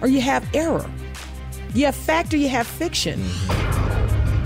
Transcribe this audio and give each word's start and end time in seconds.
or 0.00 0.08
you 0.08 0.20
have 0.20 0.48
error. 0.54 0.88
You 1.74 1.86
have 1.86 1.94
fact 1.94 2.32
or 2.34 2.36
you 2.36 2.48
have 2.48 2.66
fiction. 2.66 3.22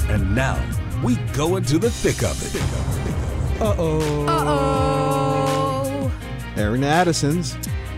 And 0.08 0.34
now 0.34 0.60
we 1.02 1.16
go 1.32 1.56
into 1.56 1.78
the 1.78 1.90
thick 1.90 2.22
of 2.22 2.40
it. 2.54 3.60
Uh 3.60 3.74
oh. 3.78 4.26
Uh 4.26 4.44
oh. 4.46 6.12
Aaron 6.56 6.84
Addison's. 6.84 7.56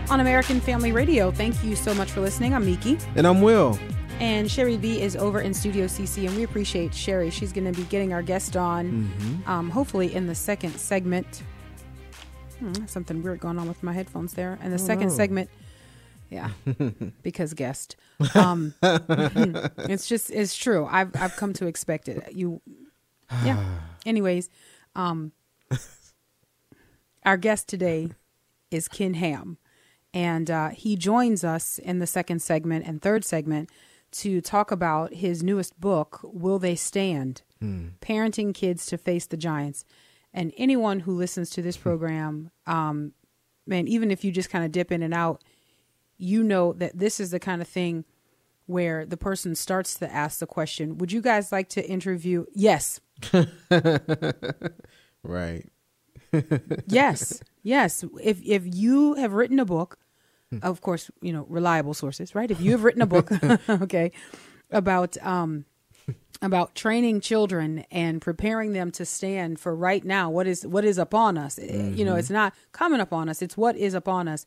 On 0.09 0.19
American 0.21 0.61
Family 0.61 0.91
Radio, 0.93 1.31
thank 1.31 1.61
you 1.63 1.75
so 1.75 1.93
much 1.93 2.09
for 2.11 2.21
listening. 2.21 2.53
I'm 2.53 2.65
Miki. 2.65 2.97
And 3.15 3.27
I'm 3.27 3.41
Will. 3.41 3.77
And 4.19 4.49
Sherry 4.49 4.77
B 4.77 5.01
is 5.01 5.15
over 5.15 5.41
in 5.41 5.53
Studio 5.53 5.85
CC, 5.85 6.25
and 6.27 6.35
we 6.35 6.41
appreciate 6.43 6.93
Sherry. 6.93 7.29
She's 7.29 7.51
going 7.53 7.71
to 7.71 7.77
be 7.77 7.85
getting 7.87 8.13
our 8.13 8.23
guest 8.23 8.55
on, 8.57 8.87
Mm-hmm. 9.19 9.49
um, 9.49 9.69
hopefully 9.69 10.15
in 10.15 10.25
the 10.25 10.33
second 10.33 10.79
segment. 10.79 11.43
Hmm, 12.59 12.85
something 12.87 13.21
weird 13.21 13.39
going 13.41 13.59
on 13.59 13.67
with 13.67 13.83
my 13.83 13.93
headphones 13.93 14.33
there. 14.33 14.57
And 14.63 14.73
the 14.73 14.79
second 14.79 15.09
no. 15.09 15.13
segment, 15.13 15.49
yeah, 16.29 16.49
because 17.23 17.53
guest. 17.53 17.95
Um, 18.35 18.73
it's 18.81 20.07
just 20.07 20.29
it's 20.29 20.55
true. 20.55 20.87
I've 20.89 21.15
I've 21.15 21.35
come 21.35 21.53
to 21.53 21.67
expect 21.67 22.09
it. 22.09 22.33
You, 22.33 22.61
yeah. 23.43 23.63
Anyways, 24.05 24.49
um, 24.95 25.31
our 27.25 27.37
guest 27.37 27.67
today 27.67 28.11
is 28.71 28.87
Ken 28.87 29.15
Ham, 29.15 29.57
and 30.13 30.49
uh, 30.49 30.69
he 30.69 30.95
joins 30.95 31.43
us 31.43 31.79
in 31.79 31.99
the 31.99 32.07
second 32.07 32.41
segment 32.41 32.85
and 32.87 33.01
third 33.01 33.25
segment 33.25 33.69
to 34.09 34.39
talk 34.41 34.71
about 34.71 35.13
his 35.13 35.43
newest 35.43 35.79
book, 35.79 36.21
Will 36.23 36.59
They 36.59 36.75
Stand? 36.75 37.41
Parenting 37.61 38.53
Kids 38.53 38.85
to 38.87 38.97
Face 38.97 39.25
the 39.25 39.37
Giants. 39.37 39.83
And 40.33 40.53
anyone 40.57 41.01
who 41.01 41.15
listens 41.15 41.49
to 41.51 41.61
this 41.61 41.77
program, 41.77 42.51
um, 42.65 43.13
man, 43.65 43.87
even 43.87 44.11
if 44.11 44.23
you 44.23 44.31
just 44.31 44.49
kind 44.49 44.63
of 44.63 44.71
dip 44.71 44.91
in 44.91 45.01
and 45.01 45.13
out, 45.13 45.43
you 46.17 46.43
know 46.43 46.73
that 46.73 46.97
this 46.97 47.19
is 47.19 47.31
the 47.31 47.39
kind 47.39 47.61
of 47.61 47.67
thing 47.67 48.05
where 48.65 49.05
the 49.05 49.17
person 49.17 49.55
starts 49.55 49.95
to 49.95 50.11
ask 50.13 50.39
the 50.39 50.47
question, 50.47 50.97
Would 50.97 51.11
you 51.11 51.21
guys 51.21 51.51
like 51.51 51.69
to 51.69 51.89
interview? 51.89 52.45
Yes. 52.53 52.99
Right. 55.23 55.65
yes. 56.87 57.41
Yes. 57.63 58.03
If 58.21 58.41
if 58.45 58.63
you 58.65 59.15
have 59.15 59.33
written 59.33 59.59
a 59.59 59.65
book, 59.65 59.97
of 60.61 60.79
course, 60.81 61.11
you 61.21 61.33
know, 61.33 61.45
reliable 61.49 61.93
sources, 61.93 62.33
right? 62.33 62.49
If 62.49 62.61
you 62.61 62.71
have 62.71 62.83
written 62.83 63.01
a 63.01 63.05
book, 63.05 63.29
okay, 63.69 64.11
about 64.71 65.17
um 65.21 65.65
about 66.41 66.75
training 66.75 67.19
children 67.19 67.83
and 67.91 68.21
preparing 68.21 68.71
them 68.73 68.91
to 68.91 69.05
stand 69.05 69.59
for 69.59 69.75
right 69.75 70.05
now 70.05 70.29
what 70.29 70.45
is 70.45 70.65
what 70.67 70.85
is 70.85 70.99
upon 70.99 71.35
us 71.35 71.57
Eh, 71.57 71.89
you 71.89 72.05
know 72.05 72.15
it's 72.15 72.29
not 72.29 72.53
coming 72.71 72.99
upon 72.99 73.27
us 73.27 73.41
it's 73.41 73.57
what 73.57 73.75
is 73.75 73.95
upon 73.95 74.27
us 74.27 74.45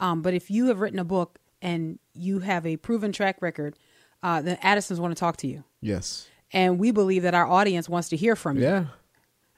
um, 0.00 0.22
but 0.22 0.34
if 0.34 0.50
you 0.50 0.66
have 0.66 0.80
written 0.80 0.98
a 0.98 1.04
book 1.04 1.38
and 1.62 1.98
you 2.14 2.38
have 2.40 2.64
a 2.66 2.76
proven 2.76 3.12
track 3.12 3.36
record 3.40 3.76
uh, 4.22 4.40
the 4.42 4.64
addisons 4.66 4.98
want 5.00 5.14
to 5.14 5.18
talk 5.18 5.36
to 5.36 5.46
you 5.46 5.64
Yes. 5.80 6.28
and 6.52 6.78
we 6.78 6.90
believe 6.90 7.22
that 7.22 7.34
our 7.34 7.46
audience 7.46 7.88
wants 7.88 8.08
to 8.10 8.16
hear 8.16 8.34
from 8.36 8.56
you 8.56 8.62
Yeah. 8.64 8.84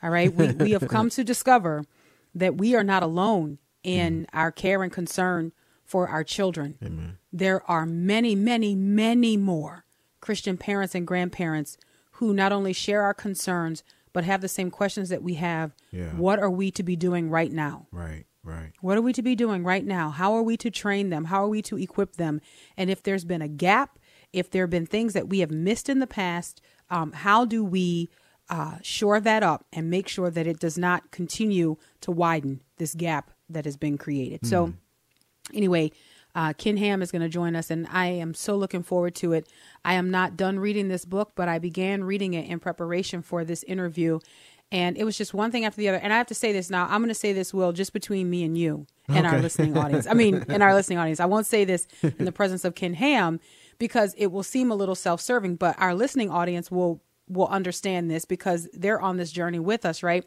all 0.03 0.11
right. 0.11 0.33
We, 0.35 0.53
we 0.53 0.71
have 0.73 0.87
come 0.97 1.11
to 1.11 1.25
discover 1.25 1.85
that 2.35 2.57
we 2.57 2.75
are 2.75 2.85
not 2.85 3.03
alone 3.03 3.59
in 3.83 4.27
our 4.33 4.53
care 4.53 4.83
and 4.83 4.93
concern 4.93 5.53
for 5.85 6.09
our 6.09 6.23
children. 6.23 6.77
Amen. 6.85 7.19
There 7.33 7.63
are 7.69 7.85
many, 7.87 8.35
many, 8.35 8.75
many 8.75 9.37
more 9.37 9.85
Christian 10.21 10.57
parents 10.57 10.95
and 10.95 11.07
grandparents 11.07 11.77
who 12.13 12.33
not 12.35 12.53
only 12.53 12.73
share 12.73 13.03
our 13.03 13.15
concerns, 13.15 13.83
but 14.13 14.23
have 14.25 14.41
the 14.43 14.49
same 14.49 14.71
questions 14.71 15.09
that 15.09 15.23
we 15.23 15.35
have. 15.35 15.75
Yeah. 15.91 16.11
What 16.11 16.39
are 16.39 16.51
we 16.51 16.71
to 16.73 16.83
be 16.83 16.95
doing 16.95 17.31
right 17.31 17.51
now? 17.51 17.87
Right. 17.91 18.27
Right. 18.43 18.73
What 18.81 18.97
are 18.97 19.03
we 19.03 19.13
to 19.13 19.23
be 19.23 19.35
doing 19.35 19.65
right 19.65 19.85
now? 19.85 20.11
How 20.11 20.35
are 20.35 20.43
we 20.43 20.57
to 20.59 20.71
train 20.71 21.11
them? 21.11 21.27
How 21.27 21.45
are 21.45 21.49
we 21.49 21.61
to 21.63 21.77
equip 21.77 22.17
them? 22.17 22.41
And 22.77 22.91
if 22.91 23.03
there's 23.03 23.25
been 23.25 23.43
a 23.43 23.49
gap, 23.49 23.99
if 24.33 24.51
there 24.51 24.63
have 24.63 24.71
been 24.71 24.87
things 24.87 25.13
that 25.13 25.29
we 25.29 25.41
have 25.41 25.51
missed 25.51 25.89
in 25.89 25.99
the 25.99 26.07
past, 26.07 26.61
um, 26.89 27.13
how 27.13 27.45
do 27.45 27.65
we 27.65 28.09
uh, 28.49 28.79
shore 28.83 29.21
that 29.21 29.43
up 29.43 29.67
and 29.73 29.91
make 29.91 30.09
sure 30.09 30.31
that 30.31 30.47
it 30.47 30.59
does 30.59 30.79
not 30.79 31.11
continue 31.11 31.77
to 32.01 32.11
widen 32.11 32.61
this 32.79 32.95
gap 32.95 33.31
that 33.51 33.67
has 33.67 33.77
been 33.77 33.99
created? 33.99 34.47
So, 34.47 34.73
anyway, 35.53 35.93
uh, 36.35 36.53
Ken 36.53 36.77
Ham 36.77 37.03
is 37.03 37.11
going 37.11 37.23
to 37.23 37.29
join 37.29 37.57
us, 37.57 37.71
and 37.71 37.87
I 37.91 38.07
am 38.07 38.35
so 38.35 38.57
looking 38.57 38.83
forward 38.83 39.15
to 39.17 39.33
it. 39.33 39.49
I 39.85 39.95
am 39.95 40.11
not 40.11 40.37
done 40.37 40.61
reading 40.61 40.89
this 40.89 41.05
book, 41.05 41.33
but 41.35 41.49
I 41.49 41.59
began 41.59 42.05
reading 42.05 42.35
it 42.35 42.49
in 42.49 42.61
preparation 42.61 43.23
for 43.23 43.45
this 43.45 43.65
interview. 43.65 44.21
And 44.73 44.97
it 44.97 45.05
was 45.05 45.19
just 45.19 45.35
one 45.35 45.51
thing 45.51 45.65
after 45.65 45.79
the 45.79 45.89
other. 45.89 45.99
And 45.99 46.13
I 46.13 46.17
have 46.17 46.29
to 46.29 46.35
say 46.35 46.53
this 46.53 46.71
now. 46.71 46.85
I'm 46.85 47.01
going 47.01 47.09
to 47.09 47.15
say 47.15 47.33
this, 47.33 47.53
Will, 47.53 47.73
just 47.73 47.93
between 47.93 48.31
me 48.31 48.45
and 48.45 48.57
you 48.57 48.87
and 49.09 49.27
our 49.27 49.41
listening 49.41 49.77
audience. 49.77 50.07
I 50.07 50.15
mean, 50.15 50.45
in 50.49 50.63
our 50.63 50.75
listening 50.77 50.99
audience. 50.99 51.19
I 51.19 51.27
won't 51.27 51.47
say 51.47 51.65
this 51.65 51.89
in 52.03 52.25
the 52.25 52.33
presence 52.33 52.65
of 52.65 52.75
Ken 52.75 52.95
Ham 52.95 53.41
because 53.79 54.15
it 54.17 54.29
will 54.29 54.43
seem 54.43 54.71
a 54.71 54.75
little 54.75 54.95
self-serving, 54.95 55.57
but 55.57 55.75
our 55.79 55.95
listening 55.95 56.31
audience 56.31 56.71
will 56.71 57.03
will 57.29 57.47
understand 57.47 58.11
this 58.11 58.25
because 58.25 58.69
they're 58.73 59.01
on 59.01 59.17
this 59.17 59.31
journey 59.31 59.61
with 59.61 59.87
us, 59.87 60.03
right? 60.03 60.25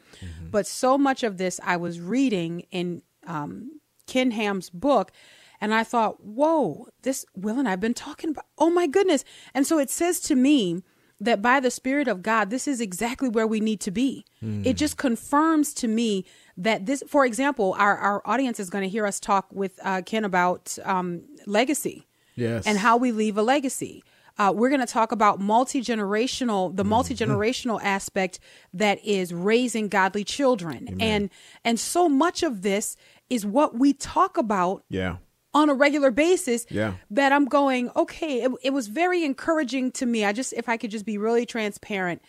But 0.50 0.66
so 0.66 0.98
much 0.98 1.24
of 1.24 1.38
this 1.38 1.60
I 1.62 1.76
was 1.76 2.00
reading 2.00 2.66
in 2.72 3.02
um, 3.28 3.82
Ken 4.08 4.32
Ham's 4.32 4.70
book, 4.70 5.12
and 5.60 5.74
I 5.74 5.84
thought, 5.84 6.24
whoa, 6.24 6.88
this 7.02 7.26
Will 7.36 7.60
and 7.60 7.68
I've 7.68 7.82
been 7.82 7.94
talking 7.94 8.30
about. 8.30 8.46
Oh 8.58 8.70
my 8.70 8.88
goodness! 8.88 9.24
And 9.54 9.68
so 9.68 9.80
it 9.80 9.90
says 9.90 10.20
to 10.22 10.36
me 10.36 10.82
that 11.26 11.42
by 11.42 11.60
the 11.60 11.72
Spirit 11.72 12.08
of 12.08 12.22
God, 12.22 12.50
this 12.50 12.68
is 12.68 12.80
exactly 12.82 13.30
where 13.30 13.48
we 13.48 13.60
need 13.60 13.80
to 13.82 13.92
be. 13.92 14.26
It 14.42 14.74
just 14.74 14.98
confirms 14.98 15.74
to 15.76 15.88
me 15.88 16.26
that 16.58 16.86
this, 16.86 17.02
for 17.08 17.26
example, 17.26 17.76
our 17.80 17.98
our 17.98 18.22
audience 18.26 18.60
is 18.60 18.70
going 18.70 18.84
to 18.84 18.90
hear 18.90 19.06
us 19.06 19.20
talk 19.20 19.48
with 19.54 19.80
uh, 19.84 20.02
Ken 20.06 20.26
about 20.26 20.78
um, 20.84 21.22
legacy 21.46 22.08
Yes. 22.36 22.66
and 22.68 22.78
how 22.78 22.98
we 22.98 23.12
leave 23.12 23.38
a 23.38 23.44
legacy. 23.44 24.04
Uh, 24.38 24.52
we're 24.56 24.70
going 24.70 24.82
to 24.82 24.88
talk 24.88 25.12
about 25.12 25.40
multi 25.40 25.80
generational, 25.82 26.76
the 26.76 26.84
multi 26.84 27.14
generational 27.16 27.80
aspect 27.84 28.40
that 28.74 28.98
is 29.06 29.32
raising 29.34 29.88
godly 29.88 30.24
children, 30.24 30.98
and 31.00 31.30
and 31.64 31.80
so 31.80 32.10
much 32.10 32.44
of 32.44 32.64
this 32.64 32.98
is 33.30 33.46
what 33.46 33.78
we 33.78 33.94
talk 33.94 34.38
about 34.38 34.84
Yeah. 34.90 35.18
On 35.54 35.70
a 35.70 35.74
regular 35.74 36.12
basis. 36.12 36.66
Yeah. 36.70 36.96
that 37.12 37.32
I'm 37.32 37.46
going. 37.46 37.92
Okay, 37.96 38.42
it, 38.42 38.52
it 38.64 38.74
was 38.74 38.88
very 38.88 39.24
encouraging 39.24 39.92
to 39.94 40.06
me. 40.06 40.26
I 40.26 40.34
just, 40.34 40.54
if 40.54 40.68
I 40.68 40.78
could 40.78 40.92
just 40.92 41.06
be 41.06 41.18
really 41.18 41.46
transparent, 41.46 42.22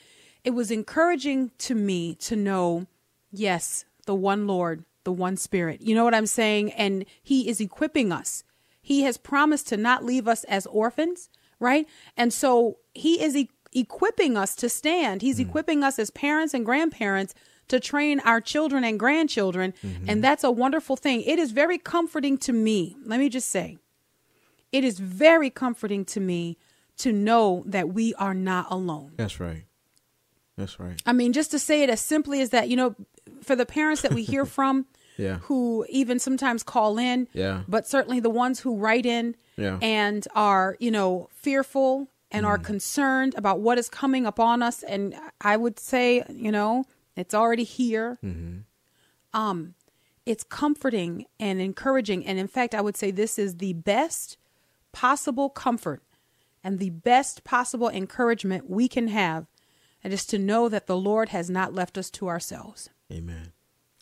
it 0.44 0.50
was 0.50 0.70
encouraging 0.70 1.50
to 1.58 1.74
me 1.74 2.14
to 2.16 2.36
know, 2.36 2.86
yes, 3.32 3.84
the 4.06 4.14
one 4.14 4.46
Lord, 4.46 4.84
the 5.04 5.12
one 5.12 5.36
Spirit. 5.36 5.80
You 5.80 5.94
know 5.94 6.04
what 6.04 6.14
I'm 6.14 6.26
saying? 6.26 6.72
And 6.72 7.04
He 7.22 7.48
is 7.48 7.60
equipping 7.60 8.12
us. 8.12 8.44
He 8.82 9.02
has 9.02 9.16
promised 9.16 9.68
to 9.68 9.76
not 9.76 10.04
leave 10.04 10.28
us 10.28 10.44
as 10.44 10.66
orphans, 10.66 11.30
right? 11.58 11.86
And 12.16 12.32
so 12.32 12.78
He 12.92 13.22
is 13.22 13.34
e- 13.34 13.50
equipping 13.72 14.36
us 14.36 14.54
to 14.56 14.68
stand. 14.68 15.22
He's 15.22 15.38
hmm. 15.38 15.48
equipping 15.48 15.82
us 15.82 15.98
as 15.98 16.10
parents 16.10 16.52
and 16.52 16.64
grandparents 16.64 17.34
to 17.68 17.80
train 17.80 18.20
our 18.20 18.40
children 18.40 18.84
and 18.84 18.98
grandchildren. 18.98 19.74
Mm-hmm. 19.82 20.08
And 20.08 20.24
that's 20.24 20.44
a 20.44 20.50
wonderful 20.50 20.96
thing. 20.96 21.22
It 21.22 21.38
is 21.38 21.52
very 21.52 21.78
comforting 21.78 22.38
to 22.38 22.52
me. 22.52 22.96
Let 23.04 23.20
me 23.20 23.28
just 23.28 23.50
say, 23.50 23.78
it 24.72 24.84
is 24.84 24.98
very 24.98 25.50
comforting 25.50 26.04
to 26.06 26.20
me 26.20 26.58
to 26.98 27.12
know 27.12 27.62
that 27.66 27.90
we 27.90 28.14
are 28.14 28.34
not 28.34 28.66
alone. 28.70 29.12
That's 29.16 29.40
right. 29.40 29.64
That's 30.56 30.78
right. 30.78 31.00
I 31.04 31.12
mean, 31.12 31.32
just 31.32 31.50
to 31.50 31.58
say 31.58 31.82
it 31.82 31.90
as 31.90 32.00
simply 32.00 32.40
as 32.40 32.50
that, 32.50 32.68
you 32.68 32.76
know, 32.76 32.94
for 33.42 33.56
the 33.56 33.66
parents 33.66 34.02
that 34.02 34.12
we 34.12 34.22
hear 34.22 34.44
from, 34.56 34.86
Yeah. 35.16 35.38
who 35.42 35.86
even 35.88 36.18
sometimes 36.18 36.62
call 36.62 36.98
in, 36.98 37.28
Yeah. 37.32 37.62
but 37.66 37.86
certainly 37.86 38.20
the 38.20 38.30
ones 38.30 38.60
who 38.60 38.76
write 38.76 39.06
in 39.06 39.36
Yeah. 39.56 39.78
and 39.82 40.26
are, 40.34 40.76
you 40.78 40.90
know, 40.90 41.28
fearful 41.32 42.08
and 42.30 42.44
are 42.44 42.56
mm-hmm. 42.56 42.66
concerned 42.66 43.34
about 43.36 43.60
what 43.60 43.78
is 43.78 43.88
coming 43.88 44.26
upon 44.26 44.62
us. 44.62 44.82
And 44.82 45.14
I 45.40 45.56
would 45.56 45.78
say, 45.78 46.24
you 46.28 46.50
know, 46.52 46.84
it's 47.16 47.34
already 47.34 47.64
here. 47.64 48.18
Um, 49.32 49.74
it's 50.26 50.44
comforting 50.44 51.26
and 51.38 51.60
encouraging. 51.60 52.24
And 52.26 52.38
in 52.38 52.48
fact, 52.48 52.74
I 52.74 52.80
would 52.80 52.96
say 52.96 53.10
this 53.10 53.38
is 53.38 53.56
the 53.56 53.72
best 53.74 54.36
possible 54.92 55.50
comfort 55.50 56.02
and 56.62 56.78
the 56.78 56.90
best 56.90 57.44
possible 57.44 57.88
encouragement 57.88 58.70
we 58.70 58.88
can 58.88 59.08
have. 59.08 59.46
And 60.02 60.12
is 60.12 60.26
to 60.26 60.38
know 60.38 60.68
that 60.68 60.86
the 60.86 60.98
Lord 60.98 61.30
has 61.30 61.48
not 61.48 61.72
left 61.72 61.96
us 61.96 62.10
to 62.10 62.28
ourselves. 62.28 62.90
Amen. 63.10 63.52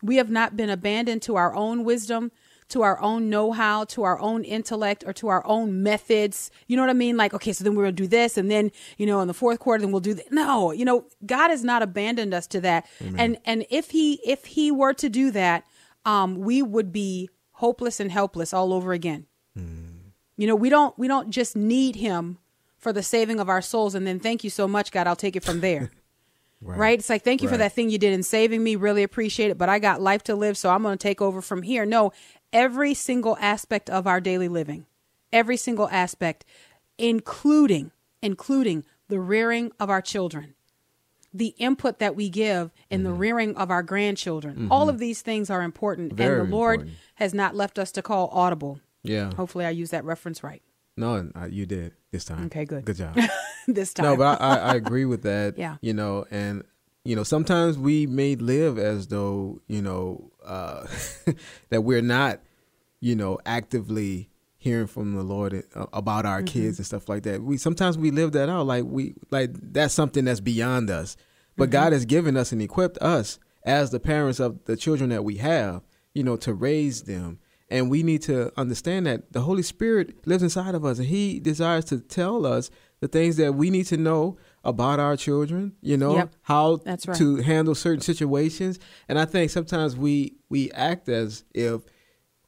We 0.02 0.16
have 0.16 0.30
not 0.30 0.56
been 0.56 0.68
abandoned 0.68 1.22
to 1.22 1.36
our 1.36 1.54
own 1.54 1.84
wisdom, 1.84 2.32
to 2.72 2.82
our 2.82 3.00
own 3.00 3.30
know-how, 3.30 3.84
to 3.84 4.02
our 4.02 4.18
own 4.20 4.44
intellect, 4.44 5.04
or 5.06 5.12
to 5.14 5.28
our 5.28 5.46
own 5.46 5.82
methods. 5.82 6.50
You 6.66 6.76
know 6.76 6.82
what 6.82 6.90
I 6.90 6.94
mean? 6.94 7.16
Like, 7.16 7.32
okay, 7.34 7.52
so 7.52 7.64
then 7.64 7.74
we're 7.74 7.84
gonna 7.84 7.92
do 7.92 8.06
this, 8.06 8.36
and 8.36 8.50
then 8.50 8.70
you 8.98 9.06
know, 9.06 9.20
in 9.20 9.28
the 9.28 9.34
fourth 9.34 9.58
quarter, 9.58 9.82
then 9.82 9.92
we'll 9.92 10.00
do 10.00 10.14
that. 10.14 10.32
No, 10.32 10.72
you 10.72 10.84
know, 10.84 11.06
God 11.24 11.48
has 11.48 11.62
not 11.64 11.82
abandoned 11.82 12.34
us 12.34 12.46
to 12.48 12.60
that. 12.62 12.86
And 13.18 13.38
and 13.44 13.64
if 13.70 13.90
he 13.90 14.14
if 14.26 14.44
he 14.46 14.70
were 14.70 14.94
to 14.94 15.08
do 15.08 15.30
that, 15.32 15.64
um, 16.04 16.36
we 16.38 16.62
would 16.62 16.92
be 16.92 17.28
hopeless 17.52 18.00
and 18.00 18.10
helpless 18.10 18.52
all 18.52 18.72
over 18.72 18.92
again. 18.92 19.26
You 20.36 20.46
know, 20.46 20.56
we 20.56 20.70
don't 20.70 20.98
we 20.98 21.08
don't 21.08 21.30
just 21.30 21.54
need 21.56 21.96
him 21.96 22.38
for 22.78 22.92
the 22.92 23.02
saving 23.02 23.38
of 23.38 23.48
our 23.48 23.62
souls, 23.62 23.94
and 23.94 24.06
then 24.06 24.18
thank 24.18 24.42
you 24.42 24.50
so 24.50 24.66
much, 24.66 24.90
God. 24.90 25.06
I'll 25.06 25.14
take 25.14 25.36
it 25.36 25.44
from 25.44 25.60
there. 25.60 25.90
Right. 26.64 26.96
It's 26.96 27.10
like, 27.10 27.24
thank 27.24 27.42
you 27.42 27.48
for 27.48 27.56
that 27.56 27.72
thing 27.72 27.90
you 27.90 27.98
did 27.98 28.12
in 28.12 28.22
saving 28.22 28.62
me. 28.62 28.76
Really 28.76 29.02
appreciate 29.02 29.50
it. 29.50 29.58
But 29.58 29.68
I 29.68 29.80
got 29.80 30.00
life 30.00 30.22
to 30.24 30.36
live, 30.36 30.56
so 30.56 30.70
I'm 30.70 30.84
going 30.84 30.96
to 30.96 31.02
take 31.02 31.20
over 31.20 31.42
from 31.42 31.62
here. 31.62 31.84
No, 31.84 32.12
every 32.52 32.94
single 32.94 33.36
aspect 33.40 33.88
of 33.90 34.06
our 34.06 34.20
daily 34.20 34.48
living, 34.48 34.86
every 35.32 35.56
single 35.56 35.88
aspect, 35.90 36.44
including, 36.98 37.90
including 38.22 38.84
the 39.08 39.18
rearing 39.20 39.72
of 39.80 39.90
our 39.90 40.00
children, 40.02 40.54
the 41.34 41.54
input 41.58 41.98
that 41.98 42.14
we 42.14 42.28
give 42.28 42.70
in 42.90 43.00
Mm-hmm. 43.00 43.04
the 43.10 43.12
rearing 43.14 43.56
of 43.56 43.70
our 43.70 43.82
grandchildren. 43.82 44.68
All 44.70 44.88
of 44.88 44.98
these 44.98 45.22
things 45.22 45.50
are 45.50 45.62
important. 45.62 46.12
Very 46.12 46.40
and 46.40 46.48
the 46.48 46.54
Lord 46.56 46.80
important. 46.80 46.98
has 47.16 47.34
not 47.34 47.56
left 47.56 47.78
us 47.78 47.90
to 47.92 48.02
call 48.02 48.28
audible. 48.28 48.80
Yeah. 49.02 49.34
Hopefully, 49.34 49.64
I 49.64 49.70
use 49.70 49.90
that 49.90 50.04
reference 50.04 50.44
right 50.44 50.62
No, 50.96 51.30
uh, 51.34 51.46
you 51.46 51.66
did 51.66 51.94
this 52.12 52.24
time. 52.24 52.46
Okay, 52.46 52.64
good. 52.64 52.84
Good 52.84 52.96
job. 52.96 53.18
this 53.66 53.92
time. 53.94 54.04
no, 54.06 54.16
but 54.16 54.40
I, 54.40 54.46
I, 54.46 54.56
I 54.56 54.74
agree 54.74 55.04
with 55.06 55.22
that. 55.22 55.56
Yeah. 55.58 55.76
You 55.80 55.94
know, 55.94 56.24
and 56.30 56.62
you 57.04 57.16
know, 57.16 57.24
sometimes 57.24 57.76
we 57.78 58.06
may 58.06 58.36
live 58.36 58.78
as 58.78 59.08
though 59.08 59.60
you 59.66 59.82
know 59.82 60.30
uh, 60.44 60.86
that 61.70 61.82
we're 61.82 62.02
not, 62.02 62.40
you 63.00 63.14
know, 63.16 63.38
actively 63.46 64.28
hearing 64.58 64.86
from 64.86 65.14
the 65.16 65.22
Lord 65.22 65.64
uh, 65.74 65.86
about 65.92 66.24
our 66.24 66.38
Mm-hmm. 66.38 66.46
kids 66.46 66.78
and 66.78 66.86
stuff 66.86 67.08
like 67.08 67.24
that. 67.24 67.42
We 67.42 67.56
sometimes 67.56 67.98
we 67.98 68.10
live 68.10 68.32
that 68.32 68.48
out 68.48 68.66
like 68.66 68.84
we 68.84 69.14
like 69.30 69.50
that's 69.72 69.94
something 69.94 70.24
that's 70.24 70.40
beyond 70.40 70.90
us. 70.90 71.16
But 71.56 71.64
Mm-hmm. 71.64 71.72
God 71.72 71.92
has 71.92 72.04
given 72.06 72.36
us 72.36 72.52
and 72.52 72.62
equipped 72.62 72.98
us 72.98 73.38
as 73.64 73.90
the 73.90 74.00
parents 74.00 74.40
of 74.40 74.64
the 74.64 74.76
children 74.76 75.10
that 75.10 75.24
we 75.24 75.36
have, 75.36 75.82
you 76.14 76.22
know, 76.22 76.36
to 76.36 76.54
raise 76.54 77.02
them. 77.02 77.38
And 77.70 77.90
we 77.90 78.02
need 78.02 78.22
to 78.22 78.52
understand 78.58 79.06
that 79.06 79.32
the 79.32 79.40
Holy 79.40 79.62
Spirit 79.62 80.26
lives 80.26 80.42
inside 80.42 80.74
of 80.74 80.84
us 80.84 80.98
and 80.98 81.08
He 81.08 81.40
desires 81.40 81.84
to 81.86 82.00
tell 82.00 82.44
us 82.46 82.70
the 83.00 83.08
things 83.08 83.36
that 83.36 83.54
we 83.54 83.70
need 83.70 83.86
to 83.86 83.96
know 83.96 84.36
about 84.64 85.00
our 85.00 85.16
children, 85.16 85.72
you 85.80 85.96
know, 85.96 86.14
Yep. 86.16 86.34
how 86.42 86.76
That's 86.84 87.06
right. 87.08 87.16
to 87.18 87.36
handle 87.36 87.74
certain 87.74 88.00
situations. 88.00 88.78
And 89.08 89.18
I 89.18 89.24
think 89.24 89.50
sometimes 89.50 89.96
we 89.96 90.36
we 90.48 90.70
act 90.72 91.08
as 91.08 91.44
if 91.54 91.82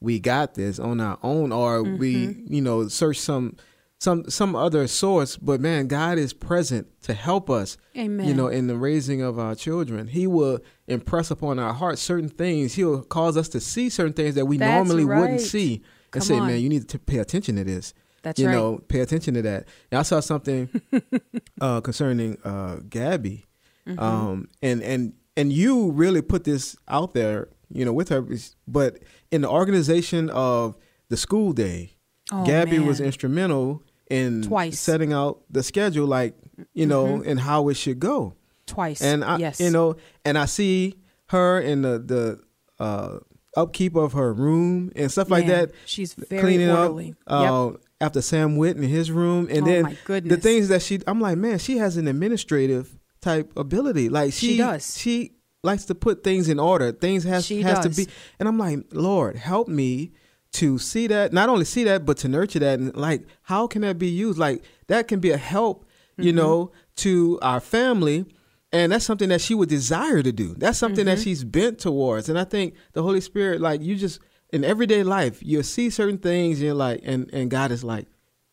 we 0.01 0.21
got 0.21 0.55
this 0.55 0.79
on 0.79 1.01
our 1.01 1.19
own 1.23 1.51
or 1.53 1.83
we, 1.83 2.15
Mm-hmm. 2.29 2.53
you 2.55 2.61
know, 2.63 2.89
search 2.89 3.19
some 3.19 3.57
some 4.01 4.29
some 4.29 4.55
other 4.55 4.87
source, 4.87 5.37
but 5.37 5.61
man, 5.61 5.87
God 5.87 6.19
is 6.19 6.33
present 6.35 6.87
to 7.03 7.15
help 7.15 7.49
us. 7.49 7.79
Amen. 7.97 8.27
You 8.29 8.35
know, 8.35 8.49
in 8.49 8.67
the 8.67 8.77
raising 8.77 9.23
of 9.23 9.39
our 9.39 9.55
children. 9.55 10.09
He 10.09 10.27
will 10.27 10.59
impress 10.87 11.31
upon 11.31 11.59
our 11.59 11.73
hearts 11.73 12.03
certain 12.03 12.29
things. 12.29 12.75
He'll 12.75 13.03
cause 13.03 13.37
us 13.39 13.49
to 13.51 13.61
see 13.61 13.89
certain 13.89 14.13
things 14.13 14.35
that 14.35 14.45
we 14.47 14.59
That's 14.59 14.87
normally 14.89 15.05
right. 15.07 15.21
wouldn't 15.21 15.41
see. 15.41 15.79
Come 16.11 16.21
and 16.21 16.25
say, 16.25 16.39
on. 16.39 16.47
man, 16.49 16.61
you 16.61 16.69
need 16.69 16.89
to 16.91 16.99
pay 16.99 17.19
attention 17.19 17.57
to 17.57 17.65
this. 17.65 17.95
That's 18.25 18.41
you 18.41 18.47
right. 18.49 18.53
know, 18.55 18.79
pay 18.89 19.01
attention 19.01 19.35
to 19.35 19.43
that. 19.43 19.69
And 19.93 19.99
I 20.01 20.03
saw 20.03 20.19
something 20.21 20.69
uh, 21.61 21.81
concerning 21.81 22.39
uh, 22.45 22.77
Gabby, 22.89 23.45
Mm-hmm. 23.87 23.99
um, 24.01 24.49
and 24.63 24.83
and 24.83 25.13
and 25.37 25.53
you 25.53 25.91
really 25.93 26.23
put 26.23 26.45
this 26.45 26.75
out 26.89 27.13
there, 27.13 27.49
you 27.71 27.85
know, 27.85 27.93
with 27.93 28.09
her. 28.09 28.27
But 28.67 29.01
in 29.31 29.43
the 29.43 29.49
organization 29.51 30.31
of 30.31 30.77
the 31.11 31.19
school 31.19 31.53
day, 31.53 31.91
Oh, 32.33 32.47
Gabby 32.47 32.79
was 32.79 32.99
instrumental 33.01 33.83
in 34.09 34.41
Twice. 34.43 34.81
setting 34.81 35.13
out 35.13 35.43
the 35.51 35.63
schedule, 35.63 36.07
like 36.07 36.35
you 36.73 36.87
know, 36.87 37.23
and 37.23 37.39
how 37.39 37.69
it 37.69 37.75
should 37.75 38.01
go. 38.01 38.35
Twice. 38.67 39.03
And 39.03 39.23
I, 39.23 39.37
yes. 39.37 39.61
you 39.61 39.69
know, 39.71 39.97
and 40.25 40.39
I 40.39 40.47
see 40.47 40.95
her 41.27 41.61
in 41.61 41.83
the 41.83 41.99
the 41.99 42.41
uh, 42.83 43.19
upkeep 43.55 43.97
of 43.97 44.15
her 44.15 44.33
room 44.33 44.93
and 44.97 45.13
stuff 45.13 45.29
like 45.31 45.47
Man, 45.47 45.67
that. 45.67 45.73
she's 45.85 46.15
very 46.15 46.41
cleaning 46.41 46.71
orderly. 46.71 47.15
up 47.27 47.75
uh, 47.75 47.77
after 48.01 48.21
Sam 48.21 48.57
Witt 48.57 48.77
in 48.77 48.83
his 48.83 49.11
room, 49.11 49.47
and 49.51 49.63
Oh, 49.63 49.65
then 49.67 49.99
the 50.29 50.37
things 50.37 50.69
that 50.69 50.83
she. 50.83 51.01
I'm 51.07 51.21
like, 51.21 51.39
man, 51.39 51.59
she 51.59 51.79
has 51.79 51.97
an 51.97 52.09
administrative 52.09 52.99
type 53.21 53.53
ability. 53.57 54.09
Like 54.09 54.33
she, 54.33 54.49
She 54.53 54.57
does. 54.59 54.99
She 54.99 55.33
likes 55.63 55.85
to 55.87 55.95
put 55.95 56.23
things 56.25 56.49
in 56.49 56.59
order. 56.59 56.93
Things 56.93 57.25
has 57.25 57.47
She 57.47 57.63
has 57.63 57.81
does. 57.81 57.97
to 57.97 58.05
be. 58.07 58.11
And 58.39 58.49
I'm 58.49 58.59
like, 58.59 58.81
Lord, 58.93 59.37
help 59.37 59.69
me 59.69 60.13
to 60.53 60.79
see 60.79 61.07
that. 61.07 61.33
Not 61.33 61.49
only 61.49 61.65
see 61.65 61.85
that, 61.85 62.05
but 62.05 62.19
to 62.19 62.29
nurture 62.29 62.59
that. 62.59 62.79
And 62.79 62.95
like, 62.97 63.23
how 63.43 63.67
can 63.67 63.83
that 63.83 63.99
be 63.99 64.09
used? 64.09 64.39
Like 64.39 64.63
that 64.89 65.09
can 65.09 65.21
be 65.21 65.31
a 65.31 65.37
help, 65.39 65.87
you 66.19 66.31
Mm-hmm. 66.31 66.37
know, 66.37 66.73
to 66.97 67.39
our 67.43 67.61
family. 67.61 68.27
And 68.73 68.91
that's 68.93 69.05
something 69.05 69.29
that 69.29 69.41
she 69.41 69.55
would 69.55 69.69
desire 69.69 70.23
to 70.23 70.33
do. 70.33 70.55
That's 70.59 70.77
something 70.79 71.07
Mm-hmm. 71.07 71.17
that 71.17 71.23
she's 71.23 71.45
bent 71.45 71.79
towards. 71.79 72.29
And 72.29 72.39
I 72.39 72.45
think 72.45 72.75
the 72.93 73.03
Holy 73.03 73.21
Spirit, 73.21 73.61
like 73.61 73.81
you 73.83 73.97
just 73.97 74.19
in 74.55 74.65
everyday 74.65 75.03
life, 75.03 75.43
you'll 75.43 75.65
see 75.65 75.91
certain 75.91 76.19
things, 76.19 76.59
and 76.59 76.67
you're 76.67 76.75
like, 76.75 77.01
and 77.03 77.29
and 77.33 77.51
God 77.51 77.71
is 77.73 77.83
like, 77.83 78.07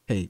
hey, 0.06 0.30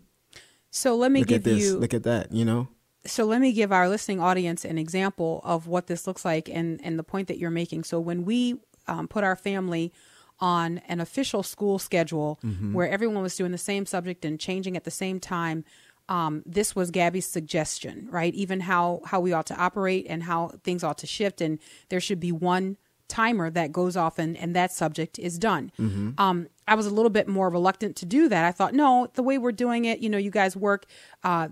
so 0.70 0.96
let 0.96 1.12
me 1.12 1.22
look 1.22 1.30
give 1.30 1.38
at 1.38 1.44
this, 1.46 1.64
you 1.64 1.78
look 1.78 1.94
at 1.94 2.04
that, 2.04 2.32
you 2.32 2.46
know. 2.46 2.68
so 3.06 3.24
let 3.26 3.40
me 3.42 3.52
give 3.54 3.72
our 3.72 3.88
listening 3.90 4.20
audience 4.20 4.66
an 4.66 4.78
example 4.78 5.42
of 5.44 5.68
what 5.68 5.88
this 5.88 6.06
looks 6.08 6.26
like 6.26 6.50
and 6.50 6.80
and 6.84 7.00
the 7.00 7.04
point 7.04 7.28
that 7.30 7.38
you're 7.38 7.50
making. 7.50 7.84
So 7.86 8.00
when 8.00 8.26
we 8.26 8.60
um, 8.88 9.08
put 9.08 9.24
our 9.24 9.36
family 9.36 9.94
on 10.40 10.80
an 10.88 11.00
official 11.00 11.44
school 11.44 11.78
schedule 11.80 12.40
where 12.74 12.90
everyone 12.90 13.22
was 13.22 13.36
doing 13.36 13.52
the 13.52 13.58
same 13.60 13.86
subject 13.86 14.26
and 14.26 14.40
changing 14.40 14.76
at 14.76 14.84
the 14.84 14.92
same 14.92 15.20
time 15.20 15.64
um, 16.10 16.42
this 16.48 16.76
was 16.76 16.90
gabby's 16.90 17.28
suggestion 17.28 18.08
right? 18.10 18.34
Even 18.34 18.62
how 18.62 19.02
how 19.06 19.20
we 19.20 19.34
ought 19.34 19.46
to 19.46 19.56
operate 19.56 20.08
and 20.10 20.24
how 20.24 20.52
things 20.64 20.84
ought 20.84 20.98
to 20.98 21.08
shift 21.08 21.42
and 21.42 21.60
there 21.90 22.00
should 22.02 22.20
be 22.20 22.32
one 22.32 22.78
timer 23.12 23.50
that 23.52 23.72
goes 23.72 23.96
off 23.98 24.18
and, 24.18 24.38
and 24.38 24.56
that 24.56 24.72
subject 24.72 25.20
is 25.20 25.38
done. 25.38 25.72
Um, 26.18 26.48
I 26.68 26.76
was 26.76 26.86
a 26.86 26.90
little 26.90 27.10
bit 27.10 27.28
more 27.28 27.50
reluctant 27.50 27.96
to 27.98 28.06
do 28.06 28.30
that. 28.30 28.46
I 28.46 28.52
thought, 28.52 28.74
no, 28.74 29.10
the 29.14 29.24
way 29.24 29.38
we're 29.38 29.52
doing 29.66 29.86
it, 29.86 30.00
you 30.00 30.10
know, 30.10 30.18
you 30.18 30.32
guys 30.32 30.56
work, 30.56 30.86
uh, 31.24 31.50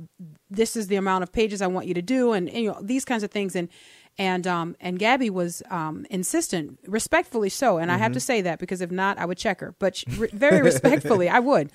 this 0.50 0.76
is 0.76 0.88
the 0.88 0.96
amount 0.96 1.24
of 1.24 1.32
pages 1.32 1.62
I 1.62 1.68
want 1.68 1.88
you 1.88 1.94
to 1.94 2.02
do, 2.02 2.32
and, 2.34 2.48
and, 2.50 2.64
you 2.64 2.70
know 2.72 2.80
these 2.82 3.06
kinds 3.06 3.24
of 3.24 3.32
things. 3.32 3.56
And 3.56 3.68
and 4.18 4.46
um, 4.48 4.76
and 4.80 5.00
Gabby 5.00 5.30
was 5.30 5.64
um, 5.70 6.06
insistent, 6.10 6.80
respectfully 6.88 7.50
so. 7.50 7.78
And 7.78 7.92
I 7.92 7.98
have 7.98 8.14
to 8.14 8.20
say 8.20 8.42
that 8.42 8.60
because 8.60 8.82
if 8.82 8.92
not, 8.92 9.18
I 9.18 9.26
would 9.26 9.38
check 9.38 9.60
her. 9.62 9.76
But 9.80 9.96
she, 9.98 10.06
re- 10.18 10.30
very 10.34 10.62
respectfully, 10.62 11.30
I 11.30 11.40
would. 11.40 11.72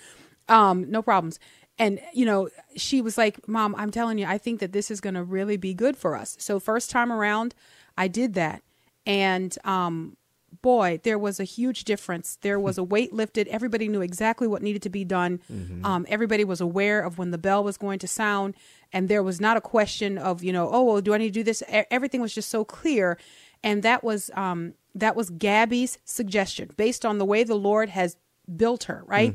Um, 0.49 0.91
no 0.91 1.01
problems. 1.03 1.39
And 1.79 2.01
you 2.13 2.27
know, 2.27 2.49
she 2.77 3.01
was 3.01 3.17
like, 3.19 3.49
"Mom, 3.49 3.75
I'm 3.77 3.91
telling 3.91 4.19
you, 4.19 4.27
I 4.27 4.39
think 4.39 4.61
that 4.61 4.73
this 4.73 4.91
is 4.91 5.01
going 5.01 5.15
to 5.15 5.25
really 5.25 5.57
be 5.57 5.75
good 5.75 5.97
for 5.97 6.17
us." 6.17 6.37
So 6.39 6.61
first 6.61 6.91
time 6.91 7.11
around, 7.11 7.55
I 7.97 8.09
did 8.09 8.35
that, 8.35 8.63
and 9.07 9.57
um, 9.65 10.17
boy, 10.63 11.01
there 11.03 11.19
was 11.19 11.41
a 11.41 11.45
huge 11.45 11.85
difference. 11.85 12.39
There 12.41 12.59
was 12.59 12.79
a 12.79 12.83
weight 12.83 13.13
lifted. 13.13 13.49
Everybody 13.49 13.89
knew 13.89 14.01
exactly 14.01 14.47
what 14.47 14.63
needed 14.63 14.83
to 14.83 14.89
be 14.91 15.05
done. 15.05 15.41
Um, 15.85 16.07
everybody 16.09 16.45
was 16.45 16.61
aware 16.61 17.01
of 17.01 17.19
when 17.19 17.31
the 17.33 17.39
bell 17.39 17.63
was 17.63 17.77
going 17.77 17.99
to 18.01 18.09
sound, 18.09 18.55
and 18.93 19.09
there 19.09 19.23
was 19.23 19.41
not 19.41 19.57
a 19.57 19.61
question 19.61 20.17
of 20.19 20.43
you 20.43 20.53
know, 20.53 20.69
oh, 20.71 20.83
well, 20.85 21.01
do 21.01 21.13
I 21.15 21.19
need 21.19 21.27
to 21.35 21.41
do 21.41 21.43
this? 21.43 21.63
Everything 21.69 22.21
was 22.21 22.35
just 22.35 22.49
so 22.49 22.65
clear, 22.65 23.19
and 23.63 23.83
that 23.83 24.03
was 24.03 24.31
um, 24.35 24.75
that 24.95 25.17
was 25.17 25.31
Gabby's 25.31 25.99
suggestion 26.05 26.71
based 26.77 27.05
on 27.05 27.19
the 27.19 27.25
way 27.25 27.45
the 27.45 27.57
Lord 27.57 27.91
has 27.91 28.17
built 28.57 28.85
her. 28.85 29.03
Right. 29.07 29.35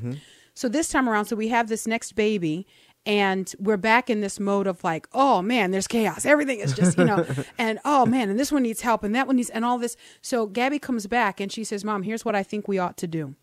So 0.56 0.68
this 0.68 0.90
time 0.90 1.08
around, 1.08 1.26
so 1.26 1.36
we 1.38 1.50
have 1.50 1.70
this 1.70 1.88
next 1.88 2.14
baby. 2.16 2.68
And 3.06 3.54
we're 3.58 3.78
back 3.78 4.10
in 4.10 4.22
this 4.22 4.40
mode 4.40 4.68
of 4.68 4.84
like, 4.84 5.08
oh 5.14 5.42
man, 5.42 5.72
there's 5.72 5.88
chaos. 5.88 6.26
Everything 6.26 6.60
is 6.60 6.74
just, 6.74 6.98
you 6.98 7.06
know, 7.06 7.26
and 7.58 7.80
oh 7.86 8.06
man, 8.06 8.30
and 8.30 8.40
this 8.40 8.52
one 8.52 8.64
needs 8.64 8.82
help 8.82 9.04
and 9.04 9.16
that 9.16 9.26
one 9.26 9.38
needs, 9.38 9.50
and 9.50 9.66
all 9.66 9.78
this. 9.78 9.96
So 10.22 10.46
Gabby 10.46 10.80
comes 10.80 11.08
back 11.08 11.40
and 11.40 11.52
she 11.52 11.64
says, 11.64 11.84
Mom, 11.84 12.04
here's 12.04 12.26
what 12.26 12.36
I 12.36 12.44
think 12.44 12.68
we 12.68 12.78
ought 12.78 12.98
to 12.98 13.08
do. 13.08 13.36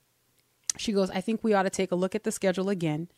She 0.77 0.93
goes, 0.93 1.11
I 1.11 1.21
think 1.21 1.43
we 1.43 1.55
ought 1.55 1.63
to 1.63 1.71
take 1.71 1.91
a 1.91 1.97
look 1.97 2.15
at 2.15 2.25
the 2.25 2.33
schedule 2.33 2.69
again. 2.69 3.09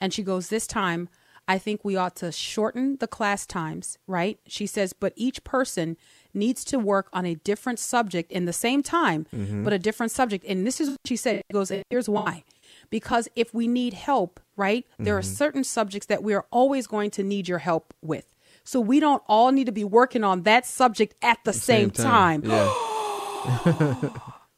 And 0.00 0.14
she 0.14 0.22
goes, 0.22 0.48
This 0.48 0.66
time, 0.66 1.08
I 1.50 1.58
think 1.58 1.84
we 1.84 1.96
ought 1.96 2.14
to 2.16 2.30
shorten 2.30 2.96
the 2.98 3.08
class 3.08 3.44
times, 3.44 3.98
right? 4.06 4.38
She 4.46 4.66
says, 4.66 4.92
but 4.92 5.12
each 5.16 5.42
person 5.42 5.96
needs 6.32 6.64
to 6.66 6.78
work 6.78 7.08
on 7.12 7.26
a 7.26 7.34
different 7.34 7.80
subject 7.80 8.30
in 8.30 8.44
the 8.44 8.52
same 8.52 8.84
time, 8.84 9.26
mm-hmm. 9.34 9.64
but 9.64 9.72
a 9.72 9.78
different 9.78 10.12
subject. 10.12 10.44
And 10.44 10.64
this 10.64 10.80
is 10.80 10.90
what 10.90 11.00
she 11.04 11.16
said. 11.16 11.42
She 11.50 11.52
goes, 11.52 11.72
here's 11.90 12.08
why. 12.08 12.44
Because 12.90 13.28
if 13.36 13.54
we 13.54 13.68
need 13.68 13.94
help, 13.94 14.40
right, 14.56 14.84
there 14.98 15.16
are 15.16 15.20
mm-hmm. 15.20 15.32
certain 15.32 15.64
subjects 15.64 16.06
that 16.06 16.22
we 16.22 16.34
are 16.34 16.46
always 16.50 16.86
going 16.86 17.10
to 17.12 17.22
need 17.22 17.48
your 17.48 17.58
help 17.58 17.94
with. 18.02 18.26
So 18.64 18.80
we 18.80 19.00
don't 19.00 19.22
all 19.26 19.52
need 19.52 19.66
to 19.66 19.72
be 19.72 19.84
working 19.84 20.24
on 20.24 20.42
that 20.42 20.66
subject 20.66 21.14
at 21.22 21.38
the 21.44 21.52
same, 21.52 21.90
time. 21.90 22.42
Yeah. 22.44 22.72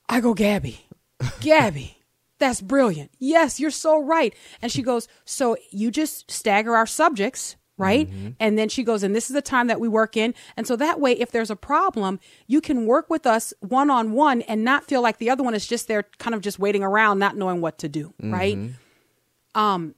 I 0.09 0.21
go, 0.21 0.35
Gabby, 0.35 0.81
Gabby, 1.41 1.99
that's 2.39 2.61
brilliant. 2.61 3.12
Yes, 3.19 3.61
you're 3.61 3.71
so 3.71 4.03
right. 4.03 4.35
And 4.61 4.73
she 4.73 4.83
goes, 4.83 5.09
so 5.25 5.57
you 5.71 5.91
just 5.91 6.31
stagger 6.31 6.75
our 6.75 6.87
subjects, 6.87 7.57
right? 7.79 8.09
Mm-hmm. 8.09 8.29
And 8.38 8.59
then 8.59 8.69
she 8.69 8.83
goes, 8.85 9.02
and 9.02 9.14
this 9.14 9.29
is 9.31 9.35
the 9.35 9.43
time 9.43 9.67
that 9.67 9.81
we 9.81 9.88
work 9.88 10.17
in. 10.17 10.35
And 10.57 10.67
so 10.67 10.76
that 10.76 11.00
way, 11.00 11.12
if 11.12 11.31
there's 11.31 11.50
a 11.50 11.57
problem, 11.57 12.21
you 12.47 12.61
can 12.61 12.87
work 12.87 13.09
with 13.11 13.26
us 13.26 13.52
one 13.61 13.91
on 13.91 14.12
one 14.12 14.43
and 14.43 14.62
not 14.62 14.85
feel 14.85 15.02
like 15.02 15.19
the 15.19 15.31
other 15.31 15.43
one 15.43 15.55
is 15.55 15.67
just 15.67 15.88
there, 15.88 16.05
kind 16.19 16.35
of 16.35 16.41
just 16.43 16.59
waiting 16.59 16.83
around, 16.83 17.19
not 17.19 17.37
knowing 17.37 17.61
what 17.61 17.79
to 17.79 17.88
do, 17.88 18.14
right? 18.21 18.59
Um, 19.55 19.95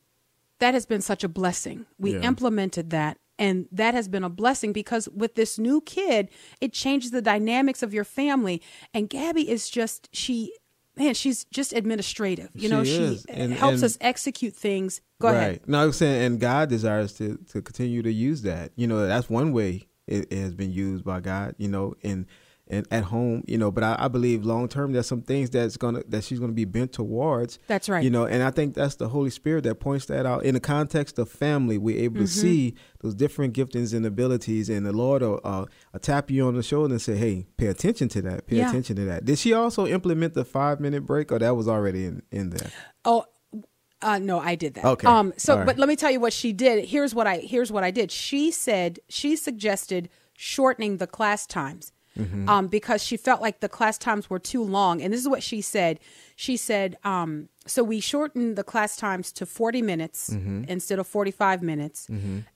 that 0.60 0.74
has 0.74 0.86
been 0.86 1.00
such 1.00 1.24
a 1.24 1.28
blessing. 1.28 1.86
We 1.98 2.14
Yeah. 2.14 2.22
implemented 2.22 2.90
that. 2.90 3.18
And 3.38 3.66
that 3.72 3.94
has 3.94 4.06
been 4.06 4.22
a 4.22 4.30
blessing 4.30 4.72
because 4.72 5.08
with 5.08 5.34
this 5.34 5.58
new 5.58 5.80
kid, 5.80 6.28
it 6.60 6.72
changes 6.72 7.10
the 7.10 7.20
dynamics 7.20 7.82
of 7.82 7.92
your 7.92 8.04
family. 8.04 8.62
And 8.94 9.10
Gabby 9.10 9.50
is 9.50 9.68
just, 9.68 10.08
she, 10.12 10.54
man, 10.96 11.14
she's 11.14 11.44
just 11.46 11.72
administrative. 11.72 12.50
You 12.54 12.62
She 12.62 12.68
know, 12.68 12.84
she. 12.84 13.18
And- 13.28 13.52
helps 13.52 13.76
and- 13.76 13.84
us 13.84 13.98
execute 14.00 14.54
things. 14.54 15.00
Go 15.20 15.28
right. 15.28 15.36
ahead. 15.36 15.60
No, 15.66 15.82
I'm 15.84 15.92
saying, 15.92 16.22
and 16.24 16.40
God 16.40 16.68
desires 16.68 17.12
to 17.14 17.38
to 17.50 17.62
continue 17.62 18.02
to 18.02 18.12
use 18.12 18.42
that. 18.42 18.72
You 18.76 18.86
know, 18.86 19.06
that's 19.06 19.28
one 19.30 19.52
way 19.52 19.88
it, 20.06 20.30
it 20.32 20.38
has 20.38 20.54
been 20.54 20.72
used 20.72 21.04
by 21.04 21.20
God. 21.20 21.54
You 21.58 21.68
know, 21.68 21.94
in 22.02 22.26
and 22.74 22.86
at 22.90 23.04
home. 23.04 23.42
You 23.46 23.56
know, 23.58 23.70
but 23.70 23.84
I, 23.84 23.96
I 23.98 24.08
believe 24.08 24.44
long 24.44 24.68
term, 24.68 24.92
there's 24.92 25.06
some 25.06 25.22
things 25.22 25.50
that's 25.50 25.76
gonna 25.76 26.02
that 26.08 26.24
she's 26.24 26.40
gonna 26.40 26.52
be 26.52 26.64
bent 26.64 26.92
towards. 26.92 27.58
That's 27.68 27.88
right. 27.88 28.02
You 28.02 28.10
know, 28.10 28.24
and 28.26 28.42
I 28.42 28.50
think 28.50 28.74
that's 28.74 28.96
the 28.96 29.08
Holy 29.08 29.30
Spirit 29.30 29.64
that 29.64 29.76
points 29.76 30.06
that 30.06 30.26
out 30.26 30.44
in 30.44 30.54
the 30.54 30.60
context 30.60 31.18
of 31.18 31.28
family. 31.30 31.78
We're 31.78 31.98
able 32.02 32.16
Mm-hmm. 32.16 32.24
to 32.24 32.28
see 32.30 32.74
those 33.00 33.14
different 33.14 33.54
giftings 33.54 33.94
and 33.94 34.04
abilities, 34.06 34.68
and 34.68 34.84
the 34.86 34.92
Lord 34.92 35.22
will, 35.22 35.40
uh, 35.44 35.64
will 35.92 36.00
tap 36.00 36.30
you 36.30 36.46
on 36.46 36.54
the 36.54 36.62
shoulder 36.62 36.94
and 36.94 37.00
say, 37.02 37.16
"Hey, 37.16 37.46
pay 37.56 37.66
attention 37.68 38.08
to 38.10 38.22
that. 38.22 38.46
Pay 38.46 38.56
Yeah. 38.56 38.68
attention 38.68 38.96
to 38.96 39.04
that." 39.06 39.24
Did 39.24 39.38
she 39.38 39.52
also 39.52 39.86
implement 39.86 40.34
the 40.34 40.44
five 40.44 40.80
minute 40.80 41.06
break, 41.06 41.30
or 41.32 41.38
that 41.38 41.56
was 41.56 41.68
already 41.68 42.04
in 42.04 42.22
in 42.30 42.50
there? 42.50 42.70
Oh, 43.04 43.24
uh, 44.02 44.18
no, 44.18 44.38
I 44.38 44.54
did 44.54 44.74
that. 44.74 44.84
Okay. 44.84 45.06
Um. 45.06 45.32
So, 45.36 45.56
right. 45.56 45.66
but 45.66 45.78
let 45.78 45.88
me 45.88 45.96
tell 45.96 46.10
you 46.10 46.20
what 46.20 46.32
she 46.32 46.52
did. 46.52 46.84
Here's 46.86 47.14
what 47.14 47.26
I. 47.26 47.38
Here's 47.38 47.72
what 47.72 47.84
I 47.84 47.90
did. 47.90 48.10
She 48.10 48.50
said 48.50 48.98
she 49.08 49.34
suggested 49.36 50.08
shortening 50.36 50.98
the 50.98 51.06
class 51.06 51.46
times. 51.46 51.92
Mm-hmm. 52.18 52.48
Um, 52.48 52.68
because 52.68 53.02
she 53.02 53.16
felt 53.16 53.40
like 53.42 53.58
the 53.60 53.68
class 53.68 53.98
times 53.98 54.30
were 54.30 54.38
too 54.38 54.62
long, 54.62 55.02
and 55.02 55.12
this 55.12 55.20
is 55.20 55.28
what 55.28 55.42
she 55.42 55.60
said. 55.60 55.98
She 56.36 56.56
said, 56.56 56.96
um, 57.02 57.48
so 57.66 57.82
we 57.82 57.98
shortened 57.98 58.54
the 58.56 58.62
class 58.62 58.96
times 58.96 59.32
to 59.32 59.46
forty 59.46 59.82
minutes 59.82 60.30
Mm-hmm. 60.30 60.64
instead 60.68 60.98
of 61.00 61.06
forty-five 61.08 61.60
minutes, 61.62 62.08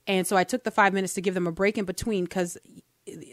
and 0.07 0.25
so 0.25 0.37
I 0.37 0.43
took 0.45 0.63
the 0.63 0.71
five 0.71 0.93
minutes 0.93 1.13
to 1.15 1.21
give 1.21 1.33
them 1.33 1.45
a 1.47 1.51
break 1.51 1.77
in 1.77 1.83
between 1.85 2.23
because 2.23 2.57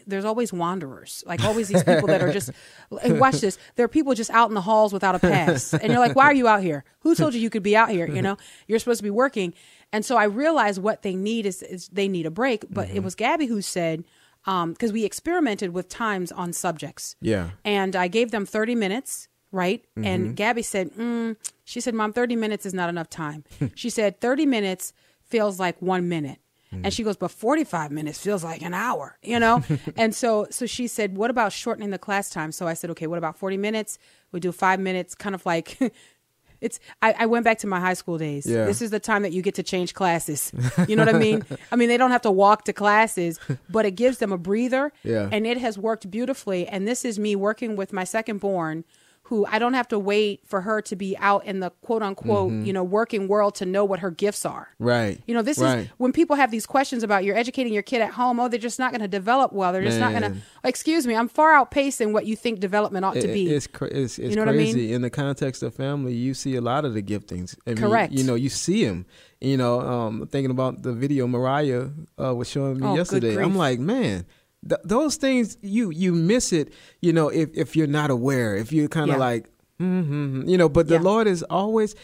there's 0.06 0.24
always 0.24 0.52
wanderers, 0.54 1.22
like 1.26 1.44
always 1.44 1.68
these 1.68 1.84
people 1.84 2.06
that 2.08 2.22
are 2.22 2.32
just. 2.32 2.50
and 3.02 3.20
Watch 3.20 3.36
this. 3.40 3.58
There 3.76 3.84
are 3.84 3.88
people 3.88 4.14
just 4.14 4.30
out 4.30 4.48
in 4.48 4.54
the 4.54 4.62
halls 4.62 4.92
without 4.92 5.14
a 5.14 5.18
pass, 5.18 5.74
and 5.80 5.92
you're 5.92 6.00
like, 6.00 6.16
"Why 6.16 6.24
are 6.24 6.34
you 6.34 6.48
out 6.48 6.62
here? 6.62 6.84
Who 7.00 7.14
told 7.14 7.34
you 7.34 7.40
you 7.40 7.50
could 7.50 7.62
be 7.62 7.76
out 7.76 7.90
here? 7.90 8.08
You 8.08 8.22
know, 8.26 8.36
you're 8.66 8.78
supposed 8.78 8.98
to 9.00 9.04
be 9.04 9.10
working." 9.10 9.54
And 9.92 10.04
so 10.04 10.16
I 10.16 10.24
realized 10.24 10.82
what 10.82 11.02
they 11.02 11.14
need 11.14 11.46
is, 11.46 11.62
is 11.62 11.88
they 11.88 12.08
need 12.08 12.26
a 12.26 12.30
break. 12.30 12.64
But 12.68 12.88
Mm-hmm. 12.88 12.96
it 12.96 13.02
was 13.04 13.14
Gabby 13.14 13.46
who 13.46 13.62
said, 13.62 14.02
because 14.46 14.92
we 14.92 15.04
experimented 15.04 15.74
with 15.74 15.88
times 15.88 16.30
on 16.32 16.52
subjects, 16.52 17.16
Yeah. 17.20 17.50
and 17.64 17.94
I 17.96 18.08
gave 18.08 18.30
them 18.30 18.46
30 18.46 18.74
minutes, 18.76 19.28
right? 19.50 19.84
Mm-hmm. 19.98 20.04
And 20.06 20.36
Gabby 20.36 20.62
said, 20.62 20.92
mm, 20.92 21.36
she 21.64 21.80
said, 21.80 21.94
Mom, 21.94 22.12
30 22.12 22.36
minutes 22.36 22.64
is 22.64 22.72
not 22.72 22.88
enough 22.88 23.10
time. 23.10 23.44
she 23.74 23.90
said, 23.90 24.20
30 24.20 24.46
minutes 24.46 24.92
feels 25.24 25.58
like 25.58 25.82
one 25.82 26.08
minute. 26.08 26.38
Mm. 26.72 26.82
And 26.84 26.94
she 26.94 27.02
goes, 27.04 27.16
but 27.16 27.30
45 27.30 27.90
minutes 27.90 28.20
feels 28.20 28.42
like 28.44 28.62
an 28.62 28.74
hour, 28.74 29.18
you 29.22 29.38
know? 29.40 29.62
and 29.96 30.14
so, 30.14 30.46
so 30.50 30.66
she 30.66 30.86
said, 30.86 31.16
what 31.16 31.30
about 31.30 31.52
shortening 31.52 31.90
the 31.90 31.98
class 31.98 32.30
time? 32.30 32.52
So 32.52 32.66
I 32.66 32.74
said, 32.74 32.90
okay, 32.90 33.06
what 33.06 33.18
about 33.18 33.36
40 33.36 33.56
minutes? 33.56 33.98
We 34.32 34.40
do 34.40 34.52
five 34.52 34.78
minutes, 34.80 35.14
kind 35.14 35.34
of 35.34 35.44
like, 35.46 35.78
it's, 36.60 36.80
I, 37.02 37.14
I 37.20 37.26
went 37.26 37.44
back 37.44 37.58
to 37.58 37.66
my 37.66 37.80
high 37.80 37.94
school 37.94 38.18
days. 38.18 38.46
Yeah. 38.46 38.64
This 38.64 38.80
is 38.82 38.90
the 38.90 39.00
time 39.00 39.22
that 39.22 39.32
you 39.32 39.42
get 39.42 39.54
to 39.56 39.62
change 39.62 39.94
classes. 39.94 40.52
You 40.88 40.96
know 40.96 41.04
what 41.04 41.14
I 41.14 41.18
mean? 41.18 41.44
I 41.72 41.76
mean, 41.76 41.88
they 41.88 41.96
don't 41.96 42.10
have 42.10 42.22
to 42.22 42.30
walk 42.30 42.64
to 42.64 42.72
classes, 42.72 43.38
but 43.68 43.84
it 43.86 43.92
gives 43.92 44.18
them 44.18 44.32
a 44.32 44.38
breather. 44.38 44.92
Yeah. 45.02 45.28
And 45.32 45.46
it 45.46 45.58
has 45.58 45.78
worked 45.78 46.10
beautifully. 46.10 46.66
And 46.66 46.86
this 46.86 47.04
is 47.04 47.18
me 47.18 47.36
working 47.36 47.76
with 47.76 47.92
my 47.92 48.04
second 48.04 48.38
born, 48.38 48.84
who 49.28 49.44
I 49.46 49.58
don't 49.58 49.74
have 49.74 49.88
to 49.88 49.98
wait 49.98 50.40
for 50.46 50.60
her 50.60 50.80
to 50.82 50.94
be 50.94 51.16
out 51.18 51.44
in 51.44 51.58
the 51.58 51.70
quote 51.82 52.00
unquote, 52.02 52.52
you 52.64 52.72
know, 52.72 52.84
working 52.84 53.26
world 53.26 53.56
to 53.56 53.66
know 53.66 53.84
what 53.84 53.98
her 53.98 54.10
gifts 54.12 54.46
are. 54.46 54.68
Right. 54.78 55.20
You 55.26 55.34
know, 55.34 55.42
this 55.42 55.58
Right. 55.58 55.78
is 55.80 55.88
when 55.98 56.12
people 56.12 56.36
have 56.36 56.52
these 56.52 56.64
questions 56.64 57.02
about 57.02 57.24
you're 57.24 57.36
educating 57.36 57.72
your 57.72 57.82
kid 57.82 58.00
at 58.02 58.12
home. 58.12 58.38
Oh, 58.38 58.46
they're 58.48 58.60
just 58.60 58.78
not 58.78 58.92
going 58.92 59.00
to 59.00 59.08
develop 59.08 59.52
well. 59.52 59.72
They're 59.72 59.82
just 59.82 59.98
not 59.98 60.12
going 60.12 60.22
to. 60.22 60.38
Excuse 60.62 61.06
me, 61.08 61.16
I'm 61.16 61.28
far 61.28 61.52
outpacing 61.52 62.12
what 62.12 62.26
you 62.26 62.36
think 62.36 62.60
development 62.60 63.04
ought 63.04 63.14
to 63.14 63.26
be. 63.26 63.52
It's 63.52 63.66
cra- 63.66 63.88
it's, 63.88 64.18
it's 64.18 64.36
know 64.36 64.42
what 64.42 64.48
I 64.48 64.56
mean? 64.56 64.78
in 64.78 65.02
the 65.02 65.10
context 65.10 65.62
of 65.62 65.74
family. 65.74 66.14
You 66.14 66.32
see 66.32 66.54
a 66.54 66.60
lot 66.60 66.84
of 66.84 66.94
the 66.94 67.02
giftings. 67.02 67.56
I 67.66 67.70
mean, 67.70 67.78
Correct. 67.78 68.12
You 68.12 68.22
know, 68.22 68.36
you 68.36 68.48
see 68.48 68.84
them. 68.84 69.06
You 69.40 69.56
know, 69.56 69.80
um, 69.80 70.26
thinking 70.28 70.50
about 70.50 70.82
the 70.82 70.92
video 70.92 71.26
Mariah 71.26 71.88
uh, 72.22 72.34
was 72.34 72.48
showing 72.48 72.78
me 72.80 72.86
Oh, 72.86 72.94
yesterday. 72.96 73.36
I'm 73.36 73.54
like, 73.56 73.78
man, 73.78 74.24
th- 74.68 74.80
those 74.84 75.16
things 75.16 75.56
you 75.62 75.90
you 75.90 76.12
miss 76.12 76.52
it. 76.52 76.72
You 77.00 77.12
know, 77.12 77.28
if 77.28 77.50
if 77.54 77.76
you're 77.76 77.86
not 77.86 78.10
aware, 78.10 78.56
if 78.56 78.72
you're 78.72 78.88
kind 78.88 79.10
of 79.10 79.16
Yeah. 79.16 79.20
like, 79.20 79.50
mm-hmm, 79.80 80.48
you 80.48 80.56
know. 80.58 80.68
But 80.68 80.88
the 80.88 80.94
Yeah. 80.94 81.00
Lord 81.02 81.26
is 81.26 81.42
always 81.44 81.94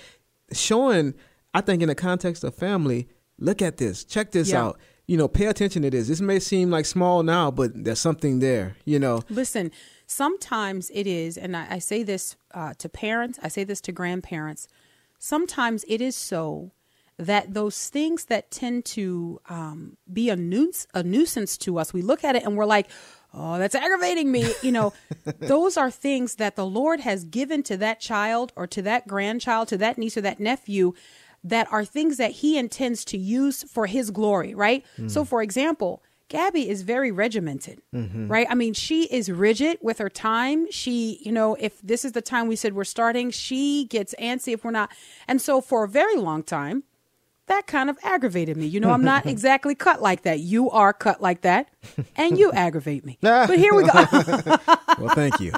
showing. 0.52 1.14
I 1.54 1.60
think 1.60 1.82
in 1.82 1.88
the 1.88 1.94
context 1.94 2.44
of 2.44 2.54
family, 2.54 3.08
look 3.38 3.60
at 3.60 3.76
this. 3.76 4.04
Check 4.04 4.32
this 4.32 4.50
Yeah. 4.50 4.62
out. 4.64 4.80
You 5.06 5.16
know, 5.18 5.28
pay 5.28 5.46
attention 5.46 5.82
to 5.82 5.90
this. 5.90 6.08
This 6.08 6.20
may 6.20 6.38
seem 6.38 6.70
like 6.70 6.86
small 6.86 7.22
now, 7.22 7.50
but 7.50 7.84
there's 7.84 7.98
something 8.00 8.38
there. 8.38 8.76
You 8.84 8.98
know. 8.98 9.22
Listen, 9.28 9.70
sometimes 10.06 10.90
it 10.94 11.06
is, 11.06 11.36
and 11.36 11.56
I, 11.56 11.66
I 11.70 11.78
say 11.78 12.02
this 12.02 12.36
uh, 12.54 12.74
to 12.78 12.88
parents, 12.88 13.38
I 13.42 13.48
say 13.48 13.64
this 13.64 13.80
to 13.82 13.92
grandparents. 13.92 14.68
Sometimes 15.18 15.84
it 15.88 16.00
is 16.00 16.16
so 16.16 16.72
that 17.26 17.54
those 17.54 17.88
things 17.88 18.26
that 18.26 18.50
tend 18.50 18.84
to 18.84 19.40
um, 19.48 19.96
be 20.12 20.30
a 20.30 20.36
nuisance, 20.36 20.86
a 20.94 21.02
nuisance 21.02 21.56
to 21.58 21.78
us, 21.78 21.92
we 21.92 22.02
look 22.02 22.24
at 22.24 22.36
it 22.36 22.42
and 22.44 22.56
we're 22.56 22.66
like, 22.66 22.88
"Oh, 23.32 23.58
that's 23.58 23.74
aggravating 23.74 24.30
me." 24.30 24.52
You 24.62 24.72
know, 24.72 24.92
those 25.38 25.76
are 25.76 25.90
things 25.90 26.36
that 26.36 26.56
the 26.56 26.66
Lord 26.66 27.00
has 27.00 27.24
given 27.24 27.62
to 27.64 27.76
that 27.78 28.00
child 28.00 28.52
or 28.56 28.66
to 28.68 28.82
that 28.82 29.06
grandchild, 29.06 29.68
to 29.68 29.78
that 29.78 29.98
niece 29.98 30.16
or 30.16 30.22
that 30.22 30.40
nephew, 30.40 30.94
that 31.44 31.70
are 31.72 31.84
things 31.84 32.16
that 32.18 32.30
He 32.32 32.58
intends 32.58 33.04
to 33.06 33.18
use 33.18 33.62
for 33.64 33.86
His 33.86 34.10
glory. 34.10 34.54
Right. 34.54 34.84
So, 35.06 35.24
for 35.24 35.42
example. 35.42 36.02
Gabby 36.28 36.66
is 36.66 36.80
very 36.80 37.12
regimented, 37.12 37.82
right? 37.92 38.46
I 38.48 38.54
mean, 38.54 38.72
she 38.72 39.04
is 39.04 39.30
rigid 39.30 39.76
with 39.82 39.98
her 39.98 40.08
time. 40.08 40.70
She, 40.70 41.20
you 41.22 41.30
know, 41.30 41.56
if 41.60 41.78
this 41.82 42.06
is 42.06 42.12
the 42.12 42.22
time 42.22 42.48
we 42.48 42.56
said 42.56 42.72
we're 42.72 42.84
starting, 42.84 43.30
she 43.30 43.84
gets 43.84 44.14
antsy 44.18 44.54
if 44.54 44.64
we're 44.64 44.70
not. 44.70 44.90
And 45.28 45.42
so 45.42 45.60
for 45.60 45.84
a 45.84 45.88
very 45.88 46.16
long 46.16 46.42
time, 46.42 46.84
that 47.52 47.66
kind 47.66 47.90
of 47.90 47.98
aggravated 48.02 48.56
me. 48.56 48.66
You 48.66 48.80
know, 48.80 48.90
I'm 48.90 49.04
not 49.04 49.26
exactly 49.34 49.74
cut 49.74 50.00
like 50.02 50.22
that. 50.22 50.40
You 50.40 50.70
are 50.70 50.92
cut 50.92 51.20
like 51.20 51.42
that, 51.42 51.68
and 52.16 52.38
you 52.38 52.50
aggravate 52.52 53.04
me. 53.04 53.18
But 53.52 53.58
here 53.58 53.74
we 53.74 53.84
go. 53.84 53.92
Well, 54.98 55.14
thank 55.14 55.40
you. 55.40 55.52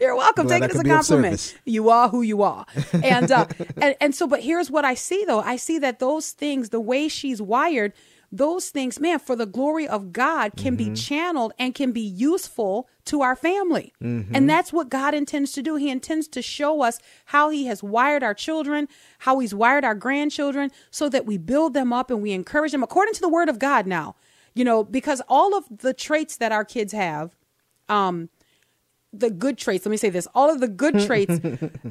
You're 0.00 0.16
welcome. 0.16 0.46
Glad 0.46 0.60
Take 0.60 0.70
it 0.70 0.74
as 0.74 0.80
a 0.80 0.84
compliment. 0.84 1.58
You 1.64 1.88
are 1.88 2.08
who 2.08 2.22
you 2.22 2.42
are. 2.42 2.66
And, 2.92 3.30
uh, 3.30 3.46
and 3.80 3.94
and 4.00 4.14
so, 4.14 4.26
but 4.26 4.40
here's 4.40 4.70
what 4.70 4.84
I 4.84 4.94
see 4.94 5.24
though. 5.24 5.40
I 5.40 5.56
see 5.56 5.78
that 5.78 5.98
those 5.98 6.32
things, 6.32 6.70
the 6.70 6.80
way 6.80 7.08
she's 7.08 7.40
wired, 7.40 7.92
those 8.32 8.70
things, 8.70 9.00
man, 9.00 9.18
for 9.18 9.34
the 9.34 9.46
glory 9.46 9.88
of 9.88 10.12
God, 10.12 10.52
can 10.56 10.76
Mm-hmm. 10.76 10.92
be 10.92 11.00
channeled 11.00 11.52
and 11.58 11.74
can 11.74 11.90
be 11.90 12.00
useful 12.00 12.88
to 13.06 13.22
our 13.22 13.34
family. 13.34 13.92
Mm-hmm. 14.00 14.34
And 14.34 14.48
that's 14.48 14.72
what 14.72 14.88
God 14.88 15.14
intends 15.14 15.50
to 15.52 15.62
do. 15.62 15.74
He 15.74 15.90
intends 15.90 16.28
to 16.28 16.40
show 16.42 16.82
us 16.82 17.00
how 17.26 17.50
He 17.50 17.66
has 17.66 17.82
wired 17.82 18.22
our 18.22 18.34
children, 18.34 18.86
how 19.20 19.40
He's 19.40 19.52
wired 19.52 19.84
our 19.84 19.96
grandchildren, 19.96 20.70
so 20.92 21.08
that 21.08 21.26
we 21.26 21.38
build 21.38 21.74
them 21.74 21.92
up 21.92 22.08
and 22.10 22.22
we 22.22 22.30
encourage 22.30 22.70
them 22.70 22.84
according 22.84 23.14
to 23.14 23.20
the 23.20 23.28
Word 23.28 23.48
of 23.48 23.58
God. 23.58 23.86
Now, 23.86 24.14
you 24.54 24.64
know, 24.64 24.84
because 24.84 25.20
all 25.28 25.56
of 25.56 25.64
the 25.78 25.92
traits 25.92 26.36
that 26.36 26.52
our 26.52 26.64
kids 26.64 26.92
have, 26.92 27.34
um, 27.88 28.28
the 29.12 29.30
good 29.30 29.58
traits. 29.58 29.84
Let 29.84 29.90
me 29.90 29.96
say 29.96 30.10
this: 30.10 30.28
all 30.36 30.50
of 30.50 30.60
the 30.60 30.68
good 30.68 31.00
traits, 31.00 31.40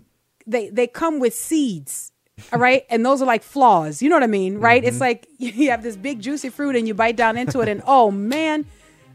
they 0.48 0.70
they 0.70 0.88
come 0.88 1.20
with 1.20 1.34
seeds. 1.34 2.14
All 2.54 2.60
right, 2.60 2.86
and 2.90 3.06
those 3.06 3.22
are 3.22 3.26
like 3.26 3.44
flaws. 3.44 4.02
You 4.02 4.10
know 4.10 4.16
what 4.16 4.24
I 4.24 4.28
mean, 4.28 4.58
right? 4.60 4.84
It's 4.84 5.00
like 5.00 5.28
you 5.38 5.70
have 5.70 5.84
this 5.84 5.96
big 5.96 6.22
juicy 6.22 6.50
fruit, 6.50 6.76
and 6.76 6.88
you 6.88 6.94
bite 6.94 7.16
down 7.16 7.38
into 7.38 7.60
it, 7.62 7.68
and 7.68 7.82
oh 7.86 8.12
man, 8.12 8.66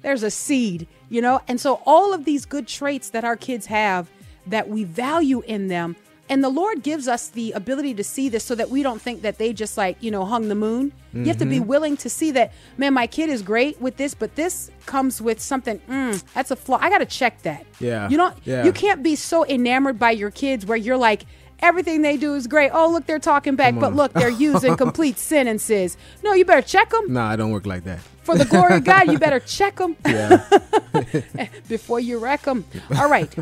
there's 0.02 0.22
a 0.22 0.30
seed. 0.30 0.86
You 1.10 1.20
know, 1.20 1.40
and 1.46 1.60
so 1.60 1.80
all 1.86 2.12
of 2.14 2.24
these 2.24 2.44
good 2.46 2.66
traits 2.66 3.10
that 3.10 3.24
our 3.24 3.36
kids 3.36 3.66
have 3.66 4.10
that 4.46 4.68
we 4.68 4.84
value 4.84 5.42
in 5.42 5.68
them. 5.68 5.96
And 6.30 6.42
the 6.42 6.48
Lord 6.48 6.82
gives 6.82 7.06
us 7.06 7.28
the 7.28 7.52
ability 7.52 7.92
to 7.94 8.02
see 8.04 8.30
this 8.30 8.42
so 8.42 8.54
that 8.54 8.70
we 8.70 8.82
don't 8.82 9.00
think 9.00 9.20
that 9.22 9.36
they 9.36 9.52
just 9.52 9.76
like, 9.76 10.02
you 10.02 10.10
know, 10.10 10.24
hung 10.24 10.48
the 10.48 10.54
moon. 10.54 10.90
You 11.12 11.26
have 11.26 11.36
to 11.36 11.44
be 11.46 11.60
willing 11.60 11.96
to 11.98 12.08
see 12.08 12.30
that, 12.32 12.52
man, 12.78 12.94
my 12.94 13.06
kid 13.06 13.28
is 13.28 13.42
great 13.42 13.78
with 13.80 13.98
this, 13.98 14.14
but 14.14 14.34
this 14.34 14.70
comes 14.86 15.20
with 15.20 15.38
something, 15.38 15.78
mm, 15.80 16.24
that's 16.32 16.50
a 16.50 16.56
flaw. 16.56 16.78
I 16.80 16.88
got 16.88 16.98
to 16.98 17.06
check 17.06 17.42
that. 17.42 17.66
Yeah. 17.78 18.08
You 18.08 18.16
don't, 18.16 18.34
Yeah. 18.44 18.64
you 18.64 18.72
can't 18.72 19.02
be 19.02 19.14
so 19.16 19.44
enamored 19.46 19.98
by 19.98 20.12
your 20.12 20.30
kids 20.30 20.64
where 20.64 20.78
you're 20.78 20.96
like, 20.96 21.26
everything 21.60 22.02
they 22.02 22.16
do 22.16 22.34
is 22.34 22.46
great. 22.46 22.70
Oh, 22.72 22.90
look, 22.90 23.06
they're 23.06 23.18
talking 23.18 23.56
back, 23.56 23.74
but 23.78 23.94
look, 23.94 24.12
they're 24.12 24.28
using 24.28 24.76
complete 24.84 25.18
sentences. 25.18 25.96
No, 26.22 26.32
you 26.34 26.44
better 26.44 26.62
check 26.66 26.90
them. 26.90 27.12
Nah, 27.12 27.28
I 27.30 27.36
don't 27.36 27.50
work 27.50 27.66
like 27.66 27.84
that. 27.84 28.00
For 28.22 28.36
the 28.36 28.44
glory 28.44 28.76
of 28.76 28.84
God, 28.92 29.10
you 29.10 29.18
better 29.18 29.40
check 29.40 29.76
them 29.76 29.96
Yeah. 30.06 30.44
before 31.68 32.00
you 32.00 32.18
wreck 32.18 32.42
them. 32.42 32.64
All 32.96 33.08
right. 33.10 33.34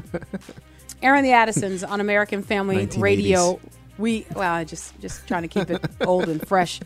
Airing 1.02 1.24
the 1.24 1.32
Addisons 1.32 1.82
on 1.84 2.00
American 2.00 2.42
Family 2.42 2.86
Radio. 2.96 3.60
We 3.98 4.24
well, 4.34 4.52
I 4.54 4.64
just 4.64 4.98
just 5.00 5.26
trying 5.28 5.42
to 5.42 5.48
keep 5.48 5.70
it 5.70 5.84
old 6.00 6.28
and 6.28 6.46
fresh. 6.46 6.80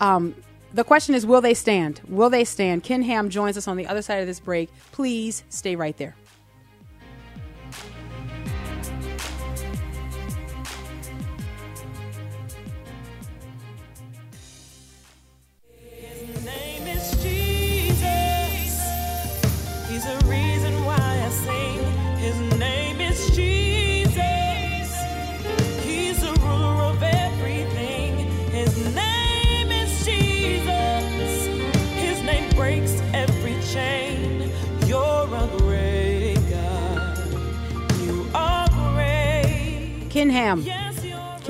Um, 0.00 0.34
The 0.74 0.84
question 0.84 1.14
is, 1.16 1.24
will 1.26 1.40
they 1.40 1.54
stand? 1.54 2.00
Will 2.08 2.30
they 2.30 2.44
stand? 2.44 2.84
Ken 2.84 3.02
Ham 3.02 3.30
joins 3.30 3.56
us 3.56 3.66
on 3.66 3.76
the 3.76 3.86
other 3.86 4.02
side 4.02 4.20
of 4.20 4.26
this 4.26 4.38
break. 4.40 4.70
Please 4.92 5.42
stay 5.48 5.74
right 5.74 5.96
there. 5.96 6.14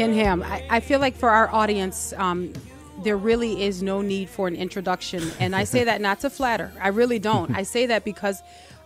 Ken 0.01 0.15
Ham, 0.15 0.43
I, 0.43 0.65
I 0.71 0.81
feel 0.81 0.99
like 0.99 1.15
for 1.15 1.29
our 1.29 1.53
audience, 1.53 2.15
um, 2.17 2.55
there 3.03 3.19
really 3.19 3.65
is 3.65 3.83
no 3.83 4.01
need 4.01 4.31
for 4.31 4.49
an 4.49 4.57
introduction. 4.57 5.23
And 5.39 5.55
I 5.55 5.65
say 5.65 5.85
that 5.85 6.01
not 6.01 6.21
to 6.21 6.31
flatter. 6.31 6.73
I 6.81 6.89
really 6.89 7.19
don't. 7.19 7.55
I 7.55 7.65
say 7.65 7.85
that 7.85 8.03
because 8.03 8.41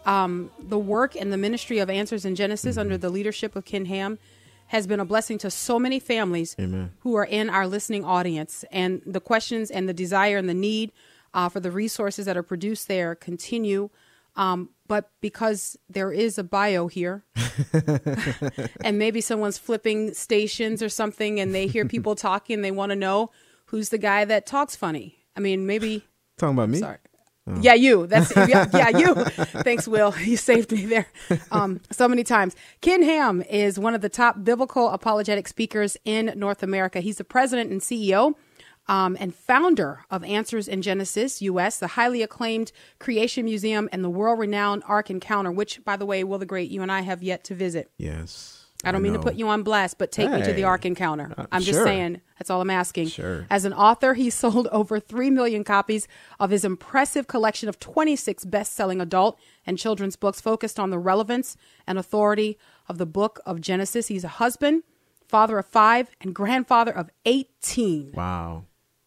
um, 0.07 0.51
the 0.59 0.77
work 0.77 1.15
and 1.15 1.33
the 1.33 1.37
ministry 1.37 1.79
of 1.79 1.89
Answers 1.89 2.25
in 2.25 2.35
Genesis 2.35 2.77
under 2.77 2.99
the 2.99 3.11
leadership 3.11 3.55
of 3.55 3.65
Ken 3.65 3.85
Ham 3.85 4.19
has 4.67 4.89
been 4.89 4.99
a 4.99 5.05
blessing 5.05 5.39
to 5.39 5.53
so 5.53 5.79
many 5.79 6.01
families 6.01 6.57
Amen. 6.59 6.91
who 7.03 7.15
are 7.15 7.27
in 7.27 7.49
our 7.49 7.69
listening 7.69 8.05
audience. 8.05 8.65
And 8.73 9.01
the 9.07 9.21
questions 9.21 9.71
and 9.71 9.89
the 9.89 9.95
desire 9.95 10.37
and 10.39 10.49
the 10.49 10.53
need 10.55 10.91
uh, 11.33 11.49
for 11.49 11.61
the 11.61 11.71
resources 11.71 12.27
that 12.27 12.37
are 12.37 12.43
produced 12.43 12.89
there 12.89 13.15
continue. 13.15 13.89
Um, 14.37 14.71
but 14.87 15.11
because 15.21 15.77
there 15.89 16.13
is 16.13 16.39
a 16.39 16.45
bio 16.45 16.89
here, 16.89 17.25
and 18.85 18.99
maybe 18.99 19.21
someone's 19.21 19.59
flipping 19.59 20.13
stations 20.15 20.83
or 20.83 20.89
something 20.89 21.41
and 21.41 21.55
they 21.55 21.67
hear 21.67 21.87
people 21.87 22.15
talking 22.17 22.63
they 22.63 22.71
want 22.71 22.91
to 22.91 22.97
know 22.97 23.31
who's 23.67 23.89
the 23.89 23.99
guy 23.99 24.25
that 24.25 24.47
talks 24.47 24.77
funny. 24.77 25.17
I 25.37 25.41
mean 25.41 25.67
maybe 25.67 26.05
Talking 26.39 26.55
about 26.57 26.69
me? 26.69 26.79
sorry. 26.79 26.99
Yeah 27.61 27.75
you. 27.75 28.07
That's 28.07 28.35
yeah, 28.35 28.67
yeah 28.73 28.89
you. 28.89 29.15
Thanks 29.15 29.87
will. 29.87 30.15
You 30.19 30.39
saved 30.39 30.73
me 30.73 30.87
there. 30.87 31.07
Um, 31.53 31.81
so 31.91 32.09
many 32.09 32.25
times. 32.25 32.57
Ken 32.81 33.03
ham 33.03 33.43
is 33.43 33.79
one 33.79 33.95
of 33.95 34.01
the 34.01 34.09
top 34.09 34.43
biblical 34.43 34.89
apologetic 34.89 35.47
speakers 35.47 35.97
in 36.05 36.33
north 36.37 36.63
america. 36.63 37.01
He's 37.01 37.19
the 37.19 37.25
president 37.25 37.71
and 37.71 37.81
ceo 37.81 38.35
um, 38.89 39.17
and 39.19 39.35
founder 39.35 40.05
of 40.11 40.23
Answers 40.25 40.69
in 40.69 40.83
Genesis 40.83 41.41
US, 41.43 41.79
the 41.79 41.89
highly 41.89 42.23
acclaimed 42.23 42.73
Creation 42.99 43.45
Museum 43.45 43.89
and 43.93 44.05
the 44.05 44.11
world 44.11 44.39
renowned 44.39 44.83
Ark 44.87 45.11
Encounter, 45.11 45.51
which, 45.51 45.85
by 45.85 45.97
the 45.97 46.07
way, 46.07 46.23
Will 46.25 46.39
the 46.39 46.47
Great, 46.47 46.71
you 46.71 46.83
and 46.83 46.93
I 46.93 47.01
have 47.01 47.23
yet 47.23 47.45
to 47.45 47.55
visit. 47.55 47.91
Yes. 47.99 48.61
I 48.87 48.93
don't 48.93 49.01
mean 49.01 49.15
to 49.15 49.19
put 49.19 49.37
you 49.37 49.49
on 49.49 49.63
blast, 49.63 49.97
but 49.97 50.13
take 50.13 50.31
me 50.31 50.41
to 50.43 50.49
the 50.49 50.57
Hey. 50.57 50.63
Ark 50.63 50.85
Encounter. 50.85 51.33
Uh, 51.39 51.47
I'm 51.51 51.63
just 51.63 51.79
sure. 51.79 51.87
saying. 51.87 52.21
That's 52.39 52.51
all 52.51 52.61
I'm 52.61 52.69
asking. 52.69 53.09
Sure. 53.09 53.47
As 53.49 53.65
an 53.65 53.73
author, 53.73 54.13
he 54.13 54.29
sold 54.43 54.67
over 54.73 55.01
3 55.01 55.31
million 55.31 55.65
copies 55.65 56.07
of 56.39 56.51
his 56.51 56.67
impressive 56.67 57.27
collection 57.27 57.71
of 57.71 57.81
26 57.81 58.45
best 58.45 58.75
selling 58.75 59.01
adult 59.01 59.39
and 59.65 59.79
children's 59.79 60.17
books 60.17 60.43
focused 60.43 60.79
on 60.79 60.91
the 60.91 60.99
relevance 60.99 61.57
and 61.87 61.99
authority 61.99 62.59
of 62.87 62.99
the 62.99 63.07
book 63.07 63.41
of 63.47 63.63
Genesis. 63.63 64.09
He's 64.09 64.25
a 64.25 64.29
husband, 64.29 64.83
father 65.27 65.57
of 65.59 65.65
five, 65.65 66.11
and 66.21 66.35
grandfather 66.35 66.93
of 66.93 67.09
18 67.25 68.13
Wow. 68.13 68.65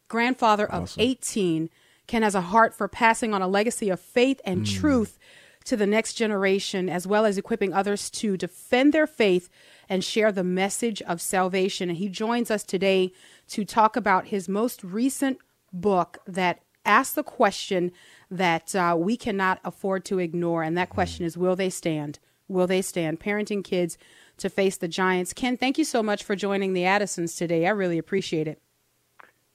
Grandfather 0.08 0.66
of 0.66 0.84
Awesome. 0.84 1.02
18, 1.02 1.70
Ken 2.08 2.24
has 2.24 2.36
a 2.36 2.42
heart 2.42 2.74
for 2.74 2.88
passing 2.88 3.34
on 3.34 3.42
a 3.42 3.48
legacy 3.48 3.90
of 3.90 4.00
faith 4.00 4.40
and 4.46 4.60
Hmm. 4.60 4.74
truth 4.80 5.20
to 5.66 5.76
the 5.76 5.86
next 5.88 6.14
generation, 6.14 6.88
as 6.90 7.06
well 7.06 7.26
as 7.26 7.38
equipping 7.38 7.74
others 7.74 8.10
to 8.10 8.38
defend 8.38 8.94
their 8.94 9.08
faith 9.08 9.50
and 9.90 10.04
share 10.04 10.32
the 10.32 10.44
message 10.44 11.02
of 11.02 11.20
salvation. 11.22 11.90
And 11.90 11.98
he 11.98 12.08
joins 12.08 12.50
us 12.50 12.64
today 12.64 13.12
to 13.50 13.66
talk 13.66 13.96
about 13.98 14.28
his 14.28 14.48
most 14.48 14.84
recent 14.84 15.40
book 15.74 16.20
that 16.26 16.62
asks 16.86 17.14
the 17.16 17.24
question 17.24 17.92
that 18.32 18.74
uh, 18.74 18.96
we 18.98 19.18
cannot 19.18 19.60
afford 19.66 20.06
to 20.06 20.20
ignore. 20.20 20.64
And 20.64 20.78
that 20.78 20.90
question 20.90 21.26
is 21.26 21.38
Will 21.38 21.58
they 21.58 21.70
stand? 21.70 22.20
Will 22.48 22.68
they 22.68 22.82
stand? 22.82 23.20
Parenting 23.20 23.62
kids 23.62 23.98
to 24.38 24.50
face 24.50 24.78
the 24.78 24.88
giants. 24.88 25.34
Ken, 25.34 25.58
thank 25.58 25.78
you 25.78 25.84
so 25.84 26.02
much 26.02 26.24
for 26.24 26.34
joining 26.38 26.72
the 26.72 26.86
Addisons 26.86 27.36
today. 27.36 27.68
I 27.68 27.72
really 27.72 27.98
appreciate 27.98 28.48
it. 28.48 28.62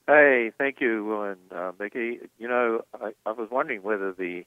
Hey, 0.07 0.51
thank 0.57 0.81
you, 0.81 1.05
Will 1.05 1.23
and 1.23 1.39
uh, 1.51 1.71
Mickey. 1.79 2.19
You 2.37 2.47
know, 2.47 2.81
I, 2.99 3.11
I 3.25 3.31
was 3.31 3.49
wondering 3.49 3.83
whether 3.83 4.11
the 4.11 4.43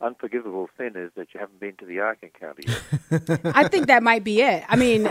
unforgivable 0.00 0.68
sin 0.76 0.92
is 0.96 1.10
that 1.16 1.28
you 1.32 1.40
haven't 1.40 1.60
been 1.60 1.76
to 1.76 1.86
the 1.86 2.00
Ark 2.00 2.18
Encounter 2.22 2.62
yet. 2.66 3.40
I 3.56 3.68
think 3.68 3.86
that 3.86 4.02
might 4.02 4.24
be 4.24 4.42
it. 4.42 4.64
I 4.68 4.76
mean, 4.76 5.06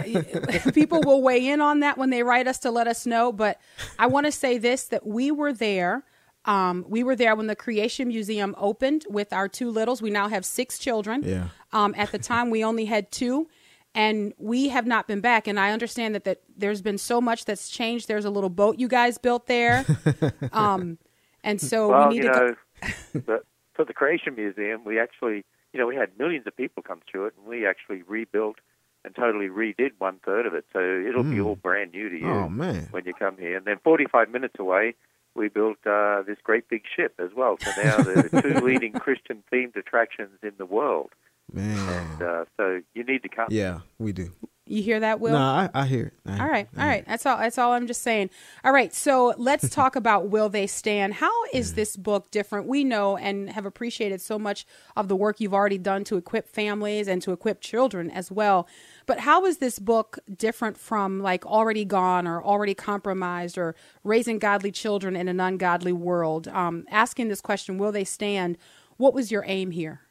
people 0.74 1.02
will 1.02 1.22
weigh 1.22 1.48
in 1.48 1.62
on 1.62 1.80
that 1.80 1.98
when 1.98 2.10
they 2.10 2.24
write 2.24 2.48
us 2.48 2.60
to 2.60 2.72
let 2.72 2.88
us 2.88 3.06
know. 3.06 3.32
But 3.32 3.60
I 3.98 4.08
want 4.08 4.26
to 4.26 4.32
say 4.32 4.58
this 4.58 4.86
that 4.86 5.06
we 5.06 5.32
were 5.32 5.54
there. 5.54 6.04
Um, 6.46 6.86
we 6.88 7.04
were 7.04 7.16
there 7.16 7.36
when 7.36 7.48
the 7.48 7.56
Creation 7.56 8.08
Museum 8.08 8.56
opened 8.58 9.06
with 9.10 9.32
our 9.32 9.48
two 9.48 9.70
littles. 9.70 10.02
We 10.02 10.10
now 10.10 10.28
have 10.28 10.46
six 10.46 10.80
children. 10.80 11.24
Yeah. 11.24 11.50
Um, 11.72 11.94
at 11.98 12.12
the 12.12 12.20
time, 12.20 12.50
we 12.50 12.64
only 12.64 12.86
had 12.86 13.12
two, 13.12 13.48
and 13.94 14.34
we 14.38 14.70
have 14.70 14.86
not 14.86 15.08
been 15.08 15.22
back. 15.22 15.48
And 15.48 15.60
I 15.60 15.72
understand 15.72 16.16
that, 16.16 16.24
that 16.24 16.42
there's 16.56 16.82
been 16.82 16.98
so 16.98 17.20
much 17.20 17.46
that's 17.46 17.70
changed. 17.70 18.08
There's 18.08 18.26
a 18.26 18.30
little 18.30 18.50
boat 18.50 18.80
you 18.80 18.88
guys 18.88 19.18
built 19.18 19.48
there. 19.48 19.86
um, 20.54 20.98
and 21.44 21.60
so 21.60 21.90
well, 21.90 22.10
we 22.10 22.16
need 22.16 22.24
you 22.24 22.32
to 22.32 22.40
go. 22.40 22.56
know, 23.14 23.22
but 23.26 23.46
for 23.74 23.86
the 23.86 23.94
Creation 23.94 24.36
Museum, 24.36 24.84
we 24.86 25.00
actually, 25.00 25.44
you 25.74 25.80
know, 25.80 25.88
we 25.88 25.96
had 25.96 26.18
millions 26.18 26.48
of 26.48 26.56
people 26.56 26.84
come 26.84 27.02
through 27.10 27.28
it, 27.28 27.34
and 27.38 27.46
we 27.46 27.66
actually 27.66 28.04
rebuilt 28.04 28.58
and 29.04 29.16
totally 29.16 29.48
redid 29.48 29.92
one 29.98 30.20
third 30.24 30.46
of 30.46 30.54
it. 30.54 30.66
So 30.72 30.80
it'll 30.80 31.24
be 31.24 31.42
all 31.42 31.56
brand 31.56 31.92
new 31.92 32.10
to 32.10 32.18
you 32.18 32.30
Oh, 32.30 32.50
man. 32.50 32.88
when 32.92 33.04
you 33.06 33.14
come 33.14 33.36
here. 33.38 33.58
And 33.58 33.66
then 33.66 33.78
45 33.84 34.30
minutes 34.30 34.56
away, 34.60 34.94
we 35.34 35.50
built 35.50 35.78
uh, 35.88 36.22
this 36.22 36.38
great 36.44 36.70
big 36.70 36.84
ship 36.96 37.16
as 37.18 37.32
well. 37.36 37.58
So 37.60 37.72
now 37.82 37.98
they're 37.98 38.24
the 38.24 38.42
two 38.60 38.66
leading 38.66 38.94
Christian 38.94 39.44
themed 39.52 39.76
attractions 39.76 40.38
in 40.44 40.52
the 40.58 40.66
world. 40.68 41.12
Man. 41.54 42.22
Uh, 42.22 42.46
so 42.58 42.82
you 42.94 43.04
need 43.04 43.24
to 43.24 43.30
come. 43.30 43.48
Yeah, 43.50 43.80
we 44.00 44.14
do. 44.14 44.32
You 44.68 44.82
hear 44.82 45.02
that, 45.02 45.20
Will? 45.20 45.34
No, 45.34 45.38
I, 45.38 45.70
I 45.74 45.86
hear 45.86 46.06
it. 46.06 46.14
I 46.26 46.34
hear 46.36 46.42
All 46.42 46.50
right, 46.50 46.68
it. 46.72 46.80
all 46.80 46.88
right. 46.88 47.06
That's 47.06 47.26
all. 47.26 47.38
That's 47.38 47.58
all 47.58 47.74
I'm 47.74 47.88
just 47.88 48.04
saying. 48.04 48.30
All 48.64 48.72
right. 48.72 48.94
So 48.94 49.34
let's 49.38 49.70
talk 49.76 49.98
about 49.98 50.30
will 50.30 50.48
they 50.48 50.66
stand? 50.66 51.16
How 51.16 51.32
is 51.52 51.74
this 51.74 51.98
book 51.98 52.32
different? 52.32 52.68
We 52.68 52.86
know 52.86 53.18
and 53.18 53.50
have 53.50 53.66
appreciated 53.66 54.22
so 54.22 54.40
much 54.40 54.66
of 54.96 55.10
the 55.10 55.16
work 55.16 55.42
you've 55.42 55.54
already 55.54 55.78
done 55.78 56.06
to 56.06 56.16
equip 56.16 56.48
families 56.48 57.10
and 57.10 57.22
to 57.24 57.34
equip 57.34 57.60
children 57.60 58.10
as 58.10 58.32
well. 58.32 58.66
But 59.08 59.20
how 59.20 59.46
is 59.46 59.58
this 59.58 59.78
book 59.78 60.20
different 60.38 60.78
from 60.78 61.20
like 61.20 61.46
already 61.46 61.84
gone 61.84 62.26
or 62.26 62.42
already 62.42 62.74
compromised 62.74 63.58
or 63.58 63.76
raising 64.06 64.40
godly 64.40 64.72
children 64.72 65.18
in 65.18 65.28
an 65.28 65.42
ungodly 65.42 65.92
world? 65.92 66.48
Um, 66.48 66.86
asking 66.90 67.28
this 67.28 67.42
question, 67.42 67.78
will 67.78 67.92
they 67.92 68.06
stand? 68.06 68.58
What 68.96 69.14
was 69.14 69.32
your 69.32 69.44
aim 69.48 69.72
here? 69.72 70.02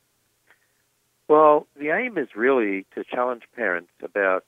Well, 1.30 1.68
the 1.78 1.90
aim 1.90 2.18
is 2.18 2.30
really 2.34 2.86
to 2.96 3.04
challenge 3.04 3.44
parents 3.54 3.92
about, 4.02 4.44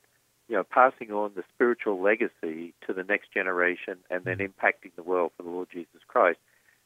you 0.48 0.56
know, 0.56 0.64
passing 0.64 1.12
on 1.12 1.30
the 1.36 1.44
spiritual 1.54 2.02
legacy 2.02 2.74
to 2.88 2.92
the 2.92 3.04
next 3.04 3.32
generation 3.32 3.98
and 4.10 4.24
then 4.24 4.38
mm-hmm. 4.38 4.46
impacting 4.46 4.90
the 4.96 5.04
world 5.04 5.30
for 5.36 5.44
the 5.44 5.48
Lord 5.48 5.68
Jesus 5.72 6.00
Christ. 6.08 6.40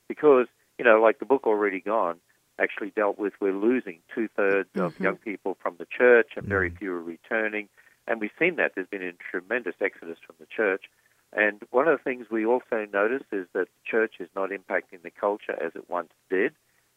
Because, 0.06 0.48
you 0.78 0.84
know, 0.84 1.00
like 1.00 1.18
the 1.18 1.24
book 1.24 1.46
Already 1.46 1.80
Gone 1.80 2.18
actually 2.58 2.90
dealt 2.90 3.18
with 3.18 3.32
we're 3.40 3.54
losing 3.56 4.00
two 4.14 4.28
thirds 4.36 4.68
of 4.74 4.92
mm-hmm. 4.92 5.02
young 5.02 5.16
people 5.16 5.56
from 5.62 5.76
the 5.78 5.86
church 5.86 6.32
and 6.36 6.44
very 6.46 6.68
mm-hmm. 6.68 6.76
few 6.76 6.92
are 6.92 7.02
returning. 7.02 7.70
And 8.06 8.20
we've 8.20 8.30
seen 8.38 8.56
that. 8.56 8.72
There's 8.74 8.86
been 8.88 9.02
a 9.02 9.12
tremendous 9.30 9.76
exodus 9.80 10.18
from 10.26 10.36
the 10.38 10.46
church. 10.54 10.90
And 11.32 11.62
one 11.70 11.88
of 11.88 11.96
the 11.96 12.04
things 12.04 12.26
we 12.30 12.44
also 12.44 12.86
notice 12.92 13.24
is 13.32 13.46
that 13.54 13.68
the 13.68 13.90
church 13.90 14.16
is 14.20 14.28
not 14.36 14.50
impacting 14.50 15.00
the 15.02 15.10
culture 15.10 15.56
as 15.58 15.72
it 15.74 15.88
once 15.88 16.10
did. 16.28 16.52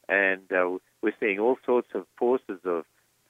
And 0.10 0.52
uh, 0.52 0.80
we're 1.02 1.13
seeing 1.19 1.39
all 1.39 1.58
sorts 1.65 1.89
of 1.93 2.06
forces 2.17 2.60
of, 2.65 2.84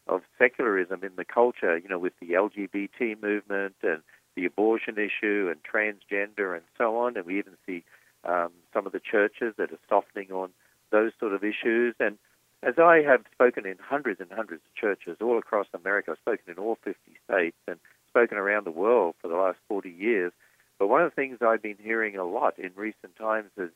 of 0.08 0.22
secularism 0.38 1.04
in 1.04 1.12
the 1.18 1.26
culture, 1.26 1.78
you 1.78 1.89
know, 1.89 2.00
with 2.00 2.13
the 2.22 2.32
LGBT 2.32 3.22
movement 3.22 3.76
and 3.84 4.02
the 4.36 4.46
abortion 4.46 4.96
issue 4.98 5.52
and 5.52 5.60
transgender 5.62 6.56
and 6.56 6.63
so 6.78 6.98
on. 6.98 7.18
And 7.18 7.26
we 7.26 7.38
even 7.38 7.54
see 7.65 7.84
um, 8.24 8.52
some 8.74 8.86
of 8.86 8.94
the 8.94 9.02
churches 9.02 9.54
that 9.58 9.72
are 9.72 9.80
softening 9.89 10.32
on 10.32 10.52
those 10.92 11.12
sort 11.20 11.34
of 11.34 11.44
issues. 11.44 11.96
And 12.00 12.18
as 12.63 12.76
I 12.78 13.02
have 13.06 13.26
spoken 13.34 13.65
in 13.65 13.76
hundreds 13.82 14.22
and 14.22 14.32
hundreds 14.32 14.62
of 14.65 14.76
churches 14.76 15.18
all 15.22 15.38
across 15.38 15.68
America, 15.74 16.12
I've 16.12 16.18
spoken 16.20 16.54
in 16.54 16.58
all 16.58 16.78
50 16.84 16.98
states 17.30 17.58
and 17.68 17.78
spoken 18.08 18.38
around 18.38 18.65
the 18.65 18.72
world 18.72 19.15
for 19.22 19.28
the 19.28 19.36
last 19.36 19.58
40 19.68 19.89
years. 19.89 20.32
But 20.78 20.88
one 20.88 21.02
of 21.02 21.12
the 21.12 21.15
things 21.15 21.39
I've 21.42 21.62
been 21.62 21.78
hearing 21.78 22.15
a 22.15 22.24
lot 22.24 22.58
in 22.58 22.72
recent 22.76 23.18
times 23.18 23.52
is 23.58 23.70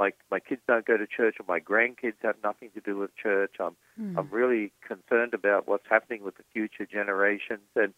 my 0.00 0.12
my 0.30 0.40
kids 0.40 0.62
don't 0.66 0.86
go 0.86 0.96
to 0.96 1.06
church 1.06 1.36
or 1.38 1.44
my 1.46 1.60
grandkids 1.60 2.14
have 2.22 2.36
nothing 2.42 2.70
to 2.74 2.80
do 2.80 2.96
with 2.96 3.14
church. 3.14 3.56
I'm 3.60 3.76
hmm. 3.96 4.18
I'm 4.18 4.28
really 4.30 4.72
concerned 4.86 5.34
about 5.34 5.68
what's 5.68 5.86
happening 5.88 6.24
with 6.24 6.36
the 6.36 6.44
future 6.52 6.86
generations, 6.86 7.68
and 7.76 7.92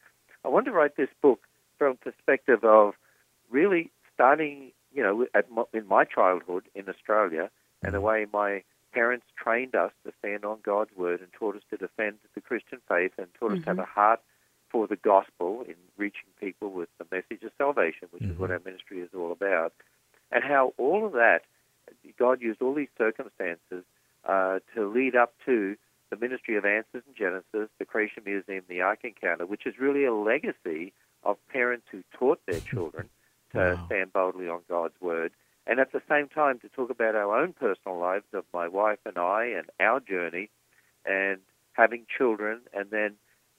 I 0.45 0.49
want 0.49 0.67
to 0.67 0.73
write 0.73 0.97
this 0.97 1.09
book 1.23 1.41
from 1.79 1.93
a 1.93 1.95
perspective 1.95 2.65
of 2.65 2.95
really 3.51 3.91
starting, 4.15 4.73
you 4.93 5.03
know, 5.03 5.27
at 5.35 5.51
my, 5.51 5.63
in 5.73 5.87
my 5.87 6.05
childhood 6.05 6.65
in 6.75 6.89
Australia, 6.89 7.51
and 7.83 7.95
the 7.95 7.99
hmm. 7.99 8.05
way 8.05 8.27
my 8.31 8.63
parents 8.93 9.25
trained 9.43 9.75
us 9.75 9.93
to 10.05 10.13
stand 10.19 10.45
on 10.45 10.59
God's 10.63 10.95
word 10.95 11.21
and 11.21 11.33
taught 11.33 11.57
us 11.57 11.63
to 11.71 11.77
defend 11.77 12.17
the 12.35 12.41
Christian 12.41 12.79
faith 12.89 13.13
and 13.17 13.27
taught 13.39 13.53
us 13.53 13.61
to 13.61 13.65
have 13.67 13.79
a 13.79 13.87
heart 13.87 14.21
for 14.71 14.87
the 14.87 14.97
gospel 14.97 15.65
in 15.67 15.77
reaching 15.97 16.29
people 16.39 16.71
with 16.71 16.89
the 16.99 17.07
message 17.11 17.43
of 17.43 17.53
salvation, 17.57 18.09
which 18.11 18.23
is 18.23 18.39
what 18.39 18.51
mm-hmm. 18.51 18.67
our 18.67 18.73
ministry 18.73 19.01
is 19.01 19.09
all 19.17 19.33
about, 19.33 19.73
and 20.31 20.45
how 20.45 20.73
all 20.79 21.07
of 21.07 21.13
that, 21.13 21.43
God 22.19 22.41
used 22.41 22.63
all 22.63 22.75
these 22.75 22.89
circumstances 22.99 23.85
uh, 24.25 24.59
to 24.75 24.87
lead 24.87 25.17
up 25.17 25.35
to 25.47 25.77
the 26.11 26.17
ministry 26.17 26.57
of 26.57 26.65
Answers 26.65 27.03
in 27.07 27.15
Genesis, 27.17 27.71
the 27.79 27.85
Creation 27.85 28.23
Museum, 28.27 28.65
the 28.69 28.83
Ark 28.83 29.01
Encounter, 29.03 29.47
which 29.47 29.67
is 29.67 29.79
really 29.79 30.05
a 30.05 30.13
legacy 30.13 30.93
of 31.25 31.37
parents 31.49 31.87
who 31.91 32.03
taught 32.19 32.41
their 32.47 32.61
children 32.73 33.09
to 33.53 33.59
Wow. 33.59 33.87
stand 33.87 34.13
boldly 34.13 34.49
on 34.49 34.61
God's 34.69 34.99
word. 35.01 35.33
And 35.67 35.79
at 35.79 35.93
the 35.93 36.03
same 36.09 36.29
time, 36.29 36.59
to 36.61 36.69
talk 36.69 36.91
about 36.91 37.15
our 37.15 37.37
own 37.37 37.53
personal 37.53 37.99
lives 37.99 38.25
of 38.33 38.45
my 38.53 38.67
wife 38.67 38.99
and 39.07 39.17
I 39.19 39.45
and 39.47 39.71
our 39.79 40.01
journey 40.01 40.51
and 41.07 41.39
having 41.73 42.07
children 42.19 42.61
and 42.75 42.91
then 42.91 43.15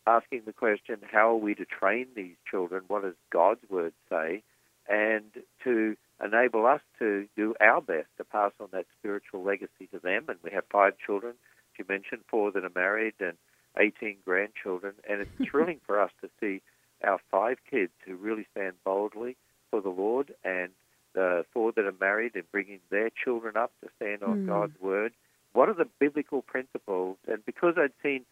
asking 0.05 0.41
the 0.45 0.53
question, 0.53 0.97
how 1.09 1.29
are 1.29 1.37
we 1.37 1.55
to 1.55 1.65
train 1.65 2.07
these 2.15 2.35
children? 2.49 2.83
What 2.87 3.03
does 3.03 3.15
God's 3.31 3.61
word 3.69 3.93
say? 4.09 4.43
And 4.89 5.31
to 5.63 5.95
enable 6.23 6.65
us 6.65 6.81
to 6.99 7.27
do 7.35 7.55
our 7.59 7.81
best 7.81 8.07
to 8.17 8.23
pass 8.23 8.51
on 8.59 8.69
that 8.71 8.85
spiritual 8.99 9.43
legacy 9.43 9.87
to 9.91 9.99
them. 9.99 10.25
And 10.27 10.37
we 10.43 10.51
have 10.51 10.63
five 10.71 10.93
children. 11.05 11.33
You 11.77 11.85
mentioned 11.87 12.21
four 12.29 12.51
that 12.51 12.63
are 12.63 12.71
married 12.73 13.15
and 13.19 13.33
18 13.77 14.17
grandchildren. 14.25 14.93
And 15.09 15.21
it's 15.21 15.31
thrilling 15.51 15.79
for 15.85 15.99
us 15.99 16.11
to 16.21 16.29
see 16.39 16.61
our 17.03 17.19
five 17.31 17.57
kids 17.69 17.91
who 18.05 18.15
really 18.15 18.45
stand 18.51 18.73
boldly 18.85 19.35
for 19.71 19.81
the 19.81 19.89
Lord 19.89 20.33
and 20.43 20.69
the 21.13 21.45
four 21.53 21.71
that 21.73 21.85
are 21.85 21.95
married 21.99 22.35
and 22.35 22.49
bringing 22.51 22.79
their 22.89 23.09
children 23.09 23.57
up 23.57 23.71
to 23.81 23.89
stand 23.97 24.23
on 24.23 24.41
hmm. 24.41 24.47
God's 24.47 24.79
word. 24.79 25.13
What 25.53 25.69
are 25.69 25.73
the 25.73 25.87
biblical 25.99 26.41
principles? 26.41 27.17
And 27.27 27.45
because 27.45 27.75
I'd 27.77 27.91
seen 28.01 28.25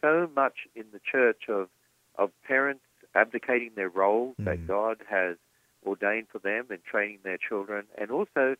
so 0.00 0.28
much 0.34 0.54
in 0.74 0.84
the 0.92 1.00
church 1.00 1.48
of 1.48 1.68
of 2.16 2.30
parents 2.46 2.82
abdicating 3.14 3.70
their 3.76 3.88
roles 3.88 4.34
that 4.38 4.58
hmm. 4.58 4.66
God 4.66 4.96
has 5.08 5.36
ordained 5.86 6.28
for 6.30 6.38
them 6.38 6.66
and 6.70 6.82
training 6.84 7.18
their 7.22 7.38
children, 7.38 7.84
and 7.98 8.10
also 8.10 8.56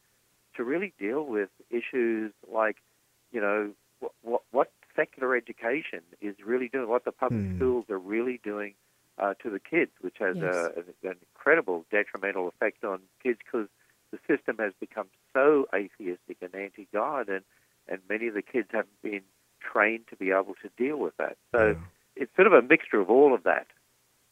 to 0.56 0.64
really 0.64 0.92
deal 0.98 1.24
with 1.24 1.48
issues 1.70 2.32
like, 2.52 2.76
you 3.32 3.40
know, 3.40 3.70
what, 4.00 4.12
what, 4.22 4.42
what 4.50 4.72
secular 4.96 5.36
education 5.36 6.00
is 6.20 6.34
really 6.44 6.68
doing, 6.68 6.88
what 6.88 7.04
the 7.04 7.12
public 7.12 7.42
schools 7.56 7.84
are 7.90 7.98
really 7.98 8.40
doing 8.42 8.74
uh, 9.18 9.34
to 9.42 9.50
the 9.50 9.60
kids, 9.60 9.92
which 10.00 10.16
has 10.18 10.36
Yes. 10.36 10.44
a, 10.44 10.78
an, 10.78 10.84
an 11.04 11.16
incredible 11.34 11.84
detrimental 11.90 12.48
effect 12.48 12.84
on 12.84 13.00
kids 13.22 13.38
because 13.44 13.68
the 14.10 14.18
system 14.26 14.56
has 14.58 14.72
become 14.80 15.06
so 15.32 15.66
atheistic 15.74 16.38
and 16.40 16.54
anti-God, 16.54 17.28
and 17.28 17.42
and 17.88 18.00
many 18.08 18.28
of 18.28 18.34
the 18.34 18.42
kids 18.42 18.68
haven't 18.72 19.02
been 19.02 19.22
trained 19.60 20.04
to 20.08 20.16
be 20.16 20.30
able 20.30 20.54
to 20.62 20.70
deal 20.76 20.96
with 20.96 21.16
that. 21.18 21.36
So 21.52 21.76
it's 22.16 22.34
sort 22.34 22.46
of 22.46 22.52
a 22.52 22.62
mixture 22.62 23.00
of 23.00 23.10
all 23.10 23.34
of 23.34 23.42
that. 23.44 23.66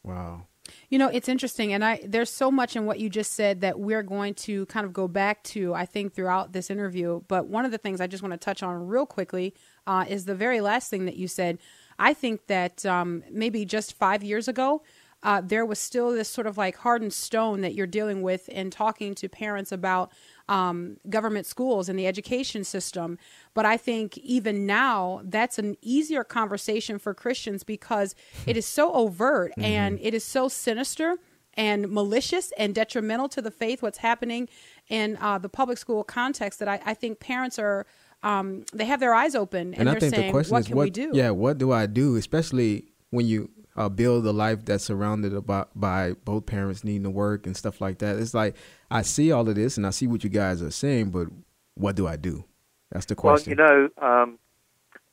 Wow. 0.05 0.48
You 0.91 0.99
know, 0.99 1.09
it's 1.09 1.29
interesting, 1.29 1.75
and 1.75 1.85
I 1.85 2.01
there's 2.03 2.31
so 2.31 2.51
much 2.51 2.75
in 2.75 2.87
what 2.87 2.99
you 2.99 3.11
just 3.11 3.33
said 3.33 3.61
that 3.61 3.79
we're 3.79 4.03
going 4.03 4.33
to 4.35 4.65
kind 4.67 4.87
of 4.87 4.95
go 4.95 5.07
back 5.07 5.43
to. 5.45 5.75
I 5.75 5.85
think 5.85 6.15
throughout 6.15 6.53
this 6.53 6.71
interview, 6.71 7.21
but 7.29 7.47
one 7.47 7.67
of 7.67 7.73
the 7.73 7.79
things 7.79 8.01
I 8.01 8.07
just 8.07 8.23
want 8.23 8.33
to 8.33 8.39
touch 8.39 8.63
on 8.63 8.87
real 8.87 9.05
quickly 9.05 9.55
uh, 9.87 10.07
is 10.09 10.25
the 10.25 10.35
very 10.35 10.63
last 10.63 10.89
thing 10.89 11.05
that 11.05 11.17
you 11.17 11.29
said. 11.29 11.59
I 11.99 12.15
think 12.15 12.47
that 12.47 12.87
um, 12.87 13.23
maybe 13.31 13.67
just 13.67 13.99
five 13.99 14.23
years 14.23 14.49
ago, 14.49 14.83
uh, 15.23 15.43
there 15.45 15.67
was 15.67 15.79
still 15.79 16.11
this 16.11 16.29
sort 16.29 16.47
of 16.47 16.57
like 16.57 16.77
hardened 16.77 17.13
stone 17.13 17.61
that 17.61 17.75
you're 17.75 17.87
dealing 17.87 18.23
with 18.23 18.49
in 18.49 18.71
talking 18.71 19.15
to 19.17 19.29
parents 19.29 19.73
about 19.73 20.13
um, 20.49 20.97
government 21.09 21.47
schools 21.47 21.89
and 21.89 21.99
the 21.99 22.07
education 22.07 22.65
system. 22.65 23.19
But 23.55 23.67
I 23.67 23.77
think 23.77 24.17
even 24.19 24.67
now, 24.67 25.21
that's 25.25 25.59
an 25.59 25.77
easier 25.83 26.25
conversation 26.25 26.99
for 26.99 27.15
Christians 27.15 27.65
because 27.65 28.15
it 28.47 28.57
is 28.57 28.67
so 28.67 28.93
overt 28.93 29.53
and 29.59 29.99
it 30.01 30.15
is 30.15 30.25
so 30.25 30.49
sinister 30.49 31.17
and 31.55 31.91
malicious 31.91 32.53
and 32.57 32.75
detrimental 32.75 33.29
to 33.31 33.43
the 33.43 33.51
faith, 33.51 33.83
what's 33.83 33.99
happening 33.99 34.49
in 34.89 35.19
uh, 35.21 35.39
the 35.39 35.49
public 35.49 35.77
school 35.77 36.05
context, 36.05 36.61
that 36.61 36.69
I, 36.69 36.81
I 36.85 36.95
think 36.95 37.21
parents 37.21 37.59
are. 37.59 37.87
Um, 38.21 38.65
they 38.73 38.87
have 38.87 38.99
their 38.99 39.15
eyes 39.15 39.37
open 39.37 39.75
and, 39.75 39.77
And, 39.77 39.89
they're 39.89 40.01
think 40.01 40.13
saying, 40.13 40.27
the 40.27 40.33
question 40.33 40.53
"What 40.53 40.61
is, 40.63 40.67
can 40.67 40.77
what? 40.77 40.85
we 40.85 40.91
do?" 40.91 41.13
Yeah, 41.15 41.31
what 41.31 41.57
do 41.57 41.71
I 41.71 41.87
do? 41.87 42.17
Especially 42.17 42.87
when 43.11 43.27
you 43.27 43.51
uh, 43.77 43.89
build 43.89 44.27
a 44.27 44.33
life 44.33 44.65
that's 44.65 44.85
surrounded 44.85 45.33
about 45.33 45.71
by 45.75 46.13
both 46.25 46.47
parents 46.47 46.83
needing 46.83 47.05
to 47.05 47.11
work 47.11 47.47
and 47.47 47.57
stuff 47.57 47.81
like 47.81 47.99
that. 47.99 48.17
It's 48.17 48.35
like 48.35 48.57
I 48.91 49.03
see 49.03 49.31
all 49.31 49.49
of 49.49 49.55
this 49.55 49.77
and 49.77 49.87
I 49.87 49.91
see 49.91 50.07
what 50.07 50.25
you 50.25 50.31
guys 50.31 50.61
are 50.63 50.71
saying, 50.71 51.11
but 51.11 51.29
what 51.75 51.95
do 51.95 52.07
I 52.07 52.17
do? 52.17 52.45
That's 52.91 53.07
the 53.07 53.15
question. 53.15 53.57
Well, 53.57 53.69
you 53.69 53.91
know, 53.99 54.07
um, 54.07 54.39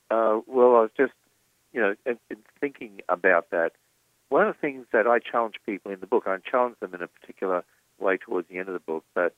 uh, 0.10 0.39
well, 0.47 0.75
I 0.77 0.81
was 0.81 0.91
just, 0.97 1.13
you 1.73 1.81
know, 1.81 1.95
in, 2.05 2.17
in 2.31 2.38
thinking 2.60 3.01
about 3.08 3.51
that. 3.51 3.73
One 4.29 4.47
of 4.47 4.55
the 4.55 4.60
things 4.60 4.88
that 4.91 5.05
I 5.05 5.19
challenge 5.19 5.55
people 5.65 5.91
in 5.91 5.99
the 5.99 6.08
book, 6.08 6.23
I 6.25 6.38
challenge 6.49 6.77
them 6.79 6.95
in 6.95 7.01
a 7.03 7.08
particular 7.08 7.63
way 7.99 8.17
towards 8.17 8.49
the 8.49 8.58
end 8.58 8.67
of 8.67 8.73
the 8.73 8.79
book, 8.79 9.05
but 9.13 9.36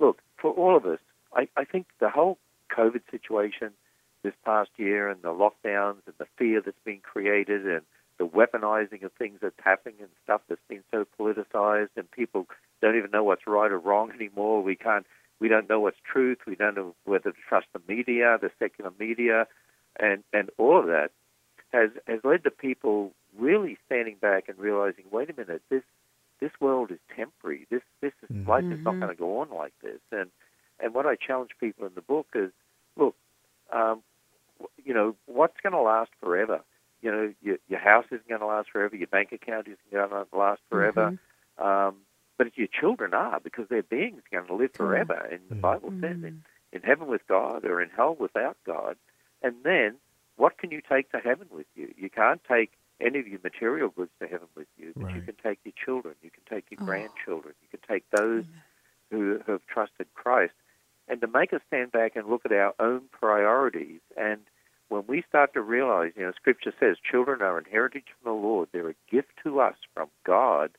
look, 0.00 0.20
for 0.36 0.50
all 0.50 0.76
of 0.76 0.84
us, 0.84 0.98
I, 1.32 1.48
I 1.56 1.64
think 1.64 1.86
the 2.00 2.10
whole 2.10 2.38
COVID 2.76 3.02
situation 3.10 3.70
this 4.24 4.34
past 4.44 4.70
year 4.76 5.08
and 5.08 5.22
the 5.22 5.28
lockdowns 5.28 6.00
and 6.06 6.14
the 6.18 6.26
fear 6.36 6.60
that's 6.60 6.76
been 6.84 7.00
created 7.00 7.64
and 7.66 7.82
the 8.18 8.26
weaponizing 8.26 9.04
of 9.04 9.12
things 9.12 9.38
that's 9.40 9.54
happening 9.62 9.96
and 10.00 10.08
stuff 10.24 10.40
that's 10.48 10.60
been 10.68 10.82
so 10.90 11.06
politicized 11.18 11.90
and 11.96 12.10
people 12.10 12.46
don't 12.80 12.96
even 12.96 13.10
know 13.12 13.22
what's 13.22 13.46
right 13.46 13.70
or 13.70 13.78
wrong 13.78 14.10
anymore. 14.10 14.62
We 14.62 14.74
can't 14.74 15.06
we 15.40 15.48
don't 15.48 15.68
know 15.68 15.80
what's 15.80 15.98
truth. 16.10 16.38
We 16.46 16.56
don't 16.56 16.74
know 16.74 16.94
whether 17.04 17.30
to 17.30 17.38
trust 17.48 17.66
the 17.72 17.80
media, 17.86 18.38
the 18.40 18.50
secular 18.58 18.92
media, 18.98 19.46
and 20.00 20.24
and 20.32 20.50
all 20.58 20.80
of 20.80 20.86
that 20.86 21.10
has 21.72 21.90
has 22.06 22.20
led 22.24 22.44
to 22.44 22.50
people 22.50 23.12
really 23.36 23.76
standing 23.86 24.16
back 24.20 24.48
and 24.48 24.58
realizing, 24.58 25.04
wait 25.10 25.28
a 25.30 25.34
minute, 25.34 25.62
this 25.68 25.82
this 26.40 26.52
world 26.60 26.90
is 26.90 26.98
temporary. 27.14 27.66
This 27.70 27.82
this 28.00 28.12
is, 28.22 28.46
life 28.46 28.64
is 28.64 28.82
not 28.84 28.98
going 29.00 29.08
to 29.08 29.14
go 29.14 29.40
on 29.40 29.50
like 29.50 29.74
this. 29.82 30.00
And 30.12 30.30
and 30.80 30.94
what 30.94 31.06
I 31.06 31.16
challenge 31.16 31.50
people 31.60 31.86
in 31.86 31.94
the 31.94 32.00
book 32.00 32.26
is, 32.34 32.50
look, 32.96 33.14
um, 33.72 34.02
you 34.82 34.94
know, 34.94 35.16
what's 35.26 35.56
going 35.62 35.72
to 35.72 35.80
last 35.80 36.10
forever? 36.20 36.60
You 37.02 37.10
know, 37.10 37.34
your, 37.42 37.58
your 37.68 37.80
house 37.80 38.06
isn't 38.06 38.28
going 38.28 38.40
to 38.40 38.46
last 38.46 38.70
forever. 38.70 38.96
Your 38.96 39.06
bank 39.06 39.32
account 39.32 39.66
isn't 39.66 39.90
going 39.92 40.08
to 40.08 40.36
last 40.36 40.62
forever. 40.70 41.18
Mm-hmm. 41.60 41.64
Um, 41.64 41.96
but 42.38 42.56
your 42.56 42.68
children 42.68 43.14
are 43.14 43.40
because 43.40 43.68
their 43.68 43.82
beings 43.82 44.22
are 44.32 44.40
going 44.40 44.48
to 44.48 44.54
live 44.56 44.72
forever. 44.72 45.28
And 45.30 45.40
the 45.48 45.54
mm. 45.54 45.60
Bible 45.60 45.90
says 46.00 46.16
in, 46.16 46.20
mm. 46.22 46.40
in 46.72 46.82
heaven 46.82 47.06
with 47.06 47.26
God 47.28 47.64
or 47.64 47.80
in 47.80 47.90
hell 47.90 48.16
without 48.18 48.56
God. 48.66 48.96
And 49.42 49.54
then 49.62 49.96
what 50.36 50.58
can 50.58 50.70
you 50.70 50.80
take 50.80 51.10
to 51.12 51.18
heaven 51.18 51.46
with 51.50 51.66
you? 51.76 51.94
You 51.96 52.10
can't 52.10 52.40
take 52.48 52.72
any 53.00 53.20
of 53.20 53.28
your 53.28 53.40
material 53.42 53.88
goods 53.88 54.10
to 54.20 54.26
heaven 54.26 54.48
with 54.56 54.66
you, 54.76 54.92
but 54.96 55.14
you 55.14 55.20
can 55.20 55.34
take 55.42 55.58
your 55.64 55.74
children, 55.84 56.14
you 56.22 56.30
can 56.30 56.42
take 56.48 56.64
your 56.70 56.80
oh. 56.82 56.86
grandchildren, 56.86 57.54
you 57.62 57.68
can 57.68 57.80
take 57.88 58.04
those 58.10 58.44
who 59.10 59.38
have 59.46 59.60
trusted 59.66 60.06
Christ. 60.14 60.54
And 61.06 61.20
to 61.20 61.26
make 61.26 61.52
us 61.52 61.60
stand 61.66 61.92
back 61.92 62.16
and 62.16 62.28
look 62.28 62.42
at 62.44 62.52
our 62.52 62.74
own 62.78 63.02
priorities. 63.10 64.00
And 64.16 64.40
when 64.94 65.04
we 65.08 65.24
start 65.28 65.52
to 65.54 65.60
realize, 65.60 66.12
you 66.16 66.22
know, 66.22 66.32
Scripture 66.36 66.72
says 66.78 66.96
children 67.10 67.42
are 67.42 67.58
an 67.58 67.64
heritage 67.68 68.04
from 68.22 68.32
the 68.32 68.40
Lord, 68.40 68.68
they're 68.72 68.90
a 68.90 68.94
gift 69.10 69.30
to 69.42 69.60
us 69.60 69.74
from 69.92 70.08
God 70.24 70.70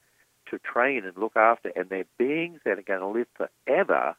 to 0.50 0.58
train 0.60 1.04
and 1.04 1.18
look 1.18 1.36
after, 1.36 1.70
and 1.76 1.90
they're 1.90 2.06
beings 2.18 2.62
that 2.64 2.80
are 2.80 2.84
going 2.84 3.02
to 3.02 3.08
live 3.08 3.28
forever. 3.36 4.16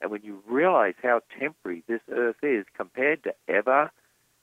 And 0.00 0.12
when 0.12 0.22
you 0.22 0.40
realize 0.46 0.94
how 1.02 1.22
temporary 1.36 1.82
this 1.88 2.00
earth 2.12 2.36
is 2.42 2.64
compared 2.76 3.24
to 3.24 3.34
ever, 3.48 3.90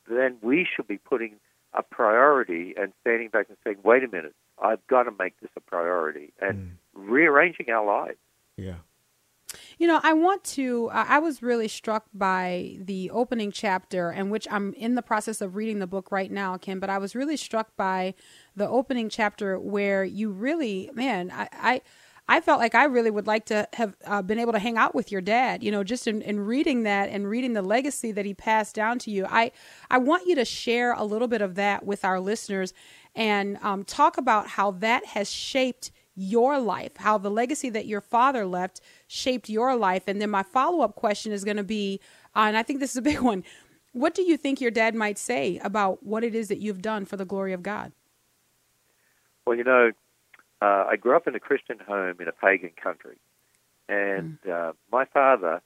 then 0.10 0.38
we 0.42 0.68
should 0.76 0.88
be 0.88 0.98
putting 0.98 1.36
a 1.74 1.84
priority 1.84 2.74
and 2.78 2.92
standing 3.02 3.30
back 3.30 3.46
and 3.48 3.58
saying, 3.64 3.78
wait 3.84 4.04
a 4.04 4.10
minute, 4.10 4.36
I've 4.62 4.86
got 4.88 5.04
to 5.04 5.12
make 5.18 5.40
this 5.40 5.52
a 5.56 5.62
priority 5.62 6.34
and 6.42 6.58
mm. 6.58 6.72
rearranging 6.94 7.70
our 7.70 7.86
lives. 7.86 8.18
yeah. 8.58 8.76
You 9.78 9.88
know, 9.88 10.00
I 10.04 10.14
want 10.14 10.44
to. 10.44 10.90
I 10.92 11.20
was 11.20 11.42
really 11.42 11.68
struck 11.68 12.06
by 12.14 12.78
the 12.80 13.10
opening 13.12 13.52
chapter, 13.52 14.10
and 14.10 14.30
which 14.30 14.48
I'm 14.52 14.74
in 14.74 14.96
the 14.96 15.02
process 15.02 15.40
of 15.42 15.56
reading 15.56 15.80
the 15.80 15.88
book 15.88 16.12
right 16.12 16.32
now, 16.32 16.58
Ken. 16.58 16.80
But 16.80 16.90
I 16.90 16.98
was 16.98 17.16
really 17.16 17.38
struck 17.38 17.76
by 17.78 18.14
the 18.56 18.68
opening 18.68 19.10
chapter 19.10 19.60
where 19.60 20.04
you 20.04 20.32
really, 20.32 20.90
man, 20.94 21.32
I. 21.32 21.50
I 21.54 21.82
I 22.30 22.42
felt 22.42 22.60
like 22.60 22.76
I 22.76 22.84
really 22.84 23.10
would 23.10 23.26
like 23.26 23.46
to 23.46 23.70
have 23.72 23.96
uh, 24.04 24.22
been 24.22 24.38
able 24.38 24.52
to 24.52 24.60
hang 24.60 24.78
out 24.78 24.94
with 24.94 25.14
your 25.14 25.22
dad, 25.22 25.64
you 25.64 25.72
know, 25.72 25.82
just 25.84 26.08
in, 26.08 26.22
in 26.22 26.42
reading 26.42 26.84
that 26.84 27.08
and 27.10 27.26
reading 27.30 27.54
the 27.54 27.62
legacy 27.62 28.12
that 28.12 28.26
he 28.26 28.34
passed 28.34 28.76
down 28.76 29.00
to 29.00 29.12
you. 29.12 29.26
I, 29.30 29.52
I 29.90 29.98
want 29.98 30.28
you 30.28 30.36
to 30.36 30.44
share 30.44 30.92
a 30.92 31.06
little 31.06 31.30
bit 31.30 31.42
of 31.42 31.56
that 31.56 31.86
with 31.86 32.04
our 32.04 32.20
listeners 32.20 32.74
and 33.16 33.58
um, 33.62 33.86
talk 33.86 34.18
about 34.18 34.48
how 34.48 34.72
that 34.72 35.06
has 35.06 35.32
shaped 35.32 35.92
your 36.18 36.60
life, 36.60 36.98
how 36.98 37.18
the 37.18 37.30
legacy 37.30 37.70
that 37.70 37.86
your 37.86 38.02
father 38.02 38.46
left 38.46 38.82
shaped 39.08 39.50
your 39.50 39.76
life. 39.76 40.08
And 40.08 40.20
then 40.20 40.32
my 40.32 40.42
follow 40.42 40.82
up 40.82 40.96
question 40.96 41.32
is 41.32 41.44
going 41.44 41.58
to 41.58 41.64
be, 41.64 42.00
uh, 42.36 42.46
and 42.48 42.58
I 42.58 42.64
think 42.64 42.80
this 42.80 42.92
is 42.92 42.98
a 42.98 43.02
big 43.14 43.22
one. 43.22 43.44
What 43.94 44.16
do 44.16 44.24
you 44.24 44.36
think 44.36 44.60
your 44.60 44.72
dad 44.72 44.96
might 44.96 45.18
say 45.18 45.60
about 45.64 46.04
what 46.04 46.24
it 46.24 46.36
is 46.36 46.50
that 46.50 46.58
you've 46.58 46.82
done 46.82 47.06
for 47.06 47.18
the 47.18 47.26
glory 47.26 47.54
of 47.54 47.62
God? 47.62 47.92
Well, 49.46 49.56
you 49.56 49.64
know, 49.64 49.92
uh, 50.62 50.86
I 50.90 50.96
grew 50.98 51.16
up 51.16 51.28
in 51.28 51.36
a 51.36 51.40
Christian 51.40 51.78
home 51.80 52.16
in 52.20 52.28
a 52.28 52.32
pagan 52.32 52.72
country, 52.82 53.18
and 53.88 54.40
uh, 54.52 54.74
my 54.92 55.06
father, 55.06 55.62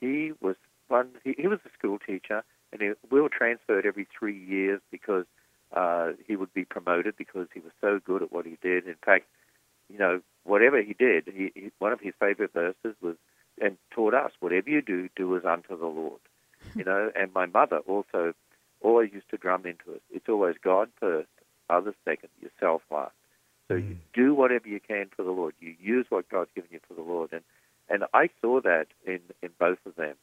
he 0.00 0.32
was 0.40 0.56
one 0.88 1.08
he, 1.24 1.34
he 1.38 1.46
was 1.46 1.60
a 1.64 1.70
school 1.78 1.98
teacher, 1.98 2.44
and 2.72 2.82
he, 2.82 2.90
we 3.10 3.20
were 3.20 3.28
transferred 3.28 3.86
every 3.86 4.06
three 4.18 4.36
years 4.36 4.80
because 4.90 5.24
uh, 5.72 6.12
he 6.26 6.36
would 6.36 6.52
be 6.52 6.64
promoted 6.64 7.16
because 7.16 7.46
he 7.54 7.60
was 7.60 7.72
so 7.80 8.00
good 8.04 8.22
at 8.22 8.32
what 8.32 8.44
he 8.46 8.58
did. 8.60 8.86
In 8.86 8.96
fact, 9.04 9.26
you 9.90 9.98
know, 9.98 10.20
whatever 10.44 10.82
he 10.82 10.94
did, 10.94 11.24
he, 11.26 11.52
he, 11.54 11.70
one 11.78 11.92
of 11.92 12.00
his 12.00 12.14
favorite 12.18 12.52
verses 12.52 12.94
was, 13.00 13.16
and 13.60 13.76
taught 13.90 14.14
us, 14.14 14.32
whatever 14.40 14.68
you 14.68 14.82
do, 14.82 15.08
do 15.16 15.36
as 15.36 15.44
unto 15.44 15.78
the 15.78 15.86
Lord. 15.86 16.20
You 16.74 16.84
know, 16.84 17.10
and 17.14 17.32
my 17.32 17.46
mother 17.46 17.78
also 17.86 18.34
always 18.80 19.12
used 19.12 19.30
to 19.30 19.36
drum 19.36 19.66
into 19.66 19.94
us. 19.94 20.00
It's 20.12 20.28
always 20.28 20.56
God 20.62 20.88
first, 21.00 21.28
others 21.70 21.94
second, 22.04 22.30
yourself 22.40 22.82
last. 22.90 23.14
So 23.68 23.74
you 23.74 23.96
do 24.14 24.34
whatever 24.34 24.68
you 24.68 24.80
can 24.80 25.10
for 25.16 25.22
the 25.22 25.30
Lord. 25.30 25.54
You 25.60 25.74
use 25.80 26.06
what 26.08 26.28
God's 26.28 26.50
given 26.54 26.70
you 26.72 26.80
for 26.86 26.94
the 26.94 27.02
Lord, 27.02 27.32
and 27.32 27.42
and 27.88 28.04
I 28.14 28.30
saw 28.40 28.60
that 28.60 28.86
in 29.04 29.20
in 29.42 29.50
both 29.58 29.78
of 29.86 29.96
them. 29.96 30.14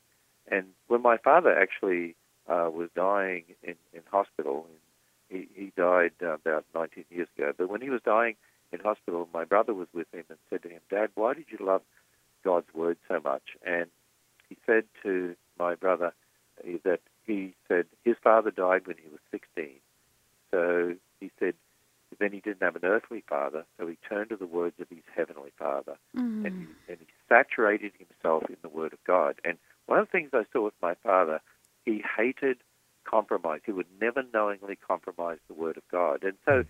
And 0.50 0.68
when 0.88 1.02
my 1.02 1.18
father 1.18 1.58
actually 1.58 2.16
uh, 2.48 2.70
was 2.74 2.90
dying 2.96 3.44
in 3.62 3.76
in 3.94 4.02
hospital, 4.10 4.68
he 5.30 5.48
he 5.54 5.74
died 5.76 6.14
uh, 6.22 6.36
about 6.36 6.66
19 6.74 7.04
years 7.10 7.28
ago. 7.38 7.52
But 7.58 7.70
when 7.70 7.82
he 7.82 7.90
was 7.90 8.02
dying 8.06 8.36
in 8.74 8.80
hospital, 8.80 9.30
my 9.34 9.46
brother 9.46 9.74
was 9.74 9.88
with 9.94 10.08
him 10.14 10.26
and 10.30 10.40
said 10.50 10.64
to 10.64 10.70
him, 10.70 10.82
"Dad, 10.90 11.12
why 11.16 11.34
did 11.34 11.46
you 11.50 11.66
love 11.66 11.84
God's 12.44 12.74
word 12.74 12.98
so 13.08 13.20
much?" 13.24 13.56
And 13.66 13.90
he 14.50 14.58
said 14.66 14.86
to 15.04 15.36
my 15.58 15.76
brother 15.76 16.14
uh, 16.64 16.78
that 16.84 17.02
he 17.26 17.56
said 17.68 17.86
his 18.04 18.16
father 18.24 18.52
died 18.52 18.88
when 18.88 18.98
he 18.98 19.10
was 19.10 19.20
16. 19.32 19.80
So 20.52 20.96
he 21.20 21.32
said 21.40 21.56
then 22.20 22.32
he 22.32 22.40
didn't 22.40 22.62
have 22.62 22.76
an 22.76 22.86
earthly 22.86 23.24
father, 23.28 23.66
so 23.78 23.88
he 23.88 23.98
turned 24.08 24.30
to 24.30 24.36
the 24.36 24.46
words 24.46 24.80
of 24.80 24.88
his 24.90 25.04
heavenly 25.16 25.52
father, 25.58 25.98
and, 26.14 26.54
he, 26.58 26.68
and 26.88 27.00
he 27.00 27.08
saturated 27.28 27.92
himself 27.98 28.44
in 28.50 28.58
the 28.62 28.70
word 28.70 28.94
of 28.94 29.04
God. 29.04 29.40
And 29.44 29.58
one 29.88 30.00
of 30.00 30.08
the 30.08 30.12
things 30.12 30.30
I 30.34 30.44
saw 30.52 30.66
with 30.66 30.74
my 30.82 30.96
father, 30.96 31.42
he 31.86 32.04
hated 32.18 32.58
compromise. 33.04 33.62
He 33.66 33.72
would 33.72 33.88
never 34.00 34.24
knowingly 34.34 34.76
compromise 34.76 35.40
the 35.48 35.54
word 35.54 35.78
of 35.78 35.84
God. 35.92 36.24
And 36.24 36.34
so 36.46 36.64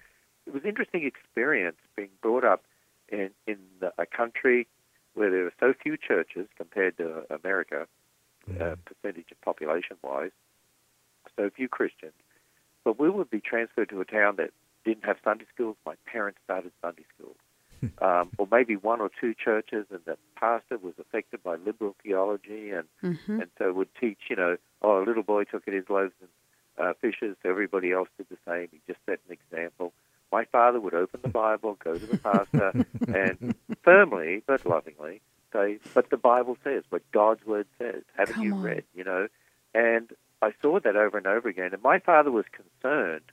it 0.54 0.58
was 0.58 0.64
an 0.64 0.70
interesting 0.70 1.04
experience 1.04 1.78
being 1.96 2.10
brought 2.22 2.44
up 2.44 2.64
in, 3.10 3.32
in 3.48 3.58
the, 3.80 3.92
a 3.98 4.06
country 4.06 4.68
where 5.16 5.32
there 5.32 5.48
are 5.48 5.54
so 5.60 5.74
few 5.82 5.98
churches 5.98 6.48
compared 6.58 6.96
to 6.98 7.24
America, 7.34 7.88
uh, 8.62 8.76
percentage 8.86 9.32
of 9.32 9.42
population 9.42 9.98
wise, 10.04 10.30
so 11.36 11.50
few 11.56 11.68
Christians. 11.68 12.14
But 12.84 13.00
we 13.00 13.10
would 13.10 13.32
be 13.32 13.42
transferred 13.42 13.90
to 13.90 14.02
a 14.02 14.06
town 14.06 14.36
that 14.38 14.52
didn't 14.86 15.06
have 15.06 15.18
Sunday 15.24 15.46
schools. 15.54 15.76
My 15.88 15.96
parents 16.06 16.40
started 16.44 16.72
Sunday 16.82 17.06
schools. 17.18 17.38
Um, 18.02 18.32
or 18.38 18.48
maybe 18.50 18.78
one 18.78 19.02
or 19.02 19.12
two 19.20 19.34
churches, 19.34 19.86
and 19.92 20.00
the 20.06 20.18
pastor 20.38 20.78
was 20.78 20.94
affected 21.02 21.44
by 21.44 21.58
liberal 21.58 21.98
theology, 22.02 22.72
and 22.72 22.88
and 23.42 23.50
so 23.58 23.74
would 23.74 23.90
teach. 24.00 24.20
You 24.30 24.38
know, 24.38 24.56
oh, 24.82 25.04
a 25.04 25.06
little 25.06 25.22
boy 25.22 25.44
took 25.44 25.64
it 25.68 25.74
his 25.74 25.90
loaves 25.90 26.14
and 26.22 26.30
uh, 26.78 26.94
fishes. 27.02 27.36
So 27.44 27.50
everybody 27.50 27.92
else 27.92 28.08
did 28.18 28.28
the 28.30 28.38
same. 28.48 28.70
He 28.72 28.80
just 28.88 29.02
set 29.06 29.20
an 29.28 29.36
example. 29.38 29.92
My 30.34 30.46
father 30.46 30.80
would 30.80 30.96
open 30.96 31.20
the 31.22 31.30
Bible, 31.30 31.78
go 31.84 31.94
to 31.94 32.06
the 32.08 32.18
pastor, 32.18 32.72
and 33.08 33.54
firmly 33.84 34.42
but 34.48 34.66
lovingly 34.66 35.22
say, 35.54 35.78
"But 35.94 36.10
the 36.10 36.18
Bible 36.18 36.58
says, 36.64 36.84
what 36.90 37.04
God's 37.12 37.46
word 37.46 37.68
says. 37.78 38.02
Haven't 38.18 38.34
Come 38.34 38.44
you 38.44 38.56
on. 38.56 38.64
read?" 38.64 38.84
You 38.96 39.04
know, 39.04 39.28
and 39.76 40.10
I 40.42 40.50
saw 40.60 40.80
that 40.80 40.96
over 40.96 41.20
and 41.20 41.28
over 41.28 41.48
again. 41.48 41.70
And 41.72 41.84
my 41.84 42.00
father 42.00 42.32
was 42.32 42.46
concerned 42.52 43.26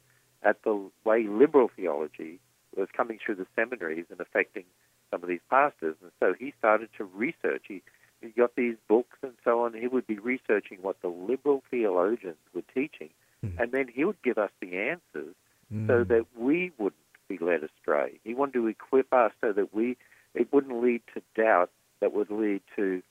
at 0.43 0.63
the 0.63 0.91
way 1.07 1.27
liberal 1.27 1.71
theology 1.75 2.39
was 2.77 2.89
coming 2.95 3.19
through 3.25 3.37
the 3.37 3.47
seminaries 3.57 4.05
and 4.11 4.21
affecting 4.21 4.65
some 5.11 5.23
of 5.23 5.29
these 5.31 5.41
pastors. 5.49 5.97
And 6.03 6.13
so 6.21 6.35
he 6.39 6.53
started 6.59 6.91
to 6.99 7.05
research. 7.05 7.63
He, 7.67 7.83
he 8.21 8.29
got 8.29 8.57
these 8.57 8.77
books 8.89 9.17
and 9.23 9.33
so 9.43 9.65
on. 9.65 9.73
He 9.73 9.87
would 9.87 10.07
be 10.07 10.19
researching 10.19 10.81
what 10.83 11.01
the 11.01 11.09
liberal 11.09 11.63
theologians 11.71 12.37
were 12.55 12.63
teaching, 12.75 13.09
mm-hmm. 13.43 13.59
and 13.59 13.73
then 13.73 13.89
he 13.89 14.05
would 14.05 14.21
give 14.23 14.37
us 14.37 14.51
the 14.61 14.77
answers 14.77 15.35
so 15.71 16.05
mm. 16.05 16.09
that 16.09 16.27
we 16.37 16.73
wouldn't 16.79 17.01
be 17.29 17.39
led 17.39 17.63
astray. 17.63 18.19
He 18.25 18.35
wanted 18.35 18.55
to 18.55 18.67
equip 18.67 19.13
us 19.13 19.33
so 19.41 19.53
that 19.53 19.75
we 19.75 19.97
it 20.35 20.53
wouldn't 20.53 20.83
lead 20.83 21.03
to 21.15 21.23
doubt 21.37 21.71
that 22.01 22.13
would 22.13 22.31
lead 22.31 22.63
to 22.77 23.03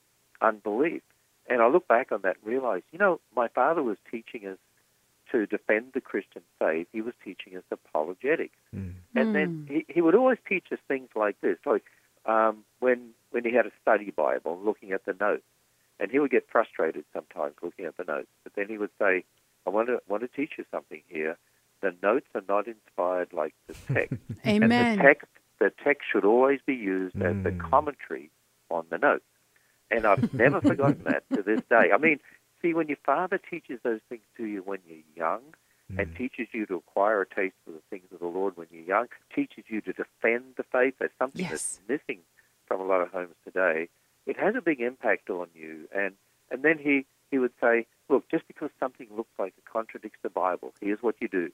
unbelief. 0.41 1.01
And 1.47 1.61
I 1.61 1.67
look 1.67 1.87
back 1.87 2.11
on 2.11 2.21
that 2.23 2.37
and 2.41 2.51
realize, 2.51 2.83
you 2.91 2.99
know, 2.99 3.19
my 3.35 3.47
father 3.47 3.81
was 3.81 3.97
teaching 4.09 4.45
us 4.47 4.57
to 5.31 5.45
defend 5.45 5.91
the 5.93 6.01
Christian 6.01 6.41
faith. 6.59 6.87
He 6.91 7.01
was 7.01 7.13
teaching 7.23 7.55
us 7.55 7.63
apologetics. 7.71 8.55
Mm. 8.75 8.93
And 9.15 9.35
then 9.35 9.67
mm. 9.67 9.69
he, 9.69 9.85
he 9.93 10.01
would 10.01 10.15
always 10.15 10.37
teach 10.47 10.65
us 10.71 10.79
things 10.87 11.09
like 11.15 11.39
this. 11.41 11.57
So 11.63 11.79
um, 12.25 12.63
when 12.79 13.11
when 13.31 13.45
he 13.45 13.53
had 13.53 13.65
a 13.65 13.71
study 13.81 14.11
Bible, 14.11 14.59
looking 14.63 14.91
at 14.91 15.05
the 15.05 15.15
notes, 15.19 15.43
and 15.99 16.11
he 16.11 16.19
would 16.19 16.31
get 16.31 16.47
frustrated 16.51 17.05
sometimes 17.13 17.55
looking 17.61 17.85
at 17.85 17.97
the 17.97 18.03
notes. 18.03 18.27
But 18.43 18.53
then 18.55 18.67
he 18.67 18.77
would 18.77 18.91
say, 18.99 19.23
"I 19.65 19.69
want 19.69 19.87
to 19.87 20.01
want 20.07 20.23
to 20.23 20.27
teach 20.27 20.53
you 20.57 20.65
something 20.71 21.01
here. 21.07 21.37
The 21.81 21.95
notes 22.03 22.27
are 22.35 22.43
not 22.47 22.67
inspired 22.67 23.33
like 23.33 23.53
the 23.67 23.73
text. 23.93 24.17
Amen. 24.45 24.71
And 24.71 24.99
the 24.99 25.03
text 25.03 25.27
the 25.59 25.71
text 25.83 26.03
should 26.09 26.25
always 26.25 26.59
be 26.65 26.75
used 26.75 27.21
as 27.21 27.35
the 27.43 27.51
mm. 27.51 27.69
commentary 27.69 28.31
on 28.69 28.85
the 28.89 28.97
notes. 28.97 29.25
And 29.91 30.05
I've 30.05 30.33
never 30.33 30.61
forgotten 30.61 31.03
that 31.03 31.23
to 31.33 31.43
this 31.43 31.61
day. 31.69 31.91
I 31.93 31.97
mean, 31.97 32.19
see, 32.61 32.73
when 32.73 32.87
your 32.87 32.97
father 33.05 33.37
teaches 33.37 33.79
those 33.83 33.99
things 34.07 34.21
to 34.37 34.45
you 34.45 34.61
when 34.61 34.79
you're 34.87 35.03
young, 35.15 35.41
and 35.97 36.07
mm. 36.07 36.17
teaches 36.17 36.47
you 36.53 36.65
to 36.67 36.75
acquire 36.75 37.21
a 37.21 37.27
taste 37.27 37.55
for 37.65 37.71
the 37.71 37.81
things 37.89 38.05
of 38.13 38.19
the 38.19 38.27
Lord 38.27 38.55
when 38.57 38.67
you're 38.71 38.83
young, 38.83 39.07
teaches 39.33 39.63
you 39.67 39.81
to 39.81 39.93
defend 39.93 40.43
the 40.55 40.63
faith. 40.71 40.95
That's 40.99 41.17
something 41.17 41.41
Yes. 41.41 41.51
that's 41.51 41.79
missing 41.87 42.21
from 42.67 42.79
a 42.79 42.83
lot 42.85 43.01
of 43.01 43.11
homes 43.11 43.35
today. 43.43 43.89
It 44.25 44.37
has 44.37 44.55
a 44.55 44.61
big 44.61 44.81
impact 44.81 45.29
on 45.29 45.47
you. 45.53 45.87
And 45.93 46.15
and 46.51 46.63
then 46.63 46.77
he 46.77 47.05
he 47.31 47.39
would 47.39 47.53
say, 47.61 47.87
look, 48.07 48.29
just 48.29 48.47
because 48.47 48.69
something 48.79 49.07
looks 49.15 49.31
like 49.37 49.53
it 49.57 49.65
contradicts 49.65 50.19
the 50.21 50.29
Bible, 50.29 50.73
here's 50.81 51.01
what 51.01 51.15
you 51.19 51.27
do. 51.27 51.51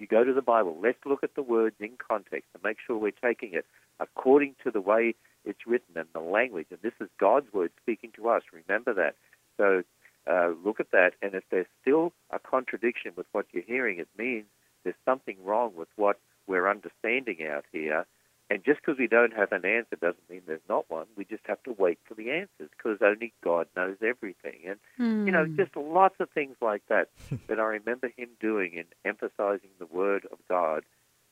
You 0.00 0.06
go 0.06 0.24
to 0.24 0.32
the 0.32 0.40
Bible. 0.40 0.78
Let's 0.82 0.98
look 1.04 1.22
at 1.22 1.34
the 1.34 1.42
words 1.42 1.76
in 1.78 1.90
context 1.98 2.48
and 2.54 2.64
make 2.64 2.78
sure 2.84 2.96
we're 2.96 3.10
taking 3.10 3.52
it 3.52 3.66
according 4.00 4.54
to 4.64 4.70
the 4.70 4.80
way 4.80 5.14
it's 5.44 5.66
written 5.66 5.94
and 5.94 6.08
the 6.14 6.20
language. 6.20 6.68
And 6.70 6.78
this 6.80 6.94
is 7.02 7.08
God's 7.18 7.52
word 7.52 7.70
speaking 7.82 8.10
to 8.16 8.30
us. 8.30 8.42
Remember 8.50 8.94
that. 8.94 9.14
So 9.58 9.82
uh, 10.26 10.52
look 10.64 10.80
at 10.80 10.90
that. 10.92 11.12
And 11.20 11.34
if 11.34 11.44
there's 11.50 11.66
still 11.82 12.14
a 12.30 12.38
contradiction 12.38 13.12
with 13.14 13.26
what 13.32 13.44
you're 13.52 13.62
hearing, 13.62 13.98
it 13.98 14.08
means 14.16 14.46
there's 14.84 14.96
something 15.04 15.36
wrong 15.44 15.72
with 15.76 15.88
what 15.96 16.18
we're 16.46 16.68
understanding 16.68 17.46
out 17.46 17.66
here. 17.70 18.06
And 18.50 18.64
just 18.64 18.80
because 18.80 18.98
we 18.98 19.06
don't 19.06 19.32
have 19.32 19.52
an 19.52 19.64
answer 19.64 19.94
doesn't 20.00 20.28
mean 20.28 20.42
there's 20.44 20.60
not 20.68 20.90
one. 20.90 21.06
We 21.16 21.24
just 21.24 21.44
have 21.46 21.62
to 21.62 21.72
wait 21.78 22.00
for 22.04 22.14
the 22.14 22.32
answers 22.32 22.68
because 22.76 22.98
only 23.00 23.32
God 23.44 23.68
knows 23.76 23.96
everything. 24.02 24.62
And, 24.66 24.78
you 25.26 25.32
know, 25.32 25.44
hmm. 25.44 25.56
just 25.56 25.76
lots 25.76 26.16
of 26.18 26.28
things 26.30 26.56
like 26.60 26.82
that 26.88 27.10
that 27.46 27.60
I 27.60 27.62
remember 27.62 28.10
him 28.16 28.30
doing 28.40 28.74
in 28.74 28.86
emphasizing 29.04 29.70
the 29.78 29.86
Word 29.86 30.26
of 30.32 30.38
God. 30.48 30.82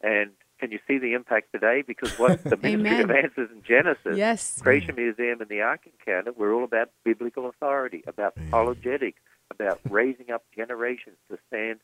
And 0.01 0.31
can 0.61 0.71
you 0.71 0.79
see 0.87 0.99
the 0.99 1.15
impact 1.15 1.51
today? 1.53 1.83
Because 1.85 2.17
what 2.21 2.45
the 2.45 2.57
Ministry 2.57 3.03
of 3.03 3.11
Answers 3.11 3.51
in 3.51 3.65
Genesis, 3.65 4.17
Yes. 4.17 4.61
Creation 4.63 4.95
Museum, 4.95 5.41
and 5.41 5.51
the 5.51 5.63
Ark 5.63 5.81
Encounter, 5.87 6.31
we're 6.31 6.55
all 6.55 6.63
about 6.63 6.91
biblical 7.05 7.49
authority, 7.49 8.05
about 8.07 8.35
apologetics, 8.37 9.21
about 9.51 9.81
raising 9.91 10.31
up 10.31 10.45
generations 10.55 11.17
to 11.33 11.39
stand 11.49 11.81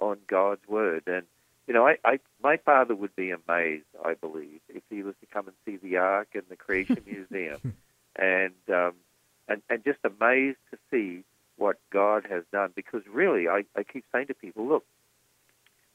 on 0.00 0.16
God's 0.26 0.66
Word. 0.66 1.02
And 1.06 1.24
you 1.68 1.74
know, 1.74 1.86
I, 1.86 1.98
I 2.04 2.18
my 2.42 2.56
father 2.56 2.94
would 2.94 3.14
be 3.14 3.30
amazed, 3.30 3.84
I 4.02 4.14
believe, 4.14 4.60
he 4.90 5.02
was 5.02 5.14
to 5.20 5.26
come 5.26 5.48
and 5.48 5.56
see 5.64 5.76
the 5.76 5.96
Ark 5.98 6.28
and 6.34 6.44
the 6.48 6.56
Creation 6.56 7.02
Museum, 7.06 7.74
and 8.16 8.54
um, 8.68 8.94
and 9.48 9.62
and 9.68 9.84
just 9.84 9.98
amazed 10.04 10.58
to 10.70 10.78
see 10.90 11.24
what 11.56 11.76
God 11.90 12.26
has 12.30 12.44
done. 12.52 12.72
Because 12.74 13.02
really, 13.12 13.48
I, 13.48 13.64
I 13.76 13.82
keep 13.82 14.04
saying 14.12 14.28
to 14.28 14.34
people, 14.34 14.66
look, 14.66 14.84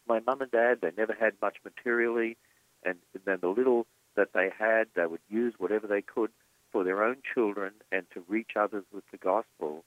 my 0.08 0.20
mum 0.20 0.42
and 0.42 0.52
dad, 0.52 0.80
they 0.82 0.92
never 0.98 1.14
had 1.14 1.34
much 1.42 1.58
materially, 1.64 2.38
and 2.84 2.98
then 3.26 3.40
the 3.42 3.48
little 3.48 3.88
that 4.16 4.34
they 4.34 4.50
had, 4.58 4.88
they 4.96 5.06
would 5.06 5.22
use 5.30 5.54
whatever 5.58 5.88
they 5.88 6.02
could 6.02 6.30
for 6.72 6.84
their 6.84 7.04
own 7.04 7.18
children 7.34 7.72
and 7.92 8.06
to 8.14 8.24
reach 8.28 8.52
others 8.56 8.84
with 8.94 9.04
the 9.12 9.18
gospel, 9.18 9.84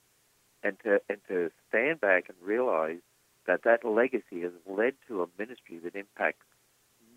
and 0.62 0.78
to 0.84 1.00
and 1.08 1.18
to 1.28 1.50
stand 1.68 2.00
back 2.00 2.28
and 2.28 2.36
realize 2.42 3.00
that 3.46 3.62
that 3.62 3.84
legacy 3.84 4.40
has 4.42 4.52
led 4.66 4.94
to 5.06 5.22
a 5.22 5.26
ministry 5.38 5.78
that 5.78 5.94
impacts 5.94 6.44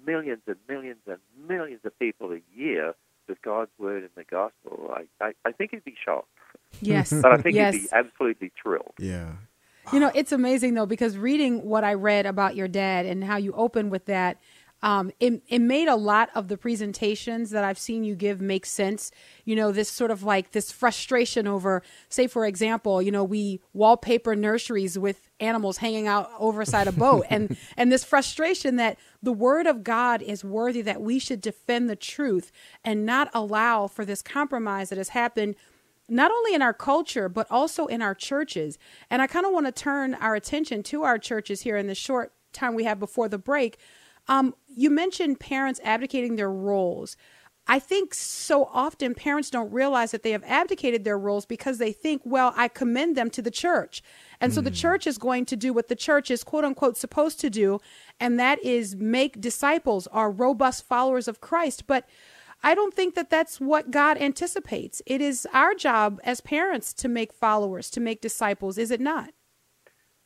millions 0.10 0.42
and 0.48 0.56
millions 0.68 1.02
and 1.08 1.20
millions 1.48 1.82
of 1.86 1.98
people 2.00 2.32
a 2.32 2.42
year 2.58 2.96
with 3.28 3.42
God's 3.42 3.72
word 3.78 4.02
and 4.02 4.12
the 4.16 4.24
gospel. 4.24 4.92
I, 5.00 5.04
I, 5.24 5.34
I 5.46 5.52
think 5.52 5.72
he'd 5.72 5.84
be 5.86 5.96
shocked, 6.04 6.28
Yes. 6.82 7.14
but 7.22 7.32
I 7.32 7.38
think 7.38 7.56
yes. 7.56 7.76
he'd 7.76 7.82
be 7.84 7.90
absolutely 7.92 8.52
thrilled. 8.62 8.94
Yeah. 8.98 9.34
You 9.94 10.00
know, 10.00 10.12
it's 10.14 10.32
amazing 10.32 10.76
though 10.76 10.86
because 10.86 11.18
reading 11.18 11.64
what 11.64 11.84
I 11.84 11.94
read 11.96 12.26
about 12.26 12.56
your 12.56 12.68
dad 12.68 13.06
and 13.06 13.24
how 13.24 13.38
you 13.38 13.54
open 13.54 13.90
with 13.90 14.06
that, 14.06 14.38
um, 14.82 15.12
it, 15.20 15.42
it 15.48 15.60
made 15.60 15.88
a 15.88 15.96
lot 15.96 16.30
of 16.34 16.48
the 16.48 16.58
presentations 16.58 17.50
that 17.52 17.64
I've 17.64 17.78
seen 17.78 18.04
you 18.04 18.16
give 18.16 18.40
make 18.40 18.66
sense. 18.66 19.12
You 19.44 19.56
know, 19.56 19.72
this 19.72 19.90
sort 19.90 20.10
of 20.10 20.24
like 20.24 20.52
this 20.52 20.72
frustration 20.72 21.48
over, 21.48 21.84
say, 22.08 22.28
for 22.28 22.46
example, 22.46 23.02
you 23.02 23.12
know, 23.12 23.24
we 23.24 23.60
wallpaper 23.74 24.36
nurseries 24.36 24.98
with 24.98 25.30
animals 25.42 25.78
hanging 25.78 26.08
out 26.08 26.30
overside 26.40 26.88
a 26.88 26.94
boat, 26.94 27.26
and 27.30 27.58
and 27.78 27.92
this 27.92 28.06
frustration 28.06 28.78
that 28.78 28.98
the 29.22 29.34
word 29.34 29.68
of 29.68 29.84
God 29.84 30.22
is 30.22 30.44
worthy 30.46 30.82
that 30.82 31.02
we 31.02 31.20
should 31.20 31.42
defend 31.42 31.90
the 31.90 31.96
truth 31.96 32.52
and 32.84 33.06
not 33.06 33.30
allow 33.34 33.88
for 33.88 34.06
this 34.06 34.22
compromise 34.22 34.90
that 34.90 34.98
has 34.98 35.10
happened 35.10 35.56
not 36.08 36.32
only 36.32 36.56
in 36.56 36.62
our 36.62 36.74
culture, 36.74 37.30
but 37.30 37.46
also 37.52 37.86
in 37.86 38.02
our 38.02 38.16
churches. 38.16 38.78
And 39.10 39.22
I 39.22 39.28
kind 39.28 39.46
of 39.46 39.52
want 39.52 39.68
to 39.68 39.72
turn 39.72 40.16
our 40.16 40.36
attention 40.36 40.84
to 40.84 41.04
our 41.04 41.20
churches 41.20 41.62
here 41.62 41.78
in 41.78 41.88
the 41.88 41.94
short 41.96 42.34
time 42.52 42.74
we 42.74 42.84
have 42.86 43.00
before 43.00 43.30
the 43.30 43.38
break. 43.38 43.78
Um, 44.30 44.56
you 44.68 44.90
mentioned 44.90 45.40
parents 45.40 45.82
abdicating 45.84 46.38
their 46.38 46.52
roles. 46.52 47.18
I 47.68 47.78
think 47.78 48.14
so 48.14 48.66
often 48.74 49.14
parents 49.14 49.50
don't 49.50 49.72
realize 49.72 50.12
that 50.12 50.24
they 50.24 50.32
have 50.32 50.44
abdicated 50.46 51.04
their 51.04 51.20
roles 51.20 51.46
because 51.46 51.78
they 51.78 51.92
think, 51.92 52.22
well, 52.26 52.54
I 52.56 52.68
commend 52.68 53.16
them 53.16 53.30
to 53.32 53.42
the 53.42 53.52
church. 53.52 54.02
And 54.40 54.54
so 54.54 54.62
the 54.62 54.72
church 54.72 55.06
is 55.06 55.20
going 55.20 55.46
to 55.46 55.56
do 55.56 55.74
what 55.74 55.88
the 55.88 55.96
church 55.96 56.32
is 56.32 56.44
quote 56.44 56.64
unquote 56.64 56.98
supposed 56.98 57.40
to 57.42 57.50
do, 57.50 57.80
and 58.20 58.40
that 58.40 58.64
is 58.64 58.96
make 58.96 59.42
disciples 59.42 60.08
or 60.12 60.32
robust 60.32 60.88
followers 60.88 61.28
of 61.28 61.42
Christ. 61.42 61.86
But 61.86 62.08
I 62.64 62.74
don't 62.74 62.94
think 62.94 63.14
that 63.16 63.30
that's 63.30 63.60
what 63.60 63.92
God 63.92 64.18
anticipates. 64.18 65.02
It 65.06 65.22
is 65.22 65.48
our 65.54 65.76
job 65.76 66.20
as 66.24 66.42
parents 66.42 66.94
to 66.96 67.08
make 67.08 67.34
followers, 67.34 67.90
to 67.92 68.00
make 68.00 68.22
disciples, 68.22 68.78
is 68.78 68.90
it 68.90 69.02
not? 69.02 69.32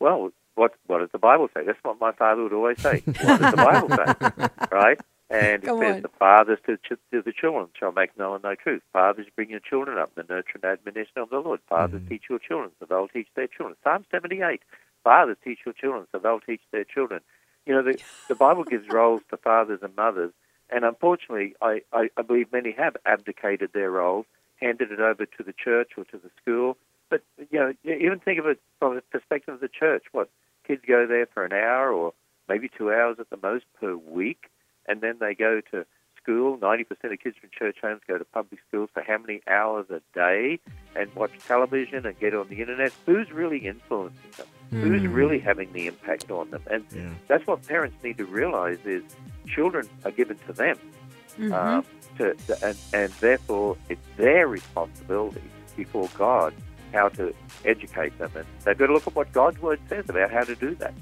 Well, 0.00 0.30
what 0.54 0.74
what 0.86 0.98
does 0.98 1.10
the 1.12 1.18
Bible 1.18 1.48
say? 1.54 1.64
That's 1.64 1.78
what 1.82 2.00
my 2.00 2.12
father 2.12 2.42
would 2.42 2.52
always 2.52 2.80
say. 2.80 3.02
What 3.04 3.40
does 3.40 3.50
the 3.50 3.56
Bible 3.56 3.88
say? 3.90 4.48
Right? 4.70 5.00
And 5.30 5.64
it 5.64 5.66
says 5.66 5.96
on. 5.96 6.02
the 6.02 6.10
fathers 6.18 6.58
to, 6.66 6.76
ch- 6.76 7.00
to 7.10 7.22
the 7.22 7.32
children 7.32 7.68
shall 7.78 7.92
make 7.92 8.16
known 8.18 8.40
thy 8.42 8.56
truth. 8.56 8.82
Fathers 8.92 9.26
bring 9.34 9.50
your 9.50 9.60
children 9.60 9.98
up, 9.98 10.12
in 10.16 10.24
the 10.26 10.34
nurture 10.34 10.60
and 10.62 10.64
admonition 10.64 11.16
of 11.16 11.30
the 11.30 11.38
Lord. 11.38 11.60
Fathers 11.68 12.02
mm. 12.02 12.08
teach 12.08 12.24
your 12.28 12.38
children, 12.38 12.70
so 12.78 12.86
they'll 12.88 13.08
teach 13.08 13.28
their 13.34 13.46
children. 13.46 13.76
Psalm 13.82 14.04
78. 14.10 14.60
Fathers 15.02 15.36
teach 15.42 15.60
your 15.64 15.72
children, 15.72 16.06
so 16.12 16.18
they'll 16.18 16.40
teach 16.40 16.60
their 16.72 16.84
children. 16.84 17.20
You 17.66 17.74
know, 17.74 17.82
the, 17.82 17.98
the 18.28 18.34
Bible 18.34 18.64
gives 18.64 18.86
roles 18.90 19.22
to 19.30 19.38
fathers 19.38 19.80
and 19.82 19.96
mothers, 19.96 20.32
and 20.70 20.84
unfortunately, 20.84 21.54
I, 21.62 21.82
I, 21.92 22.10
I 22.16 22.22
believe 22.22 22.52
many 22.52 22.72
have 22.72 22.96
abdicated 23.06 23.70
their 23.72 23.90
roles, 23.90 24.26
handed 24.60 24.92
it 24.92 25.00
over 25.00 25.24
to 25.24 25.42
the 25.42 25.52
church 25.52 25.92
or 25.96 26.04
to 26.04 26.18
the 26.18 26.30
school. 26.40 26.76
But, 27.10 27.22
you 27.50 27.58
know, 27.58 27.72
even 27.84 28.18
think 28.18 28.38
of 28.38 28.46
it 28.46 28.60
from 28.78 28.96
the 28.96 29.02
perspective 29.02 29.54
of 29.54 29.60
the 29.60 29.68
church. 29.68 30.04
What, 30.12 30.28
kids 30.66 30.82
go 30.86 31.06
there 31.06 31.26
for 31.26 31.44
an 31.44 31.52
hour 31.52 31.92
or 31.92 32.12
maybe 32.48 32.68
two 32.76 32.92
hours 32.92 33.16
at 33.18 33.30
the 33.30 33.38
most 33.42 33.64
per 33.80 33.96
week, 33.96 34.50
and 34.86 35.00
then 35.00 35.16
they 35.20 35.34
go 35.34 35.60
to 35.70 35.84
school. 36.22 36.56
90% 36.58 36.86
of 37.12 37.18
kids 37.18 37.36
from 37.38 37.50
church 37.56 37.76
homes 37.82 38.00
go 38.08 38.18
to 38.18 38.24
public 38.24 38.60
schools 38.68 38.88
for 38.92 39.02
how 39.02 39.18
many 39.18 39.42
hours 39.46 39.86
a 39.90 40.00
day 40.14 40.58
and 40.96 41.14
watch 41.14 41.32
television 41.46 42.06
and 42.06 42.18
get 42.18 42.34
on 42.34 42.48
the 42.48 42.60
internet? 42.60 42.92
Who's 43.06 43.30
really 43.30 43.58
influencing 43.58 44.30
them? 44.36 44.46
Who's 44.70 45.06
really 45.06 45.38
having 45.38 45.72
the 45.72 45.86
impact 45.86 46.30
on 46.30 46.50
them? 46.50 46.62
And 46.70 46.84
Yeah. 46.94 47.10
that's 47.28 47.46
what 47.46 47.66
parents 47.66 47.96
need 48.02 48.16
to 48.18 48.24
realize 48.24 48.78
is 48.84 49.02
children 49.46 49.88
are 50.04 50.10
given 50.10 50.38
to 50.46 50.52
them. 50.52 50.78
Um, 51.52 51.84
to, 52.18 52.34
to, 52.46 52.64
and, 52.64 52.78
and 52.92 53.12
therefore, 53.14 53.76
it's 53.88 54.00
their 54.16 54.46
responsibility 54.46 55.42
before 55.76 56.08
God 56.16 56.54
how 56.94 57.08
to 57.10 57.34
educate 57.64 58.16
them. 58.18 58.30
And 58.34 58.46
they've 58.64 58.78
got 58.78 58.86
to 58.86 58.92
look 58.92 59.06
at 59.06 59.14
what 59.14 59.30
God's 59.32 59.60
Word 59.60 59.80
says 59.88 60.08
about 60.08 60.30
how 60.30 60.44
to 60.44 60.54
do 60.54 60.74
that. 60.76 60.94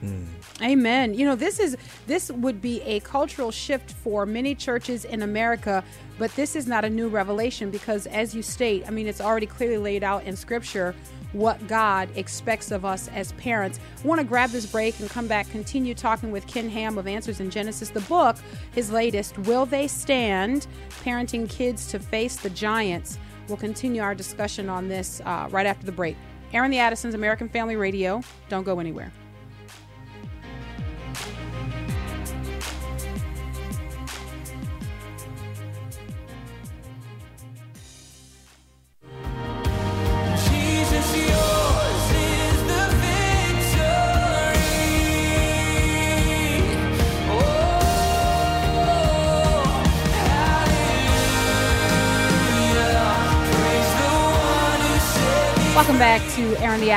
Hmm. 0.00 0.24
Amen. 0.62 1.14
You 1.14 1.24
know, 1.24 1.34
this 1.34 1.58
is 1.58 1.76
this 2.06 2.30
would 2.30 2.60
be 2.60 2.80
a 2.82 3.00
cultural 3.00 3.50
shift 3.50 3.92
for 3.92 4.26
many 4.26 4.54
churches 4.54 5.04
in 5.04 5.22
America, 5.22 5.82
but 6.18 6.34
this 6.36 6.54
is 6.54 6.66
not 6.66 6.84
a 6.84 6.90
new 6.90 7.08
revelation 7.08 7.70
because 7.70 8.06
as 8.06 8.34
you 8.34 8.42
state, 8.42 8.84
I 8.86 8.90
mean 8.90 9.06
it's 9.08 9.20
already 9.20 9.46
clearly 9.46 9.78
laid 9.78 10.04
out 10.04 10.24
in 10.24 10.36
scripture 10.36 10.94
what 11.32 11.66
God 11.68 12.08
expects 12.16 12.70
of 12.70 12.84
us 12.84 13.08
as 13.08 13.32
parents. 13.32 13.80
I 14.02 14.06
want 14.06 14.20
to 14.20 14.26
grab 14.26 14.50
this 14.50 14.66
break 14.66 14.98
and 15.00 15.10
come 15.10 15.26
back 15.26 15.48
continue 15.50 15.94
talking 15.94 16.30
with 16.30 16.46
Ken 16.46 16.68
Ham 16.70 16.96
of 16.96 17.06
Answers 17.06 17.40
in 17.40 17.50
Genesis 17.50 17.90
the 17.90 18.00
book, 18.02 18.36
his 18.72 18.90
latest 18.90 19.38
Will 19.40 19.66
They 19.66 19.88
Stand? 19.88 20.66
Parenting 21.04 21.48
Kids 21.48 21.86
to 21.88 21.98
Face 21.98 22.36
the 22.36 22.50
Giants. 22.50 23.18
We'll 23.48 23.56
continue 23.56 24.02
our 24.02 24.14
discussion 24.14 24.68
on 24.68 24.88
this 24.88 25.20
uh, 25.24 25.48
right 25.50 25.66
after 25.66 25.86
the 25.86 25.92
break. 25.92 26.16
Airing 26.52 26.70
the 26.70 26.78
Addisons, 26.78 27.14
American 27.14 27.48
Family 27.48 27.76
Radio. 27.76 28.22
Don't 28.48 28.64
go 28.64 28.78
anywhere. 28.78 29.12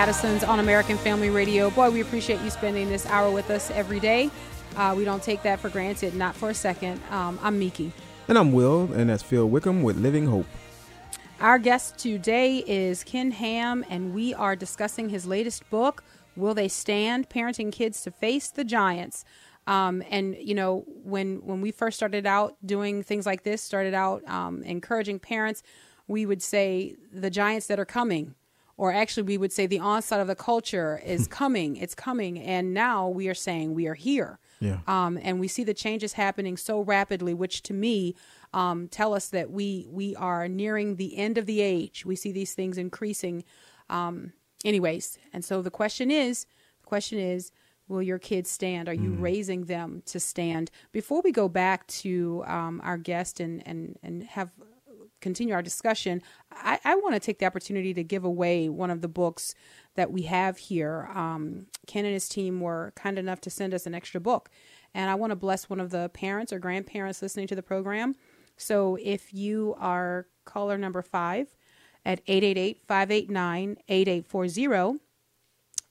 Addisons 0.01 0.43
on 0.43 0.59
American 0.59 0.97
Family 0.97 1.29
Radio. 1.29 1.69
Boy, 1.69 1.91
we 1.91 2.01
appreciate 2.01 2.41
you 2.41 2.49
spending 2.49 2.89
this 2.89 3.05
hour 3.05 3.29
with 3.29 3.51
us 3.51 3.69
every 3.69 3.99
day. 3.99 4.31
Uh, 4.75 4.95
we 4.97 5.05
don't 5.05 5.21
take 5.21 5.43
that 5.43 5.59
for 5.59 5.69
granted, 5.69 6.15
not 6.15 6.35
for 6.35 6.49
a 6.49 6.55
second. 6.55 6.99
Um, 7.11 7.37
I'm 7.43 7.59
Miki. 7.59 7.93
And 8.27 8.35
I'm 8.35 8.51
Will, 8.51 8.91
and 8.93 9.11
that's 9.11 9.21
Phil 9.21 9.47
Wickham 9.47 9.83
with 9.83 9.97
Living 9.97 10.25
Hope. 10.25 10.47
Our 11.39 11.59
guest 11.59 11.99
today 11.99 12.63
is 12.65 13.03
Ken 13.03 13.29
Ham, 13.29 13.85
and 13.91 14.15
we 14.15 14.33
are 14.33 14.55
discussing 14.55 15.09
his 15.09 15.27
latest 15.27 15.69
book, 15.69 16.03
Will 16.35 16.55
They 16.55 16.67
Stand? 16.67 17.29
Parenting 17.29 17.71
Kids 17.71 18.01
to 18.01 18.09
Face 18.09 18.49
the 18.49 18.63
Giants. 18.63 19.23
Um, 19.67 20.01
and 20.09 20.35
you 20.35 20.55
know, 20.55 20.83
when 21.03 21.45
when 21.45 21.61
we 21.61 21.69
first 21.69 21.95
started 21.95 22.25
out 22.25 22.55
doing 22.65 23.03
things 23.03 23.27
like 23.27 23.43
this, 23.43 23.61
started 23.61 23.93
out 23.93 24.27
um, 24.27 24.63
encouraging 24.63 25.19
parents, 25.19 25.61
we 26.07 26.25
would 26.25 26.41
say 26.41 26.95
the 27.13 27.29
giants 27.29 27.67
that 27.67 27.79
are 27.79 27.85
coming, 27.85 28.33
or 28.81 28.91
actually 28.91 29.21
we 29.21 29.37
would 29.37 29.51
say 29.51 29.67
the 29.67 29.77
onslaught 29.77 30.21
of 30.21 30.27
the 30.27 30.35
culture 30.35 30.99
is 31.05 31.27
coming. 31.27 31.75
It's 31.77 31.93
coming, 31.93 32.39
and 32.39 32.73
now 32.73 33.07
we 33.07 33.27
are 33.27 33.35
saying 33.35 33.75
we 33.75 33.85
are 33.85 33.93
here. 33.93 34.39
Yeah. 34.59 34.79
Um, 34.87 35.19
and 35.21 35.39
we 35.39 35.47
see 35.47 35.63
the 35.63 35.75
changes 35.75 36.13
happening 36.13 36.57
so 36.57 36.81
rapidly, 36.81 37.35
which 37.35 37.61
to 37.63 37.75
me 37.75 38.15
um, 38.55 38.87
tell 38.87 39.13
us 39.13 39.27
that 39.27 39.51
we 39.51 39.87
we 39.91 40.15
are 40.15 40.47
nearing 40.47 40.95
the 40.95 41.15
end 41.15 41.37
of 41.37 41.45
the 41.45 41.61
age. 41.61 42.07
We 42.07 42.15
see 42.15 42.31
these 42.31 42.55
things 42.55 42.79
increasing, 42.79 43.43
um, 43.87 44.33
anyways. 44.65 45.19
And 45.31 45.45
so 45.45 45.61
the 45.61 45.69
question 45.69 46.09
is, 46.09 46.47
the 46.81 46.87
question 46.87 47.19
is, 47.19 47.51
will 47.87 48.01
your 48.01 48.17
kids 48.17 48.49
stand? 48.49 48.89
Are 48.89 48.95
you 48.95 49.11
raising 49.11 49.65
them 49.65 50.01
to 50.07 50.19
stand? 50.19 50.71
Before 50.91 51.21
we 51.23 51.31
go 51.31 51.47
back 51.47 51.85
to 52.01 52.43
um, 52.47 52.81
our 52.83 52.97
guest 52.97 53.39
and 53.39 53.61
and 53.67 53.99
and 54.01 54.23
have 54.23 54.49
continue 55.21 55.53
our 55.53 55.61
discussion, 55.61 56.21
I, 56.51 56.79
I 56.83 56.95
want 56.95 57.15
to 57.15 57.19
take 57.19 57.39
the 57.39 57.45
opportunity 57.45 57.93
to 57.93 58.03
give 58.03 58.23
away 58.23 58.69
one 58.69 58.89
of 58.89 59.01
the 59.01 59.07
books 59.07 59.55
that 59.95 60.11
we 60.11 60.23
have 60.23 60.57
here. 60.57 61.09
Um, 61.13 61.67
Ken 61.87 62.05
and 62.05 62.13
his 62.13 62.27
team 62.27 62.59
were 62.59 62.91
kind 62.95 63.17
enough 63.17 63.41
to 63.41 63.49
send 63.49 63.73
us 63.73 63.85
an 63.85 63.95
extra 63.95 64.19
book. 64.19 64.49
And 64.93 65.09
I 65.09 65.15
want 65.15 65.31
to 65.31 65.35
bless 65.35 65.69
one 65.69 65.79
of 65.79 65.91
the 65.91 66.09
parents 66.09 66.51
or 66.51 66.59
grandparents 66.59 67.21
listening 67.21 67.47
to 67.47 67.55
the 67.55 67.63
program. 67.63 68.15
So 68.57 68.97
if 69.01 69.33
you 69.33 69.75
are 69.79 70.27
caller 70.45 70.77
number 70.77 71.01
five 71.01 71.47
at 72.05 72.21
888 72.27 72.81
589 72.87 73.77
8840, 73.87 74.99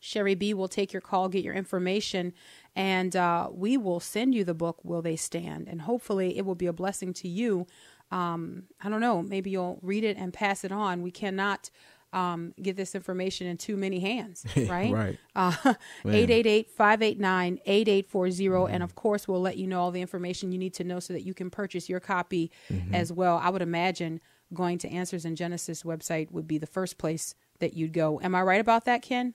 Sherry 0.00 0.34
B 0.34 0.54
will 0.54 0.68
take 0.68 0.92
your 0.92 1.02
call, 1.02 1.28
get 1.28 1.44
your 1.44 1.54
information, 1.54 2.32
and 2.74 3.14
uh, 3.14 3.48
we 3.52 3.76
will 3.76 4.00
send 4.00 4.34
you 4.34 4.44
the 4.44 4.54
book, 4.54 4.78
Will 4.82 5.02
They 5.02 5.16
Stand? 5.16 5.68
And 5.68 5.82
hopefully 5.82 6.38
it 6.38 6.46
will 6.46 6.54
be 6.54 6.66
a 6.66 6.72
blessing 6.72 7.12
to 7.14 7.28
you. 7.28 7.66
Um, 8.10 8.64
I 8.82 8.88
don't 8.88 9.00
know, 9.00 9.22
maybe 9.22 9.50
you'll 9.50 9.78
read 9.82 10.04
it 10.04 10.16
and 10.16 10.32
pass 10.32 10.64
it 10.64 10.72
on. 10.72 11.02
We 11.02 11.10
cannot 11.10 11.68
um, 12.12 12.54
get 12.60 12.76
this 12.76 12.96
information 12.96 13.46
in 13.46 13.56
too 13.56 13.76
many 13.76 14.00
hands, 14.00 14.44
right? 14.68 14.92
Right. 14.92 15.16
Uh, 15.36 15.52
888-589-8840 16.04 18.70
and 18.70 18.82
of 18.82 18.96
course 18.96 19.28
we'll 19.28 19.40
let 19.40 19.56
you 19.56 19.68
know 19.68 19.80
all 19.80 19.92
the 19.92 20.00
information 20.00 20.50
you 20.50 20.58
need 20.58 20.74
to 20.74 20.82
know 20.84 20.98
so 20.98 21.12
that 21.12 21.22
you 21.22 21.34
can 21.34 21.50
purchase 21.50 21.88
your 21.88 22.00
copy 22.00 22.50
as 22.92 23.12
well 23.12 23.40
i 23.42 23.48
would 23.48 23.62
imagine 23.62 24.20
going 24.52 24.76
to 24.78 24.88
answers 24.88 25.24
in 25.24 25.36
genesis 25.36 25.84
website 25.84 26.32
would 26.32 26.48
be 26.48 26.58
the 26.58 26.66
first 26.66 26.98
place 26.98 27.36
that 27.60 27.74
you'd 27.74 27.92
go 27.92 28.20
am 28.22 28.34
i 28.34 28.42
right 28.42 28.60
about 28.60 28.86
that 28.86 29.02
ken 29.02 29.34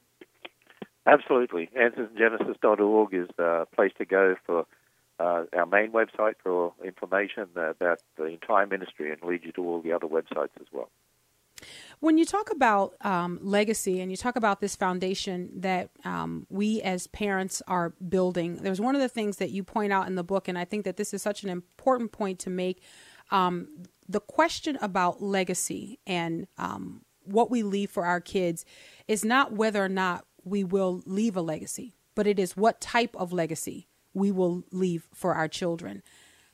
Absolutely. 1.07 1.69
AnswersInGenesis.org 1.77 3.13
is 3.13 3.27
the 3.38 3.67
place 3.75 3.91
to 3.97 4.05
go 4.05 4.35
for 4.45 4.65
uh, 5.19 5.43
our 5.54 5.65
main 5.65 5.91
website 5.91 6.36
for 6.43 6.73
information 6.83 7.48
about 7.56 8.00
the 8.17 8.25
entire 8.25 8.65
ministry 8.65 9.12
and 9.12 9.21
lead 9.23 9.42
you 9.44 9.52
to 9.54 9.63
all 9.63 9.81
the 9.81 9.92
other 9.92 10.08
websites 10.08 10.50
as 10.60 10.67
well. 10.71 10.89
When 12.00 12.17
you 12.17 12.25
talk 12.25 12.52
about 12.52 12.96
um, 13.02 13.39
legacy 13.42 14.02
and 14.02 14.12
you 14.12 14.17
talk 14.17 14.35
about 14.35 14.60
this 14.60 14.75
foundation 14.75 15.50
that 15.62 15.89
um, 16.04 16.46
we 16.50 16.81
as 16.81 17.08
parents 17.08 17.62
are 17.67 17.94
building, 18.10 18.58
there's 18.58 18.81
one 18.81 18.96
of 18.96 19.02
the 19.02 19.10
things 19.10 19.37
that 19.37 19.52
you 19.52 19.63
point 19.63 19.94
out 19.94 20.08
in 20.08 20.15
the 20.15 20.23
book, 20.23 20.48
and 20.48 20.58
I 20.58 20.65
think 20.65 20.83
that 20.83 20.98
this 20.98 21.13
is 21.13 21.21
such 21.21 21.44
an 21.44 21.50
important 21.50 22.12
point 22.12 22.39
to 22.39 22.50
make. 22.50 22.81
Um, 23.31 23.85
the 24.08 24.19
question 24.19 24.77
about 24.81 25.23
legacy 25.23 26.00
and 26.06 26.48
um, 26.58 27.02
what 27.23 27.50
we 27.50 27.63
leave 27.63 27.89
for 27.89 28.06
our 28.06 28.21
kids 28.21 28.65
is 29.08 29.25
not 29.25 29.54
whether 29.54 29.83
or 29.83 29.89
not 29.89 30.25
we 30.44 30.63
will 30.63 31.02
leave 31.06 31.35
a 31.35 31.42
legacy, 31.42 31.96
but 32.13 32.27
it 32.27 32.37
is 32.37 32.56
what 32.56 32.81
type 32.81 33.15
of 33.15 33.33
legacy 33.33 33.87
we 34.15 34.31
will 34.31 34.63
leave 34.71 35.07
for 35.13 35.35
our 35.35 35.47
children. 35.47 36.01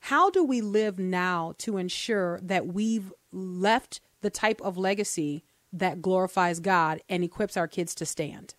How 0.02 0.30
do 0.30 0.44
we 0.44 0.62
live 0.62 0.98
now 0.98 1.54
to 1.60 1.78
ensure 1.78 2.40
that 2.42 2.68
we've 2.68 3.14
left 3.32 4.02
the 4.22 4.32
type 4.32 4.60
of 4.62 4.78
legacy 4.78 5.44
that 5.72 6.02
glorifies 6.02 6.60
God 6.60 7.02
and 7.08 7.24
equips 7.24 7.56
our 7.56 7.68
kids 7.68 7.96
to 7.96 8.06
stand? 8.06 8.56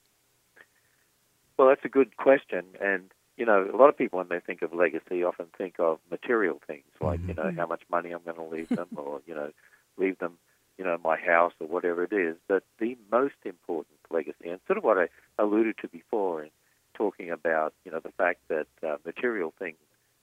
Well, 1.59 1.69
that's 1.69 1.85
a 1.85 1.89
good 1.89 2.17
question. 2.17 2.65
And, 2.81 3.11
you 3.37 3.45
know, 3.45 3.69
a 3.73 3.77
lot 3.77 3.89
of 3.89 3.99
people, 3.99 4.19
when 4.19 4.29
they 4.29 4.41
think 4.41 4.63
of 4.63 4.73
legacy, 4.73 5.23
often 5.23 5.47
think 5.59 5.75
of 5.79 5.99
material 6.11 6.61
things 6.67 6.85
like, 7.01 7.21
mm-hmm. 7.21 7.29
you 7.31 7.35
know, 7.35 7.53
how 7.57 7.67
much 7.67 7.83
money 7.91 8.13
I'm 8.13 8.23
going 8.25 8.37
to 8.37 8.45
leave 8.45 8.69
them 8.69 8.89
or, 8.97 9.21
you 9.27 9.35
know, 9.35 9.51
leave 9.99 10.19
them, 10.19 10.39
you 10.79 10.85
know, 10.85 10.97
my 11.05 11.17
house 11.17 11.53
or 11.61 11.67
whatever 11.67 12.05
it 12.05 12.13
is. 12.13 12.37
But 12.49 12.65
the 12.79 12.97
most 13.11 13.35
important 13.45 13.99
legacy, 14.11 14.49
and 14.49 14.61
sort 14.67 14.79
of 14.79 14.85
what 14.85 14.99
I 14.99 15.09
alluded 15.39 15.77
to 15.83 15.89
before 15.89 16.43
in 16.43 16.51
talking 17.03 17.31
about, 17.31 17.75
you 17.85 17.91
know, 17.91 17.99
the 17.99 18.13
fact 18.13 18.41
that 18.49 18.67
uh, 18.87 18.97
material 19.05 19.53
things 19.59 19.77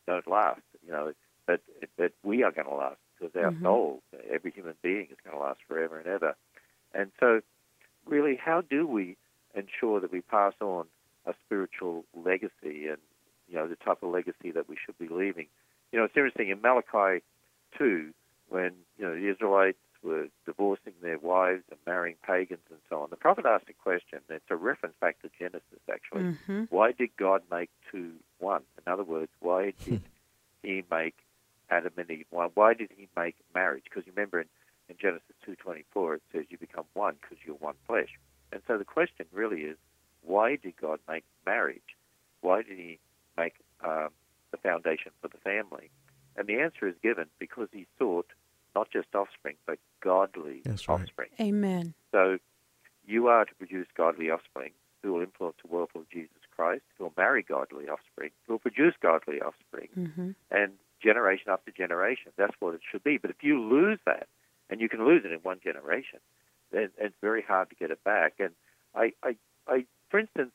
don't 0.08 0.28
last, 0.28 0.62
you 0.86 0.92
know, 0.92 1.12
but, 1.46 1.62
but 1.98 2.14
we 2.24 2.44
are 2.44 2.52
going 2.52 2.68
to 2.68 2.76
last 2.76 3.00
because 3.20 3.36
our 3.36 3.54
soul, 3.62 4.02
every 4.32 4.52
human 4.52 4.76
being 4.82 5.08
is 5.12 5.18
going 5.24 5.36
to 5.36 5.44
last 5.44 5.60
forever 5.68 6.00
and 6.00 6.08
ever. 6.08 6.36
And 6.94 7.12
so, 7.20 7.42
really, 8.06 8.38
how 8.38 8.62
do 8.62 8.88
we 8.88 9.18
ensure 9.54 10.00
that 10.00 10.12
we 10.12 10.22
pass 10.22 10.54
on 10.62 10.86
a 11.26 11.34
spiritual 11.46 12.06
legacy 12.16 12.88
and 12.88 12.98
you 13.50 13.56
know 13.56 13.68
the 13.68 13.76
type 13.76 14.02
of 14.04 14.10
legacy 14.10 14.52
that 14.52 14.70
we 14.70 14.78
should 14.84 14.98
be 14.98 15.14
leaving? 15.14 15.48
You 15.92 16.00
know, 16.00 16.06
it's 16.06 16.16
interesting 16.16 16.50
in 16.50 16.62
Malachi 16.62 17.24
two 17.78 18.14
when 18.48 18.72
you 18.98 19.06
know 19.06 19.16
the 19.16 19.30
Israelites 19.30 19.78
were 20.04 20.28
divorcing 20.46 20.94
their 21.02 21.20
wives 21.20 21.64
and 21.70 21.80
marrying 21.86 22.16
pagans 22.26 22.62
and 22.70 22.80
so 22.90 23.02
on. 23.02 23.10
The 23.10 23.18
prophet 23.18 23.46
asked 23.46 23.70
a 23.70 23.74
question. 23.74 24.20
It's 24.30 24.46
a 24.50 24.56
reference 24.56 24.96
back 25.02 25.22
to 25.22 25.30
Genesis 25.38 25.80
actually. 25.92 26.24
Why 26.70 26.92
did 26.92 27.10
God 27.18 27.42
make 27.52 27.70
two 27.92 28.14
one? 28.40 28.62
In 28.86 28.92
other 28.92 29.04
words, 29.04 29.32
why 29.40 29.74
did 29.86 30.02
He 30.64 30.84
make 30.90 31.16
Adam 31.70 31.94
and 31.98 32.10
Eve 32.10 32.26
one? 32.30 32.50
Why 32.54 32.74
did 32.74 32.90
He 32.96 33.08
make 33.18 33.36
marriage? 33.54 33.84
Because 33.84 34.06
you 34.06 34.14
remember 34.16 34.40
in 34.42 34.48
in 34.90 34.96
Genesis 35.00 35.36
2:24 35.48 36.16
it 36.16 36.22
says 36.34 36.46
you 36.50 36.58
become 36.58 36.86
one 36.94 37.16
because 37.22 37.38
you're 37.46 37.56
one 37.56 37.76
flesh. 37.88 38.20
And 38.52 38.62
so 38.68 38.78
the 38.78 38.86
question 38.86 39.26
really 39.32 39.62
is, 39.62 39.78
why 40.24 40.56
did 40.56 40.76
God 40.82 41.00
make 41.08 41.24
marriage? 41.46 41.96
Why 42.42 42.64
did 42.64 42.78
He 42.78 43.00
make 43.38 43.54
um, 43.84 44.10
the 44.52 44.58
foundation 44.58 45.12
for 45.22 45.28
the 45.28 45.38
family? 45.38 45.92
And 46.36 46.48
the 46.48 46.60
answer 46.60 46.88
is 46.88 46.96
given 47.02 47.28
because 47.38 47.70
He 47.72 47.86
sought 47.98 48.28
not 48.80 48.90
just 48.92 49.14
offspring 49.14 49.56
but 49.68 49.78
godly 50.02 50.62
That's 50.64 50.88
right. 50.88 51.02
offspring. 51.02 51.30
Amen. 51.40 51.94
So 52.12 52.38
you 53.06 53.28
are 53.28 53.46
to 53.46 53.56
produce 53.56 53.88
godly 53.96 54.30
offspring 54.30 54.72
who 55.02 55.14
will 55.14 55.22
influence 55.22 55.58
the 55.64 55.72
world 55.74 55.90
for 55.94 56.04
Jesus 56.12 56.44
Christ, 56.56 56.84
who 56.98 57.06
will 57.06 57.14
marry 57.18 57.44
godly 57.44 57.88
offspring, 57.88 58.32
who 58.46 58.54
will 58.54 58.60
produce 58.60 58.94
godly 59.02 59.42
offspring, 59.42 59.90
and 60.52 60.74
generation 61.02 61.48
after 61.50 61.72
generation. 61.72 62.32
That's 62.38 62.56
what 62.60 62.76
it 62.76 62.82
should 62.90 63.04
be. 63.04 63.18
But 63.18 63.32
if 63.32 63.38
you 63.42 63.62
lose 63.62 64.00
that, 64.06 64.28
and 64.70 64.80
you 64.82 64.90
can 64.90 65.06
lose 65.06 65.24
it 65.26 65.32
in 65.32 65.40
one 65.40 65.60
generation, 65.64 66.20
then 66.72 66.90
it's 66.98 67.16
very 67.22 67.42
hard 67.42 67.70
to 67.70 67.76
get 67.76 67.92
it 67.92 68.04
back. 68.04 68.34
And 68.40 68.52
I, 68.94 69.14
I, 69.24 69.36
I 69.68 69.86
for 70.10 70.20
instance, 70.20 70.52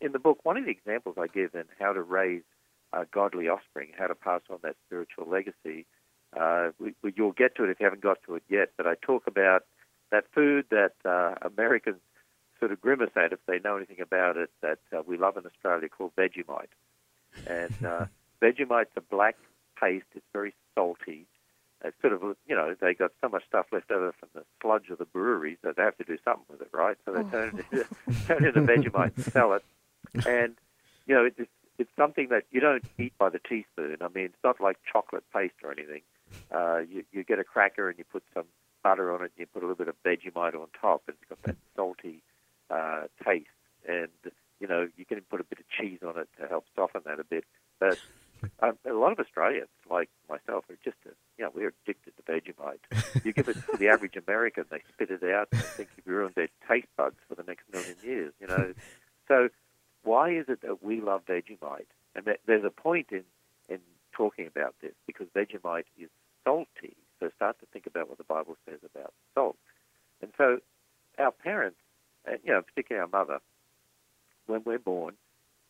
in 0.00 0.12
the 0.12 0.18
book, 0.18 0.38
one 0.44 0.56
of 0.56 0.64
the 0.64 0.70
examples 0.70 1.16
I 1.18 1.26
give 1.26 1.54
in 1.54 1.64
how 1.78 1.92
to 1.92 2.02
raise 2.02 2.42
uh, 2.92 3.04
godly 3.12 3.48
offspring, 3.48 3.88
how 3.98 4.06
to 4.06 4.14
pass 4.14 4.40
on 4.50 4.58
that 4.62 4.76
spiritual 4.86 5.28
legacy, 5.28 5.86
uh, 6.38 6.70
we, 6.78 6.94
we, 7.02 7.12
you'll 7.16 7.32
get 7.32 7.56
to 7.56 7.64
it 7.64 7.70
if 7.70 7.80
you 7.80 7.84
haven't 7.84 8.02
got 8.02 8.18
to 8.26 8.34
it 8.34 8.42
yet. 8.48 8.70
But 8.76 8.86
I 8.86 8.94
talk 8.94 9.26
about 9.26 9.64
that 10.10 10.24
food 10.34 10.66
that 10.70 10.94
uh, 11.04 11.34
Americans 11.46 12.00
sort 12.58 12.72
of 12.72 12.80
grimace 12.80 13.10
at 13.16 13.32
if 13.32 13.40
they 13.46 13.58
know 13.58 13.76
anything 13.76 14.00
about 14.00 14.36
it 14.36 14.50
that 14.60 14.78
uh, 14.96 15.02
we 15.04 15.16
love 15.16 15.36
in 15.36 15.44
Australia 15.44 15.88
called 15.88 16.12
Vegemite. 16.16 16.68
And 17.46 17.74
uh, 17.84 18.06
Vegemite's 18.42 18.92
a 18.96 19.00
black 19.00 19.36
paste. 19.80 20.06
It's 20.14 20.24
very 20.32 20.54
salty. 20.74 21.26
It's 21.84 22.00
sort 22.00 22.12
of, 22.12 22.22
you 22.46 22.54
know, 22.54 22.76
they 22.80 22.94
got 22.94 23.10
so 23.20 23.28
much 23.28 23.42
stuff 23.48 23.66
left 23.72 23.90
over 23.90 24.12
from 24.12 24.28
the 24.34 24.44
sludge 24.60 24.88
of 24.90 24.98
the 24.98 25.04
breweries 25.04 25.58
that 25.62 25.76
they 25.76 25.82
have 25.82 25.96
to 25.98 26.04
do 26.04 26.16
something 26.24 26.44
with 26.48 26.60
it, 26.60 26.68
right? 26.72 26.96
So 27.04 27.12
they 27.12 27.24
turn 27.24 27.58
it 27.58 27.64
into, 27.72 28.24
turn 28.26 28.44
it 28.44 28.56
into 28.56 28.72
Vegemite 28.72 29.16
and 29.16 29.24
sell 29.24 29.52
it. 29.54 29.64
And, 30.26 30.54
you 31.06 31.16
know, 31.16 31.24
it's, 31.24 31.50
it's 31.78 31.90
something 31.96 32.28
that 32.28 32.44
you 32.52 32.60
don't 32.60 32.84
eat 32.98 33.12
by 33.18 33.30
the 33.30 33.40
teaspoon. 33.40 33.96
I 34.00 34.06
mean, 34.14 34.26
it's 34.26 34.44
not 34.44 34.60
like 34.60 34.76
chocolate 34.90 35.24
paste 35.34 35.54
or 35.64 35.72
anything. 35.72 36.02
Uh, 36.50 36.80
you, 36.88 37.04
you 37.12 37.24
get 37.24 37.38
a 37.38 37.44
cracker 37.44 37.88
and 37.88 37.98
you 37.98 38.04
put 38.04 38.22
some 38.34 38.44
butter 38.82 39.12
on 39.12 39.20
it 39.20 39.32
and 39.36 39.38
you 39.38 39.46
put 39.46 39.62
a 39.62 39.66
little 39.66 39.76
bit 39.76 39.88
of 39.88 39.94
Vegemite 40.04 40.54
on 40.54 40.66
top 40.80 41.02
and 41.06 41.16
it's 41.20 41.28
got 41.28 41.42
that 41.44 41.56
salty 41.76 42.22
uh, 42.70 43.02
taste. 43.24 43.46
And, 43.88 44.08
you 44.60 44.66
know, 44.66 44.88
you 44.96 45.04
can 45.04 45.20
put 45.22 45.40
a 45.40 45.44
bit 45.44 45.58
of 45.58 45.64
cheese 45.68 46.00
on 46.06 46.18
it 46.18 46.28
to 46.40 46.48
help 46.48 46.66
soften 46.76 47.02
that 47.06 47.20
a 47.20 47.24
bit. 47.24 47.44
But 47.80 47.98
um, 48.60 48.78
a 48.88 48.92
lot 48.92 49.12
of 49.12 49.18
Australians, 49.18 49.68
like 49.90 50.08
myself, 50.28 50.64
are 50.70 50.78
just, 50.84 50.96
uh, 51.06 51.10
you 51.38 51.44
know, 51.44 51.50
we're 51.54 51.72
addicted 51.84 52.12
to 52.16 52.22
Vegemite. 52.22 53.24
You 53.24 53.32
give 53.32 53.48
it 53.48 53.56
to 53.70 53.76
the 53.78 53.88
average 53.88 54.16
American, 54.16 54.64
they 54.70 54.82
spit 54.92 55.10
it 55.10 55.22
out 55.24 55.48
and 55.52 55.60
they 55.60 55.66
think 55.66 55.88
you've 55.96 56.06
ruined 56.06 56.34
their 56.34 56.48
taste 56.68 56.88
buds 56.96 57.16
for 57.28 57.34
the 57.34 57.44
next 57.44 57.64
million 57.72 57.96
years, 58.02 58.32
you 58.40 58.46
know. 58.46 58.74
So 59.28 59.48
why 60.02 60.30
is 60.30 60.46
it 60.48 60.62
that 60.62 60.82
we 60.82 61.00
love 61.00 61.22
Vegemite? 61.26 61.86
And 62.14 62.24
that 62.26 62.40
there's 62.46 62.64
a 62.64 62.70
point 62.70 63.08
in, 63.10 63.24
in 63.68 63.78
talking 64.12 64.46
about 64.46 64.74
this 64.82 64.92
because 65.06 65.26
Vegemite 65.34 65.86
is 65.98 66.10
salty. 66.44 66.96
So 67.20 67.30
start 67.36 67.58
to 67.60 67.66
think 67.66 67.86
about 67.86 68.08
what 68.08 68.18
the 68.18 68.24
Bible 68.24 68.56
says 68.68 68.80
about 68.84 69.12
salt. 69.34 69.56
And 70.20 70.32
so 70.36 70.58
our 71.18 71.30
parents, 71.30 71.78
and, 72.26 72.38
you 72.44 72.52
know, 72.52 72.62
particularly 72.62 73.02
our 73.02 73.18
mother, 73.18 73.40
when 74.46 74.62
we're 74.64 74.78
born, 74.78 75.14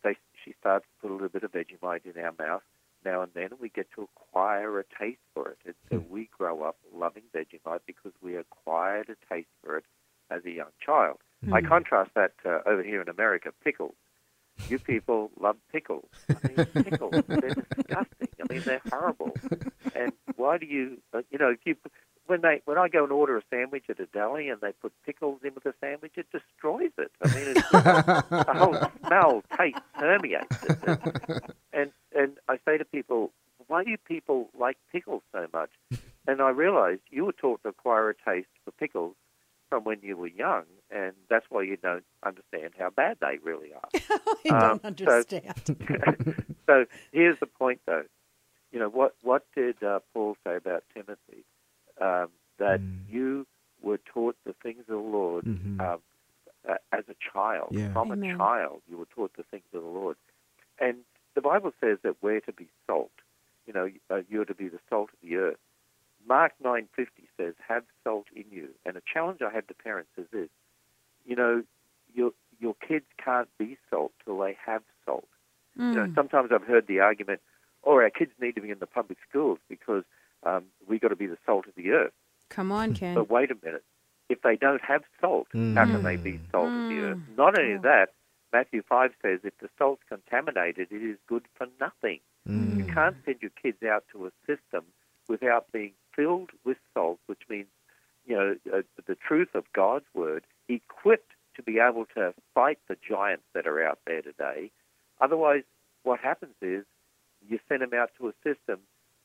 they, 0.03 0.16
she 0.45 0.55
starts 0.61 0.87
to 0.87 1.03
put 1.03 1.11
a 1.11 1.14
little 1.14 1.29
bit 1.29 1.43
of 1.45 1.53
Vegemite 1.53 2.07
in 2.07 2.23
our 2.23 2.33
mouth 2.39 2.62
now 3.05 3.23
and 3.23 3.33
then, 3.35 3.49
and 3.51 3.61
we 3.61 3.68
get 3.68 3.89
to 3.97 4.03
acquire 4.03 4.79
a 4.79 4.85
taste 4.99 5.20
for 5.35 5.49
it. 5.49 5.59
And 5.64 5.75
so 5.91 6.05
we 6.09 6.29
grow 6.37 6.62
up 6.62 6.77
loving 6.95 7.25
Vegemite 7.35 7.81
because 7.87 8.12
we 8.23 8.37
acquired 8.37 9.09
a 9.09 9.35
taste 9.35 9.49
for 9.62 9.77
it 9.79 9.85
as 10.31 10.45
a 10.45 10.51
young 10.51 10.70
child. 10.85 11.18
I 11.53 11.61
contrast 11.61 12.12
that 12.14 12.33
uh, 12.47 12.61
over 12.66 12.85
here 12.85 13.03
in 13.03 13.09
America, 13.09 13.51
pickles. 13.64 13.95
You 14.68 14.79
people 14.79 15.31
love 15.41 15.57
pickles. 15.73 16.09
I 16.29 16.35
mean, 16.47 16.85
pickles, 16.85 17.25
they're 17.27 17.41
disgusting. 17.77 18.29
I 18.43 18.53
mean, 18.53 18.62
they're 18.64 18.80
horrible. 18.90 19.32
And 19.95 20.12
why 20.36 20.59
do 20.59 20.66
you, 20.66 20.99
uh, 21.14 21.22
you 21.30 21.38
know, 21.38 21.51
if 21.51 21.59
you, 21.64 21.76
when 22.26 22.40
they, 22.43 22.62
when 22.64 22.78
I 22.78 22.88
go 22.88 23.03
and 23.05 23.12
order 23.12 23.36
a 23.36 23.43
sandwich 23.51 23.84
at 23.88 24.01
a 24.01 24.07
deli 24.07 24.49
and 24.49 24.61
they 24.61 24.72
put 24.72 24.93
pickles 25.05 25.40
in 25.45 25.55
with 25.55 25.64
the 25.64 25.74
sandwich, 25.80 26.12
it 26.16 26.26
destroys 26.32 26.90
it. 26.99 27.11
I 27.22 27.28
mean, 27.34 27.49
it's, 27.57 27.70
the 27.70 28.45
whole 28.55 28.76
smell, 29.07 29.43
taste 29.57 29.78
permeates 29.99 30.64
it. 30.64 31.43
And 31.72 31.90
and 32.14 32.38
I 32.49 32.59
say 32.64 32.78
to 32.78 32.84
people, 32.84 33.32
why 33.66 33.84
do 33.84 33.97
people 34.07 34.51
like 34.59 34.76
pickles 34.93 35.22
so 35.32 35.47
much? 35.53 35.70
And 36.26 36.40
I 36.40 36.51
realized 36.51 37.01
you 37.11 37.24
were 37.24 37.32
taught 37.32 37.62
to 37.62 37.70
acquire 37.70 38.11
a 38.11 38.14
taste 38.14 38.49
for 38.64 38.70
pickles 38.72 39.14
from 39.70 39.84
when 39.84 39.99
you 40.03 40.16
were 40.18 40.26
young, 40.28 40.64
and 40.90 41.12
that's 41.30 41.47
why 41.49 41.62
you 41.62 41.78
don't 41.78 42.05
understand 42.24 42.74
how 42.78 42.90
bad 42.90 43.16
they 43.22 43.38
really 43.43 43.70
are. 43.72 43.88
I 43.95 44.43
don't 44.45 44.62
Um, 44.62 44.80
so- 44.80 44.86
understand. 44.86 46.45
so 46.66 46.84
here's 47.12 47.40
the 47.40 47.47
point, 47.47 47.80
though. 47.86 48.05
You 48.73 48.79
know 48.81 48.89
what? 48.89 49.14
What 49.23 49.45
did 49.55 49.83
uh, 49.83 50.01
Paul 50.12 50.37
say 50.45 50.57
about 50.57 50.85
Timothy? 50.95 51.45
Um, 52.01 52.29
that 52.59 52.81
you 53.09 53.47
were 53.83 53.99
taught 53.99 54.37
the 54.45 54.55
things 54.62 54.81
of 54.81 54.87
the 54.87 54.97
Lord 54.97 55.45
Mhm. 55.45 55.81
um, 55.81 56.01
uh, 56.68 56.77
as 56.93 57.05
a 57.09 57.14
child. 57.33 57.75
Yeah. 57.75 57.93
From 57.93 58.11
Amen. 58.12 58.35
a 58.35 58.37
child, 58.39 58.83
you 58.89 58.97
were 58.97 59.07
taught 59.07 59.35
the 59.37 59.43
things 59.45 59.64
of 59.75 59.83
the 59.83 59.89
Lord, 59.89 60.16
and 60.79 61.05
the 61.35 61.41
Bible 61.41 61.73
says 61.81 61.99
that 62.03 62.23
we're 62.23 62.41
to 62.41 62.53
be 62.53 62.68
salt. 62.87 63.12
You 63.66 63.73
know, 63.73 63.91
uh, 64.11 64.23
you're 64.29 64.45
to 64.45 64.55
be 64.55 64.68
the 64.68 64.81
salt 64.89 65.11
of 65.12 65.20
the 65.23 65.37
earth. 65.37 65.59
Mark 66.27 66.53
nine 66.62 66.89
fifty 66.95 67.29
says, 67.37 67.55
"Have 67.68 67.85
salt 68.05 68.27
in 68.35 68.45
you." 68.51 68.75
And 68.87 68.97
a 68.97 69.03
challenge 69.12 69.43
I 69.43 69.51
have 69.51 69.66
to 69.66 69.75
parents 69.75 70.11
is 70.16 70.29
this: 70.31 70.49
you 71.25 71.37
know, 71.37 71.62
your 72.14 72.33
your 72.61 72.75
kids 72.77 73.07
can't 73.18 73.49
be 73.59 73.77
salt 73.91 74.12
till 74.25 74.39
they 74.39 74.55
have 74.64 74.83
salt. 75.05 75.29
You 75.77 75.83
know, 75.97 76.09
sometimes 76.14 76.53
I've 76.53 76.62
heard 76.64 76.87
the 76.87 77.01
argument, 77.01 77.41
"Oh, 77.85 77.95
our 77.95 78.11
kids 78.11 78.33
need 78.41 78.55
to 78.55 78.61
be 78.61 78.70
in 78.70 78.78
the 78.78 78.87
public 78.87 79.18
schools 79.28 79.59
because 79.68 80.05
um, 80.45 80.64
we 80.89 80.99
got 80.99 81.09
to 81.09 81.16
be 81.16 81.26
the 81.26 81.39
salt 81.47 81.66
of 81.66 81.74
the 81.74 81.91
earth." 81.91 82.12
Come 82.49 82.70
on, 82.72 82.95
Ken. 82.95 83.14
But 83.14 83.30
wait 83.30 83.51
a 83.51 83.57
minute. 83.62 83.85
If 84.28 84.43
they 84.43 84.57
don't 84.57 84.83
have 84.83 85.03
salt, 85.20 85.49
how 85.53 85.85
can 85.85 86.03
they 86.03 86.16
be 86.16 86.41
salt 86.51 86.68
of 86.68 86.89
the 86.89 86.99
earth? 87.01 87.18
Not 87.37 87.59
only 87.59 87.76
that, 87.78 88.11
Matthew 88.53 88.83
5 88.89 89.11
says 89.22 89.41
if 89.45 89.57
the 89.59 89.68
salt's 89.78 90.03
contaminated, 90.09 90.89
it 90.91 91.03
is 91.03 91.16
good 91.26 91.45
for 91.55 91.66
nothing. 91.80 92.20
You 92.78 92.85
can't 92.85 93.16
send 93.24 93.37
your 93.41 93.51
kids 93.62 93.83
out 93.83 94.05
to 94.12 94.26
a 94.26 94.30
system 94.47 94.85
without 95.28 95.70
being 95.72 95.93
filled 96.14 96.51
with 96.64 96.76
salt, 96.95 97.18
which 97.26 97.43
means, 97.49 97.68
you 98.26 98.37
know, 98.37 98.57
uh, 98.72 98.83
the 99.07 99.14
truth 99.14 99.55
of 99.55 99.64
God's 99.72 100.07
word, 100.14 100.45
equipped 100.68 101.33
to 101.57 101.62
be 101.62 101.78
able 101.78 102.07
to 102.14 102.35
fight 102.55 102.78
the 102.89 102.97
giants 103.09 103.45
that 103.55 103.66
are 103.66 103.83
out 103.83 103.99
there 104.07 104.22
today. 104.22 104.70
Otherwise, 105.20 105.62
what 106.03 106.20
happens 106.20 106.55
is 106.61 106.85
you 107.53 107.61
send 107.69 107.83
them 107.83 107.95
out 107.95 108.11
to 108.19 108.29
a 108.29 108.33
system 108.43 108.81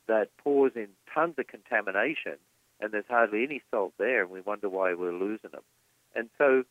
that 0.06 0.28
pours 0.38 0.72
in 0.74 0.88
tons 1.12 1.34
of 1.38 1.46
contamination 1.46 2.36
and 2.80 2.92
there's 2.92 3.04
hardly 3.08 3.42
any 3.42 3.62
salt 3.70 3.92
there, 3.98 4.22
and 4.22 4.30
we 4.30 4.40
wonder 4.40 4.68
why 4.68 4.94
we're 4.94 5.12
losing 5.12 5.50
them. 5.50 5.62
And 6.14 6.28
so 6.38 6.64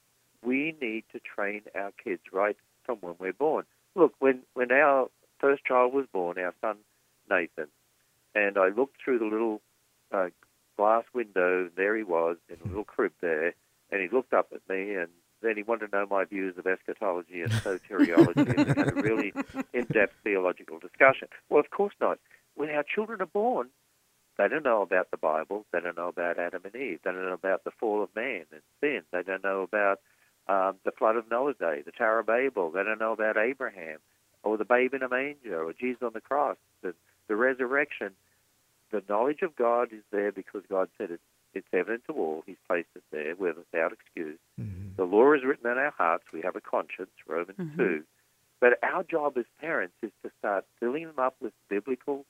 we 0.43 0.75
need 0.81 1.03
to 1.11 1.19
train 1.19 1.61
our 1.75 1.91
kids 2.01 2.21
right 2.31 2.55
from 2.85 2.97
when 3.01 3.15
we're 3.19 3.33
born. 3.33 3.65
Look, 3.95 4.13
when, 4.19 4.41
when 4.53 4.71
our 4.71 5.09
first 5.39 5.65
child 5.65 5.93
was 5.93 6.05
born, 6.11 6.37
our 6.39 6.53
son 6.61 6.77
Nathan, 7.29 7.67
and 8.33 8.57
I 8.57 8.69
looked 8.69 8.97
through 9.03 9.19
the 9.19 9.25
little 9.25 9.61
uh, 10.11 10.27
glass 10.77 11.03
window, 11.13 11.69
there 11.75 11.95
he 11.95 12.03
was 12.03 12.37
in 12.49 12.57
a 12.63 12.67
little 12.67 12.83
crib 12.83 13.11
there, 13.21 13.53
and 13.91 14.01
he 14.01 14.07
looked 14.09 14.33
up 14.33 14.49
at 14.53 14.61
me, 14.69 14.93
and 14.95 15.09
then 15.41 15.55
he 15.55 15.63
wanted 15.63 15.91
to 15.91 15.97
know 15.97 16.07
my 16.09 16.25
views 16.25 16.57
of 16.57 16.65
eschatology 16.65 17.41
and 17.41 17.51
soteriology, 17.51 18.57
and 18.57 18.57
we 18.57 18.73
had 18.73 18.97
a 18.97 19.01
really 19.01 19.33
in-depth 19.73 20.15
theological 20.23 20.79
discussion. 20.79 21.27
Well, 21.49 21.59
of 21.59 21.69
course 21.69 21.93
not. 22.01 22.19
When 22.55 22.69
our 22.69 22.83
children 22.83 23.21
are 23.21 23.27
born, 23.27 23.69
they 24.37 24.47
don't 24.47 24.65
know 24.65 24.81
about 24.81 25.11
the 25.11 25.17
Bible. 25.17 25.65
They 25.71 25.79
don't 25.79 25.97
know 25.97 26.07
about 26.07 26.39
Adam 26.39 26.61
and 26.65 26.75
Eve. 26.75 26.99
They 27.03 27.11
don't 27.11 27.25
know 27.25 27.33
about 27.33 27.63
the 27.63 27.71
fall 27.71 28.03
of 28.03 28.15
man 28.15 28.45
and 28.51 28.61
sin. 28.81 29.01
They 29.11 29.23
don't 29.23 29.43
know 29.43 29.61
about 29.61 29.99
um, 30.47 30.77
the 30.85 30.91
flood 30.91 31.15
of 31.15 31.29
Noah's 31.29 31.57
day, 31.57 31.81
the 31.85 31.91
Tower 31.91 32.19
of 32.19 32.27
Babel. 32.27 32.71
They 32.71 32.83
don't 32.83 32.99
know 32.99 33.13
about 33.13 33.37
Abraham 33.37 33.99
or 34.43 34.57
the 34.57 34.65
babe 34.65 34.93
in 34.93 35.03
a 35.03 35.09
manger 35.09 35.63
or 35.63 35.73
Jesus 35.73 36.01
on 36.01 36.11
the 36.13 36.21
cross, 36.21 36.57
the, 36.81 36.93
the 37.27 37.35
resurrection. 37.35 38.11
The 38.91 39.03
knowledge 39.09 39.41
of 39.41 39.55
God 39.55 39.91
is 39.91 40.03
there 40.11 40.31
because 40.31 40.61
God 40.69 40.89
said 40.97 41.11
it, 41.11 41.19
it's 41.57 41.67
evident 41.73 42.03
to 42.07 42.13
all. 42.13 42.43
He's 42.45 42.57
placed 42.67 42.89
it 42.95 43.03
there 43.11 43.35
without 43.35 43.91
excuse. 43.93 44.39
Mm-hmm. 44.59 44.95
The 44.97 45.03
law 45.03 45.33
is 45.33 45.43
written 45.43 45.69
in 45.69 45.77
our 45.77 45.93
hearts. 45.97 46.25
We 46.33 46.41
have 46.41 46.55
a 46.55 46.61
conscience, 46.61 47.11
Romans 47.27 47.57
mm-hmm. 47.59 47.77
2. 47.77 48.03
But 48.59 48.79
our 48.81 49.03
job 49.03 49.37
as 49.37 49.45
parents 49.59 49.95
is 50.01 50.11
to 50.23 50.31
start 50.39 50.65
filling 50.79 51.05
them 51.05 51.19
up 51.19 51.35
with 51.41 51.53
biblical 51.69 52.25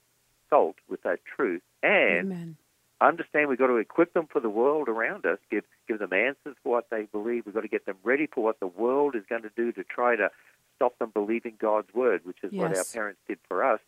salt, 0.50 0.76
with 0.88 1.02
that 1.02 1.20
truth, 1.24 1.62
and 1.82 2.32
Amen. 2.32 2.56
understand 3.00 3.48
we've 3.48 3.58
got 3.58 3.68
to 3.68 3.76
equip 3.76 4.12
them 4.12 4.26
for 4.30 4.40
the 4.40 4.50
world 4.50 4.88
around 4.88 5.24
us, 5.26 5.38
give 5.50 5.64
give 5.86 5.98
them 5.98 6.12
answers 6.12 6.56
for 6.62 6.72
what 6.72 6.90
they 6.90 7.04
believe. 7.04 7.46
We've 7.46 7.54
got 7.54 7.62
to 7.62 7.68
get 7.68 7.86
them 7.86 7.96
ready 8.02 8.26
for 8.26 8.42
what 8.42 8.60
the 8.60 8.66
world 8.66 9.14
is 9.14 9.24
going 9.28 9.42
to 9.42 9.50
do 9.56 9.72
to 9.72 9.84
try 9.84 10.16
to 10.16 10.30
stop 10.76 10.98
them 10.98 11.10
believing 11.12 11.54
God's 11.58 11.92
word, 11.94 12.22
which 12.24 12.38
is 12.42 12.52
what 12.52 12.76
our 12.76 12.84
parents 12.92 13.20
did 13.26 13.38
for 13.48 13.64
us, 13.64 13.80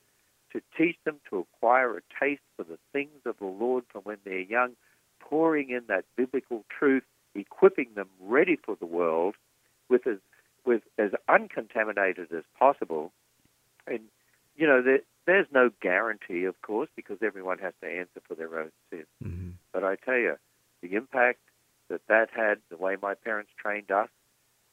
to 0.52 0.60
teach 0.76 0.96
them 1.04 1.20
to 1.30 1.38
acquire 1.38 1.96
a 1.96 2.00
taste 2.18 2.42
for 2.56 2.64
the 2.64 2.78
things 2.92 3.20
of 3.24 3.36
the 3.38 3.46
Lord 3.46 3.84
from 3.90 4.02
when 4.02 4.18
they're 4.24 4.40
young, 4.40 4.72
pouring 5.30 5.70
in 5.70 5.82
that 5.86 6.04
biblical 6.16 6.64
truth, 6.68 7.04
equipping 7.34 7.90
them 7.94 8.08
ready 8.20 8.56
for 8.56 8.76
the 8.76 8.86
world 8.86 9.36
with 9.88 10.06
as 10.06 10.18
with 10.66 10.82
as 10.98 11.12
uncontaminated 11.28 12.32
as 12.32 12.44
possible. 12.58 13.12
And 13.86 14.00
you 14.56 14.66
know, 14.66 14.82
there, 14.82 15.00
there's 15.26 15.46
no 15.52 15.70
guarantee, 15.80 16.44
of 16.44 16.60
course, 16.60 16.88
because 16.96 17.18
everyone 17.22 17.58
has 17.60 17.72
to 17.82 17.88
answer 17.88 18.20
for 18.26 18.34
their 18.34 18.58
own 18.58 18.72
sin. 18.90 19.06
Mm-hmm. 19.24 19.50
But 19.72 19.84
I 19.84 19.96
tell 19.96 20.18
you, 20.18 20.36
the 20.82 20.94
impact 20.94 21.38
that 21.88 22.06
that 22.08 22.28
had, 22.34 22.58
the 22.68 22.76
way 22.76 22.96
my 23.00 23.14
parents 23.14 23.52
trained 23.56 23.90
us, 23.90 24.08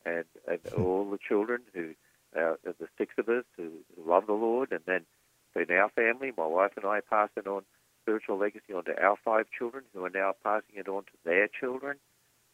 and, 0.05 0.25
and 0.47 0.59
all 0.77 1.09
the 1.09 1.17
children 1.17 1.61
who, 1.73 1.91
uh, 2.35 2.55
the 2.63 2.87
six 2.97 3.13
of 3.17 3.29
us 3.29 3.43
who, 3.55 3.69
who 3.95 4.09
love 4.09 4.25
the 4.25 4.33
Lord, 4.33 4.71
and 4.71 4.81
then 4.85 5.01
in 5.55 5.71
our 5.75 5.89
family, 5.89 6.31
my 6.37 6.45
wife 6.45 6.71
and 6.75 6.85
I 6.85 7.01
passing 7.01 7.47
on 7.47 7.63
spiritual 8.07 8.37
legacy 8.37 8.73
onto 8.73 8.91
our 8.91 9.17
five 9.23 9.47
children, 9.57 9.83
who 9.93 10.05
are 10.05 10.09
now 10.09 10.33
passing 10.43 10.75
it 10.75 10.87
on 10.87 11.03
to 11.03 11.11
their 11.25 11.47
children. 11.47 11.97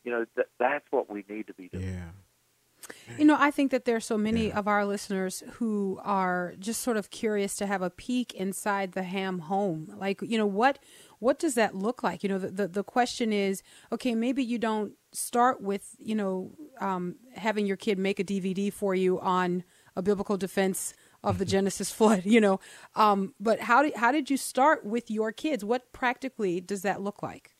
You 0.03 0.11
know, 0.11 0.25
th- 0.35 0.47
that's 0.59 0.85
what 0.89 1.09
we 1.09 1.23
need 1.29 1.47
to 1.47 1.53
be 1.53 1.69
doing. 1.69 1.83
Yeah. 1.83 3.17
You 3.17 3.23
know, 3.23 3.37
I 3.39 3.49
think 3.51 3.71
that 3.71 3.85
there 3.85 3.95
are 3.95 4.01
so 4.01 4.17
many 4.17 4.51
of 4.51 4.67
our 4.67 4.85
listeners 4.85 5.41
who 5.53 6.01
are 6.03 6.53
just 6.59 6.81
sort 6.81 6.97
of 6.97 7.09
curious 7.11 7.55
to 7.57 7.65
have 7.65 7.81
a 7.81 7.89
peek 7.89 8.33
inside 8.33 8.91
the 8.91 9.03
ham 9.03 9.39
home. 9.39 9.93
Like, 9.97 10.21
you 10.21 10.37
know, 10.37 10.45
what 10.45 10.79
what 11.19 11.39
does 11.39 11.55
that 11.55 11.75
look 11.75 12.03
like? 12.03 12.23
You 12.23 12.29
know, 12.29 12.39
the 12.39 12.51
the, 12.51 12.67
the 12.67 12.83
question 12.83 13.31
is, 13.31 13.63
okay, 13.91 14.15
maybe 14.15 14.43
you 14.43 14.57
don't 14.57 14.93
start 15.13 15.61
with, 15.61 15.95
you 15.97 16.15
know, 16.15 16.51
um, 16.81 17.15
having 17.35 17.65
your 17.65 17.77
kid 17.77 17.97
make 17.97 18.19
a 18.19 18.23
DVD 18.23 18.73
for 18.73 18.95
you 18.95 19.19
on 19.21 19.63
a 19.95 20.01
biblical 20.01 20.35
defense 20.35 20.93
of 21.23 21.37
the 21.37 21.45
Genesis 21.45 21.91
flood, 21.97 22.25
you 22.25 22.41
know. 22.41 22.59
Um, 22.95 23.33
but 23.39 23.61
how 23.61 23.81
did 23.83 23.95
how 23.95 24.11
did 24.11 24.29
you 24.29 24.37
start 24.37 24.85
with 24.85 25.09
your 25.09 25.31
kids? 25.31 25.63
What 25.63 25.91
practically 25.93 26.59
does 26.61 26.81
that 26.81 27.01
look 27.01 27.23
like? 27.23 27.51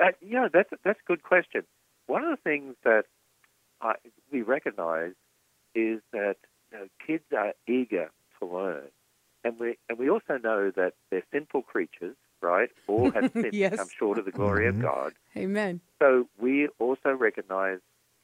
Uh, 0.00 0.06
you 0.20 0.34
know, 0.34 0.48
that's 0.52 0.70
that's 0.84 1.00
a 1.00 1.06
good 1.06 1.22
question. 1.22 1.62
One 2.06 2.24
of 2.24 2.30
the 2.30 2.42
things 2.42 2.74
that 2.84 3.04
I, 3.80 3.94
we 4.30 4.42
recognize 4.42 5.12
is 5.74 6.00
that 6.12 6.36
you 6.72 6.78
know, 6.78 6.86
kids 7.06 7.24
are 7.36 7.52
eager 7.68 8.10
to 8.38 8.46
learn, 8.46 8.88
and 9.44 9.58
we 9.58 9.76
and 9.88 9.98
we 9.98 10.08
also 10.08 10.38
know 10.42 10.70
that 10.74 10.92
they're 11.10 11.24
sinful 11.32 11.62
creatures, 11.62 12.16
right? 12.40 12.70
All 12.86 13.10
have 13.10 13.30
sinned 13.34 13.52
Yes. 13.52 13.72
and 13.72 13.78
come 13.80 13.88
short 13.98 14.18
of 14.18 14.24
the 14.24 14.30
glory 14.32 14.66
of 14.68 14.80
God. 14.80 15.12
Amen. 15.36 15.80
So 16.00 16.28
we 16.40 16.68
also 16.78 17.10
recognize 17.10 17.78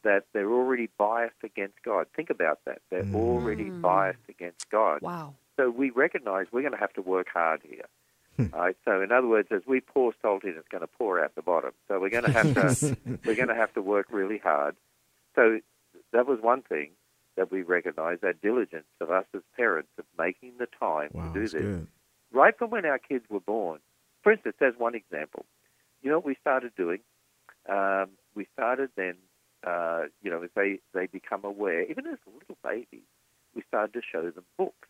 that 0.04 0.24
they're 0.32 0.50
already 0.50 0.88
biased 0.98 1.42
against 1.42 1.82
God. 1.84 2.06
Think 2.14 2.30
about 2.30 2.60
that. 2.66 2.80
They're 2.90 3.06
already 3.14 3.70
Mm. 3.70 3.80
biased 3.80 4.28
against 4.28 4.68
God. 4.70 5.02
Wow. 5.02 5.34
So 5.56 5.70
we 5.70 5.90
recognize 5.90 6.46
we're 6.52 6.62
going 6.62 6.72
to 6.72 6.78
have 6.78 6.92
to 6.94 7.02
work 7.02 7.28
hard 7.32 7.62
here. 7.62 7.84
All 8.52 8.60
right. 8.60 8.76
So 8.84 9.02
in 9.02 9.10
other 9.10 9.26
words, 9.26 9.48
as 9.50 9.62
we 9.66 9.80
pour 9.80 10.14
salt 10.22 10.44
in, 10.44 10.50
it's 10.50 10.68
going 10.68 10.82
to 10.82 10.86
pour 10.86 11.22
out 11.22 11.34
the 11.34 11.42
bottom. 11.42 11.72
So 11.88 11.98
we're 11.98 12.10
going 12.10 12.24
to 12.24 12.32
have 12.32 12.54
to 12.54 12.96
we're 13.26 13.34
going 13.34 13.48
to 13.48 13.54
have 13.56 13.72
to 13.74 13.82
work 13.82 14.06
really 14.10 14.38
hard. 14.38 14.76
So 15.34 15.58
that 16.12 16.26
was 16.26 16.40
one 16.40 16.62
thing 16.62 16.90
that 17.36 17.50
we 17.50 17.62
recognize 17.62 18.18
that 18.22 18.40
diligence 18.40 18.86
of 19.00 19.10
us 19.10 19.24
as 19.34 19.42
parents 19.56 19.90
of 19.98 20.04
making 20.16 20.52
the 20.58 20.66
time 20.78 21.10
Wow, 21.12 21.32
to 21.32 21.40
do 21.40 21.42
this 21.48 21.52
good. 21.52 21.86
right 22.32 22.56
from 22.56 22.70
when 22.70 22.84
our 22.86 22.98
kids 22.98 23.24
were 23.28 23.40
born. 23.40 23.80
For 24.22 24.32
instance, 24.32 24.56
as 24.60 24.74
one 24.78 24.94
example, 24.94 25.44
you 26.02 26.10
know 26.10 26.18
what 26.18 26.24
we 26.26 26.36
started 26.40 26.72
doing? 26.76 27.00
Um, 27.68 28.10
we 28.34 28.46
started 28.54 28.90
then, 28.96 29.14
uh, 29.66 30.02
you 30.22 30.30
know, 30.30 30.42
as 30.42 30.50
they, 30.54 30.80
they 30.94 31.06
become 31.06 31.44
aware, 31.44 31.82
even 31.82 32.06
as 32.06 32.18
little 32.26 32.56
babies, 32.62 33.06
we 33.54 33.62
started 33.68 33.92
to 33.94 34.00
show 34.12 34.30
them 34.30 34.44
books 34.56 34.88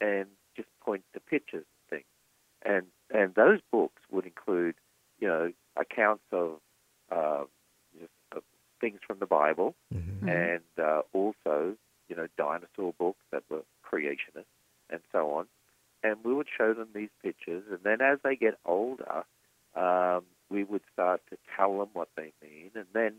and 0.00 0.26
just 0.56 0.68
point 0.80 1.04
to 1.14 1.20
pictures 1.20 1.64
and 1.90 2.00
things. 2.00 2.06
And, 2.64 2.86
and 3.10 3.34
those 3.34 3.60
books 3.70 4.02
would 4.10 4.26
include, 4.26 4.74
you 5.20 5.28
know, 5.28 5.52
accounts 5.76 6.24
of, 6.32 6.58
uh, 7.10 7.44
just, 7.98 8.12
of 8.32 8.42
things 8.80 9.00
from 9.06 9.18
the 9.18 9.26
Bible 9.26 9.74
Mm-hmm. 10.20 10.28
and 10.28 10.84
uh, 10.84 11.02
also, 11.12 11.74
you 12.08 12.16
know, 12.16 12.26
dinosaur 12.36 12.92
books 12.98 13.22
that 13.30 13.42
were 13.50 13.62
creationists 13.84 14.44
and 14.90 15.00
so 15.12 15.30
on. 15.30 15.46
And 16.02 16.16
we 16.24 16.32
would 16.32 16.46
show 16.56 16.74
them 16.74 16.88
these 16.94 17.08
pictures, 17.22 17.64
and 17.70 17.80
then 17.82 18.00
as 18.00 18.18
they 18.22 18.36
get 18.36 18.58
older, 18.64 19.24
um, 19.74 20.22
we 20.48 20.62
would 20.62 20.82
start 20.92 21.20
to 21.30 21.36
tell 21.56 21.78
them 21.78 21.88
what 21.92 22.08
they 22.16 22.32
mean, 22.40 22.70
and 22.74 22.86
then 22.92 23.14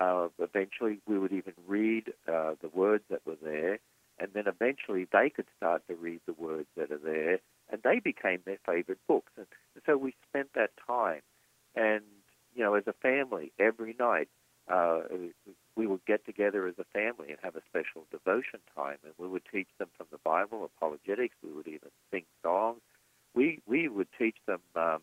uh, 0.00 0.28
eventually 0.38 1.00
we 1.06 1.18
would 1.18 1.32
even 1.32 1.54
read 1.66 2.12
uh, 2.26 2.54
the 2.60 2.68
words 2.72 3.04
that 3.10 3.26
were 3.26 3.36
there, 3.42 3.78
and 4.18 4.30
then 4.34 4.44
eventually 4.46 5.06
they 5.12 5.30
could 5.30 5.46
start 5.56 5.82
to 5.88 5.94
read 5.94 6.20
the 6.26 6.32
words 6.34 6.68
that 6.76 6.90
are 6.90 6.98
there, 6.98 7.38
and 7.70 7.82
they 7.82 7.98
became 7.98 8.40
their 8.44 8.58
favorite 8.66 8.98
books. 9.06 9.32
And 9.36 9.46
so 9.86 9.96
we 9.96 10.14
spent 10.28 10.48
that 10.54 10.70
time, 10.86 11.22
and 11.74 12.02
you 12.54 12.64
know, 12.64 12.74
as 12.74 12.86
a 12.86 12.92
family, 12.94 13.52
every 13.58 13.94
night 13.98 14.28
uh, 14.68 15.00
we 15.76 15.86
would 15.86 16.04
get 16.06 16.24
together 16.26 16.66
as 16.66 16.74
a 16.78 16.84
family 16.92 17.30
and 17.30 17.38
have 17.42 17.56
a 17.56 17.62
special 17.68 18.04
devotion 18.10 18.60
time, 18.74 18.98
and 19.04 19.14
we 19.18 19.28
would 19.28 19.42
teach 19.50 19.68
them 19.78 19.88
from 19.96 20.06
the 20.10 20.18
Bible, 20.24 20.64
apologetics. 20.76 21.36
We 21.42 21.52
would 21.52 21.68
even 21.68 21.90
sing 22.10 22.24
songs. 22.42 22.80
We 23.34 23.60
we 23.66 23.88
would 23.88 24.08
teach 24.18 24.36
them 24.46 24.60
um, 24.74 24.98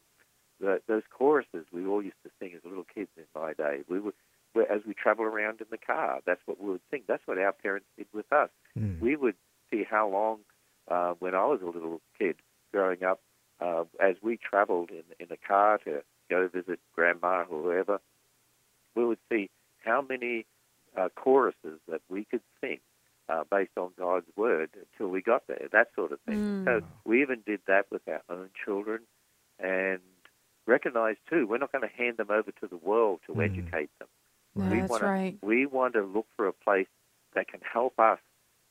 the, 0.60 0.82
those 0.88 1.04
choruses 1.10 1.66
we 1.72 1.86
all 1.86 2.02
used 2.02 2.22
to 2.24 2.32
sing 2.40 2.52
as 2.56 2.62
little 2.64 2.86
kids 2.94 3.10
in 3.18 3.24
my 3.40 3.54
day. 3.54 3.82
We 3.88 4.00
would 4.00 4.14
as 4.62 4.82
we 4.86 4.94
travel 4.94 5.26
around 5.26 5.62
in 5.62 5.68
the 5.70 5.78
car. 5.78 6.20
That's 6.26 6.42
what 6.46 6.62
we 6.62 6.72
would 6.72 6.82
sing. 6.92 7.04
That's 7.08 7.26
what 7.26 7.38
our 7.38 7.52
parents 7.54 7.88
did 7.98 8.08
with 8.14 8.32
us. 8.32 8.50
Mm. 8.78 9.00
We 9.00 9.16
would 9.16 9.36
see 9.72 9.84
how 9.90 10.10
long 10.10 10.40
uh, 10.88 11.14
when 11.20 11.36
I 11.36 11.46
was 11.46 11.62
a 11.62 11.66
little 11.66 12.02
kid 12.18 12.36
growing 12.72 13.04
up, 13.04 13.22
uh, 13.60 13.86
as 14.00 14.16
we 14.22 14.38
traveled 14.38 14.92
in 14.92 15.04
in 15.20 15.32
a 15.32 15.38
car 15.38 15.78
to 15.86 16.04
go 16.30 16.48
visit 16.48 16.80
grandma 16.94 17.44
or 17.50 17.64
whoever, 17.64 18.00
we 18.96 19.06
would 19.06 19.20
see 19.32 19.50
how 19.84 20.02
many 20.02 20.46
uh, 20.98 21.10
choruses 21.16 21.80
that 21.88 22.02
we 22.10 22.26
could 22.26 22.42
sing 22.62 22.80
uh, 23.30 23.44
based 23.50 23.78
on 23.78 23.92
God's 23.98 24.28
word 24.36 24.70
until 24.74 25.12
we 25.12 25.22
got 25.22 25.48
there, 25.48 25.68
that 25.72 25.90
sort 25.96 26.12
of 26.12 26.20
thing. 26.22 26.64
So 26.66 26.82
we 27.06 27.22
even 27.22 27.42
did 27.46 27.62
that 27.68 27.86
with 27.92 28.02
our 28.08 28.22
own 28.30 28.50
children 28.64 29.02
and 29.60 30.00
recognize 30.68 31.16
too, 31.30 31.48
we're 31.48 31.58
not 31.58 31.72
going 31.72 31.88
to 31.88 31.96
hand 31.96 32.18
them 32.18 32.32
over 32.32 32.52
to 32.52 32.68
the 32.68 32.78
world 32.78 33.20
to 33.28 33.42
educate 33.42 33.90
them. 34.00 34.08
We 34.56 34.80
That's 34.80 34.90
wanna, 34.90 35.06
right. 35.06 35.38
We 35.42 35.66
want 35.66 35.94
to 35.94 36.02
look 36.02 36.28
for 36.36 36.48
a 36.48 36.54
place 36.54 36.88
that 37.34 37.48
can 37.48 37.60
help 37.62 38.00
us 38.00 38.20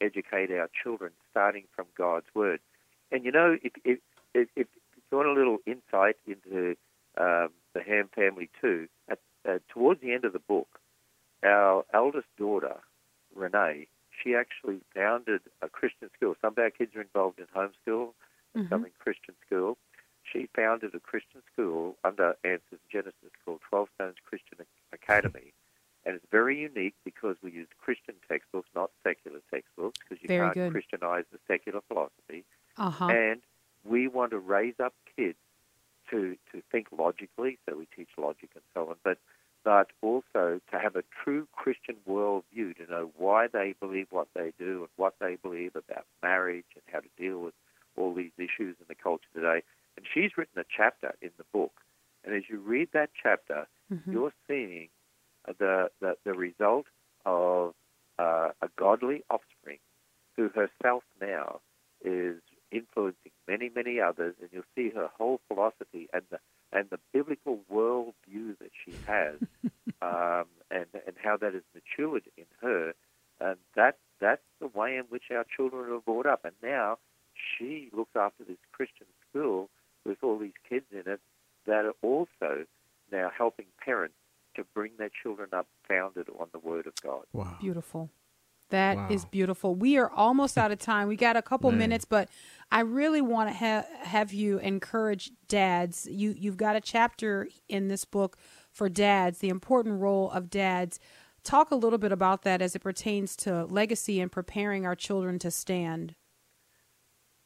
educate 0.01 0.51
our 0.51 0.71
children, 0.83 1.13
starting 1.31 1.65
from 1.75 1.87
God's 1.97 2.27
word. 2.35 2.61
And 3.13 3.25
you 3.25 3.33
know, 3.33 3.57
if 3.63 3.73
if 3.85 3.99
if, 4.35 4.49
if 4.57 4.67
you 5.11 5.17
want 5.17 5.29
a 5.29 5.33
little 5.33 5.59
insight 5.67 6.17
into 6.27 6.77
um, 7.19 7.51
the 7.75 7.83
Ham 7.87 8.09
family 8.15 8.51
too, 8.61 8.89
at, 9.09 9.19
uh, 9.49 9.59
towards 9.69 10.01
the 10.01 10.13
end 10.13 10.25
of 10.25 10.33
the 10.33 10.39
book, 10.39 10.69
our 11.45 11.85
eldest 11.93 12.27
daughter, 12.39 12.77
Renee, 13.35 13.87
she 14.23 14.35
actually 14.35 14.81
founded 14.95 15.43
a 15.63 15.69
Christian 15.69 16.09
school. 16.17 16.35
Some 16.41 16.55
of 16.55 16.59
our 16.59 16.71
kids 16.71 16.97
are 16.97 17.03
involved 17.03 17.39
in 17.39 17.47
homeschool, 17.55 18.13
and 18.55 18.69
some 18.69 18.85
in 18.85 18.91
Christian 18.99 19.35
school. 19.47 19.77
She 20.23 20.49
founded 20.57 20.95
a 20.95 21.01
Christian 21.01 21.43
school 21.53 21.97
under 22.03 22.37
Answers 22.45 22.81
Genesis 22.91 23.31
called 23.45 23.61
Twelve 23.69 23.89
Stones 23.95 24.17
Christian 24.25 24.65
Academy. 24.93 25.53
And 26.07 26.17
it's 26.17 26.27
very 26.31 26.61
unique 26.61 26.95
because 27.05 27.37
we 27.43 27.51
use 27.51 27.69
Christian 27.81 28.15
textbooks, 28.29 28.69
not 28.75 28.91
secular 29.03 29.41
textbooks, 29.51 29.99
because 30.01 30.23
you 30.23 30.29
Very 30.29 30.47
can't 30.47 30.55
good. 30.55 30.73
Christianize 30.73 31.25
the 31.33 31.39
secular 31.49 31.81
philosophy. 31.89 32.45
Uh 32.77 32.91
huh. 32.91 33.07
And 33.07 33.41
we 33.85 34.09
want 34.09 34.33
to 34.33 34.39
raise 34.39 34.75
up 34.83 34.95
kids 35.17 35.39
to, 36.11 36.37
to 36.53 36.63
think 36.71 36.89
logically, 36.97 37.59
so 37.67 37.77
we 37.77 37.87
teach 37.97 38.11
logic 38.19 38.51
and 38.55 38.65
so 38.75 38.91
on. 38.91 38.97
But 39.03 39.19
but 39.65 39.89
also 40.03 40.61
to 40.71 40.79
have 40.79 40.95
a 40.95 41.03
true 41.25 41.49
Christian 41.53 41.97
worldview, 42.07 42.77
to 42.77 42.87
know 42.91 43.11
why 43.17 43.47
they 43.47 43.75
believe 43.81 44.09
what 44.11 44.29
they 44.35 44.53
do 44.59 44.81
and 44.81 44.89
what 44.97 45.15
they 45.21 45.37
believe 45.37 45.75
about 45.75 46.05
marriage 46.23 46.67
and 46.75 46.83
how 46.93 47.01
to 47.01 47.09
deal 47.19 47.39
with 47.39 47.55
all 47.97 48.13
these 48.13 48.33
issues 48.37 48.77
in 48.79 48.85
the 48.89 48.95
culture 48.95 49.25
today. 49.35 49.63
And 49.97 50.05
she's 50.13 50.37
written 50.37 50.61
a 50.61 50.65
chapter 50.77 51.15
in 51.23 51.31
the 51.39 51.45
book. 51.53 51.73
And 52.25 52.35
as 52.35 52.43
you 52.49 52.59
read 52.59 52.91
that 52.93 53.11
chapter, 53.23 53.67
you're 54.13 54.35
seeing 54.47 54.89
the, 55.47 55.91
the, 56.01 56.17
the 56.25 56.33
result 56.33 56.87
of 57.25 57.75
uh, 58.19 58.51
a 58.63 58.69
godly 58.77 59.25
offspring 59.31 59.79
who 60.37 60.49
herself 60.49 61.03
now 61.21 61.61
is 62.05 62.37
influencing 62.71 63.33
many, 63.49 63.71
many 63.75 64.01
others, 64.01 64.35
and 64.41 64.51
you'll 64.53 64.63
see 64.75 64.91
her 64.95 65.09
whole 65.17 65.41
philosophy 65.49 66.09
and 66.13 66.23
the 66.31 66.39
and 66.73 66.91
the 66.91 66.99
biblical 67.13 67.61
worldview 67.73 68.59
that 68.59 68.73
she 68.85 68.93
has, 69.07 69.37
um, 70.03 70.47
and 70.71 70.87
and 71.07 71.15
how 71.23 71.37
that 71.37 71.55
has 71.55 71.63
matured 71.73 72.25
in 72.37 72.47
her, 72.61 72.95
and 73.41 73.57
that 73.77 73.99
that's 74.21 74.43
the 74.61 74.67
way 74.67 74.97
in 74.97 75.05
which 75.05 75.25
our 75.31 75.45
children 75.57 75.93
are 75.93 76.01
brought 76.01 76.27
up. 76.27 76.45
And 76.45 76.55
now 76.63 76.99
she 77.35 77.91
looks 77.93 78.17
after 78.17 78.45
this 78.45 78.59
Christian 78.73 79.07
school 79.29 79.71
with 80.05 80.19
all 80.23 80.39
these 80.39 80.53
kids 80.69 80.87
in 80.93 81.11
it 81.11 81.21
that 81.67 81.85
are 81.85 81.95
also 82.03 82.67
now 83.13 83.31
helping 83.37 83.67
parents 83.83 84.17
to 84.55 84.65
bring 84.75 84.93
their 84.99 85.11
children 85.23 85.51
up 85.53 85.67
founded 85.89 86.29
on 86.39 86.49
the 86.53 86.59
Word 86.59 86.87
of 86.87 86.95
God. 87.03 87.25
Wow. 87.33 87.57
Beautiful. 87.61 88.11
That 88.71 89.11
is 89.11 89.25
Wow. 89.25 89.29
beautiful. 89.31 89.75
We 89.75 89.99
are 89.99 90.11
almost 90.11 90.57
out 90.57 90.71
of 90.73 90.79
time. 90.79 91.07
We 91.07 91.17
got 91.17 91.37
a 91.37 91.43
couple 91.43 91.71
Man. 91.71 91.79
minutes, 91.79 92.05
but 92.07 92.29
I 92.73 92.81
really 92.81 93.21
want 93.21 93.51
to 93.51 93.55
ha- 93.55 93.85
have 94.03 94.33
you 94.33 94.59
encourage 94.59 95.33
dads. 95.49 96.07
You 96.11 96.35
you've 96.37 96.57
got 96.57 96.75
a 96.75 96.81
chapter 96.81 97.49
in 97.69 97.89
this 97.89 98.05
book 98.05 98.39
for 98.73 98.89
dads, 98.89 99.39
the 99.39 99.51
important 99.51 100.01
role 100.01 100.31
of 100.31 100.49
dads. 100.51 100.99
Talk 101.45 101.71
a 101.71 101.77
little 101.77 101.99
bit 101.99 102.11
about 102.11 102.43
that 102.43 102.63
as 102.63 102.75
it 102.75 102.79
pertains 102.79 103.37
to 103.37 103.67
legacy 103.67 104.19
and 104.19 104.33
preparing 104.33 104.87
our 104.87 104.97
children 104.97 105.39
to 105.41 105.51
stand. 105.51 106.15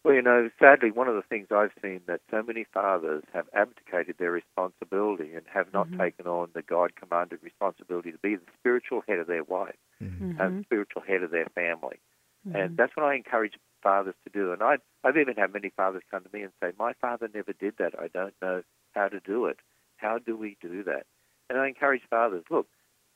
Well, 0.09 0.17
you 0.17 0.23
know, 0.23 0.49
sadly, 0.59 0.91
one 0.91 1.07
of 1.07 1.17
the 1.17 1.23
things 1.29 1.49
I've 1.51 1.73
seen 1.83 2.01
that 2.07 2.23
so 2.31 2.43
many 2.43 2.65
fathers 2.73 3.25
have 3.35 3.45
abdicated 3.53 4.17
their 4.19 4.31
responsibility 4.31 5.35
and 5.35 5.45
have 5.53 5.71
not 5.75 5.89
mm-hmm. 5.89 6.01
taken 6.01 6.27
on 6.27 6.49
the 6.55 6.63
God 6.63 6.97
commanded 6.97 7.41
responsibility 7.43 8.13
to 8.13 8.19
be 8.19 8.37
the 8.37 8.47
spiritual 8.59 9.03
head 9.07 9.19
of 9.19 9.27
their 9.27 9.45
wife 9.45 9.77
mm-hmm. 10.03 10.41
uh, 10.41 10.45
and 10.47 10.65
spiritual 10.65 11.03
head 11.03 11.23
of 11.23 11.31
their 11.31 11.49
family. 11.55 12.01
And 12.47 12.55
mm-hmm. 12.55 12.75
that's 12.77 12.97
what 12.97 13.05
I 13.05 13.17
encourage 13.17 13.59
fathers 13.83 14.15
to 14.25 14.31
do. 14.33 14.51
And 14.51 14.63
I, 14.63 14.77
I've 15.05 15.19
even 15.19 15.35
had 15.37 15.53
many 15.53 15.71
fathers 15.77 16.05
come 16.11 16.23
to 16.23 16.31
me 16.33 16.41
and 16.41 16.53
say, 16.63 16.73
My 16.79 16.95
father 17.03 17.29
never 17.35 17.53
did 17.53 17.75
that. 17.79 17.93
I 18.01 18.09
don't 18.09 18.33
know 18.41 18.63
how 18.93 19.09
to 19.09 19.21
do 19.21 19.45
it. 19.45 19.59
How 19.99 20.17
do 20.17 20.39
we 20.39 20.57
do 20.63 20.85
that? 20.85 21.05
And 21.51 21.59
I 21.59 21.69
encourage 21.69 22.01
fathers, 22.09 22.45
look, 22.49 22.67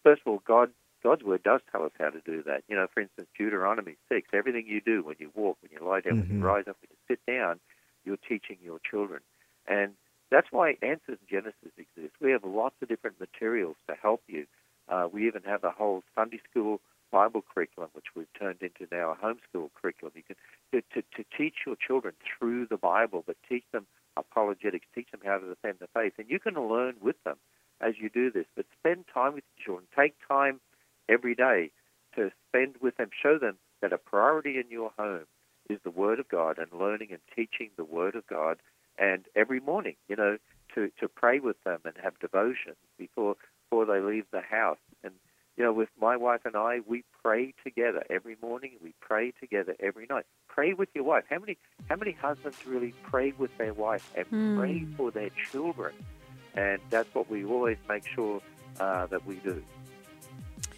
first 0.02 0.20
of 0.26 0.30
all, 0.30 0.42
God 0.46 0.68
God's 1.02 1.22
word 1.22 1.42
does 1.42 1.60
tell 1.70 1.84
us 1.84 1.92
how 1.98 2.10
to 2.10 2.20
do 2.24 2.42
that. 2.44 2.62
You 2.68 2.76
know, 2.76 2.86
for 2.92 3.00
instance, 3.00 3.28
Deuteronomy 3.36 3.96
6, 4.08 4.28
everything 4.32 4.66
you 4.68 4.80
do 4.80 5.02
when 5.02 5.16
you 5.18 5.30
walk, 5.34 5.58
when 5.60 5.72
you 5.72 5.86
lie 5.86 6.00
down, 6.00 6.20
when 6.20 6.38
you 6.38 6.44
rise 6.44 6.64
up, 6.68 6.76
when 6.80 6.90
you 6.90 6.96
sit 7.08 7.20
down, 7.26 7.60
you're 8.04 8.16
teaching 8.16 8.58
your 8.62 8.78
children. 8.88 9.20
And 9.66 9.92
that's 10.30 10.48
why 10.50 10.76
Answers 10.82 11.18
in 11.20 11.28
Genesis 11.28 11.72
exist. 11.76 12.14
We 12.20 12.30
have 12.30 12.44
lots 12.44 12.76
of 12.82 12.88
different 12.88 13.20
materials 13.20 13.76
to 13.88 13.94
help 14.00 14.22
you. 14.28 14.46
Uh, 14.88 15.08
we 15.12 15.26
even 15.26 15.42
have 15.44 15.64
a 15.64 15.70
whole 15.70 16.02
Sunday 16.14 16.40
school 16.50 16.80
Bible 17.10 17.44
curriculum, 17.54 17.90
which 17.92 18.06
we've 18.16 18.32
turned 18.38 18.62
into 18.62 18.86
now 18.90 19.12
a 19.12 19.14
homeschool 19.14 19.70
curriculum. 19.80 20.14
You 20.16 20.22
can 20.22 20.36
to, 20.72 20.80
to, 20.94 21.02
to 21.16 21.24
teach 21.36 21.56
your 21.66 21.76
children 21.76 22.14
through 22.26 22.66
the 22.66 22.78
Bible, 22.78 23.22
but 23.26 23.36
teach 23.48 23.64
them 23.72 23.86
apologetics, 24.16 24.86
teach 24.94 25.10
them 25.10 25.20
how 25.24 25.38
to 25.38 25.46
defend 25.46 25.76
the 25.80 25.88
faith, 25.94 26.14
and 26.18 26.28
you 26.28 26.40
can 26.40 26.54
learn 26.54 26.94
with 27.00 27.22
them 27.24 27.36
as 27.80 27.94
you 28.00 28.08
do 28.08 28.30
this. 28.30 28.46
But 28.56 28.66
spend 28.80 29.04
time 29.12 29.34
with 29.34 29.44
your 29.56 29.64
children. 29.64 29.86
Take 29.94 30.14
time 30.26 30.60
every 31.08 31.34
day 31.34 31.70
to 32.16 32.30
spend 32.48 32.76
with 32.80 32.96
them. 32.96 33.10
Show 33.22 33.38
them 33.38 33.56
that 33.80 33.92
a 33.92 33.98
priority 33.98 34.58
in 34.58 34.70
your 34.70 34.92
home 34.98 35.26
is 35.68 35.78
the 35.84 35.90
Word 35.90 36.20
of 36.20 36.28
God 36.28 36.58
and 36.58 36.72
learning 36.72 37.08
and 37.10 37.20
teaching 37.34 37.70
the 37.76 37.84
Word 37.84 38.14
of 38.14 38.26
God. 38.26 38.58
And 38.98 39.24
every 39.34 39.60
morning, 39.60 39.96
you 40.08 40.16
know, 40.16 40.38
to, 40.74 40.90
to 41.00 41.08
pray 41.08 41.40
with 41.40 41.62
them 41.64 41.80
and 41.84 41.94
have 42.02 42.18
devotions 42.18 42.76
before 42.98 43.36
before 43.70 43.86
they 43.86 44.00
leave 44.00 44.26
the 44.32 44.42
house. 44.42 44.78
And 45.02 45.14
you 45.56 45.64
know, 45.64 45.72
with 45.72 45.88
my 46.00 46.16
wife 46.16 46.40
and 46.44 46.56
I, 46.56 46.80
we 46.86 47.04
pray 47.22 47.54
together 47.62 48.04
every 48.08 48.36
morning. 48.42 48.72
We 48.82 48.94
pray 49.00 49.32
together 49.38 49.76
every 49.80 50.06
night. 50.08 50.24
Pray 50.48 50.72
with 50.72 50.88
your 50.94 51.04
wife. 51.04 51.24
How 51.28 51.38
many 51.38 51.58
how 51.88 51.96
many 51.96 52.12
husbands 52.12 52.66
really 52.66 52.94
pray 53.02 53.32
with 53.36 53.56
their 53.58 53.74
wife 53.74 54.10
and 54.14 54.58
pray 54.58 54.86
for 54.96 55.10
their 55.10 55.30
children? 55.50 55.94
And 56.54 56.80
that's 56.90 57.14
what 57.14 57.30
we 57.30 57.44
always 57.44 57.78
make 57.88 58.06
sure 58.06 58.42
uh, 58.78 59.06
that 59.06 59.26
we 59.26 59.36
do. 59.36 59.62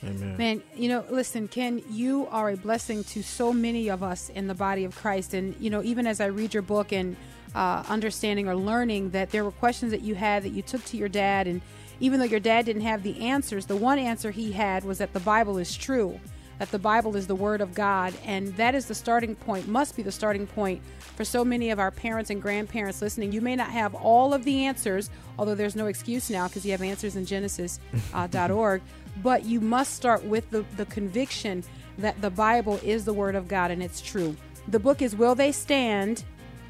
Amen. 0.05 0.37
Man, 0.37 0.63
you 0.75 0.89
know, 0.89 1.05
listen, 1.11 1.49
Ken, 1.49 1.83
you 1.91 2.27
are 2.31 2.51
a 2.51 2.57
blessing 2.57 3.05
to 3.05 3.23
so 3.23 3.53
many 3.53 3.89
of 3.89 4.03
us 4.03 4.29
in 4.29 4.47
the 4.47 4.55
body 4.55 4.85
of 4.85 4.95
Christ. 4.95 5.35
And, 5.35 5.57
you 5.59 5.71
know, 5.71 5.83
even 5.83 6.07
as 6.07 6.21
I 6.21 6.27
read 6.27 6.53
your 6.53 6.63
book 6.63 6.93
and 6.93 7.17
uh, 7.55 7.85
understanding 7.89 8.49
or 8.49 8.57
learning 8.57 9.11
that 9.11 9.31
there 9.31 9.45
were 9.45 9.53
questions 9.53 9.93
that 9.93 10.03
you 10.03 10.15
had 10.15 10.43
that 10.43 10.51
you 10.51 10.63
took 10.63 10.85
to 10.87 10.97
your 10.97 11.09
dad, 11.09 11.47
and 11.47 11.61
even 12.01 12.19
though 12.19 12.27
your 12.27 12.41
dad 12.41 12.67
didn't 12.67 12.83
have 12.83 13.03
the 13.03 13.21
answers, 13.21 13.67
the 13.67 13.77
one 13.77 13.99
answer 13.99 14.31
he 14.31 14.53
had 14.53 14.85
was 14.85 14.99
that 14.99 15.13
the 15.13 15.21
Bible 15.21 15.59
is 15.59 15.77
true, 15.77 16.19
that 16.59 16.71
the 16.71 16.79
Bible 16.79 17.17
is 17.17 17.27
the 17.27 17.35
Word 17.35 17.61
of 17.61 17.75
God. 17.75 18.15
And 18.25 18.49
that 18.57 18.75
is 18.75 18.87
the 18.87 18.95
starting 18.95 19.35
point, 19.35 19.69
must 19.69 19.97
be 19.97 20.03
the 20.03 20.13
starting 20.13 20.47
point 20.47 20.83
for 21.17 21.25
so 21.25 21.45
many 21.45 21.71
of 21.71 21.79
our 21.79 21.91
parents 21.91 22.31
and 22.31 22.41
grandparents 22.41 23.03
listening. 23.03 23.33
You 23.33 23.41
may 23.41 23.57
not 23.57 23.71
have 23.71 23.95
all 23.95 24.33
of 24.35 24.45
the 24.45 24.65
answers, 24.65 25.11
although 25.39 25.55
there's 25.55 25.77
no 25.77 25.87
excuse 25.87 26.31
now 26.31 26.49
because 26.49 26.65
you 26.65 26.73
have 26.73 26.83
answers 26.83 27.17
in 27.17 27.27
Genesis.org. 27.27 28.81
Uh, 28.81 28.85
but 29.23 29.45
you 29.45 29.61
must 29.61 29.95
start 29.95 30.25
with 30.25 30.51
the, 30.51 30.65
the 30.77 30.87
conviction 30.87 31.63
that 31.99 32.21
the 32.21 32.31
Bible 32.31 32.81
is 32.83 33.05
the 33.05 33.13
Word 33.13 33.35
of 33.35 33.49
God 33.49 33.71
and 33.71 33.83
it's 33.83 34.01
true. 34.01 34.37
The 34.69 34.81
book 34.81 35.03
is 35.03 35.15
Will 35.15 35.35
They 35.35 35.53
Stand? 35.53 36.25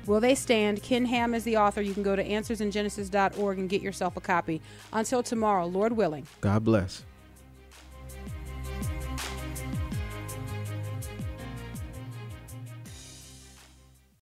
Will 0.06 0.20
They 0.20 0.34
Stand? 0.34 0.82
Ken 0.82 1.06
Ham 1.06 1.34
is 1.34 1.44
the 1.44 1.56
author. 1.56 1.80
You 1.80 1.94
can 1.94 2.02
go 2.02 2.16
to 2.16 2.24
answersingenesis.org 2.24 3.58
and 3.58 3.68
get 3.68 3.80
yourself 3.80 4.16
a 4.16 4.20
copy. 4.20 4.60
Until 4.92 5.22
tomorrow, 5.22 5.66
Lord 5.66 5.92
willing. 5.92 6.26
God 6.40 6.64
bless. 6.64 7.04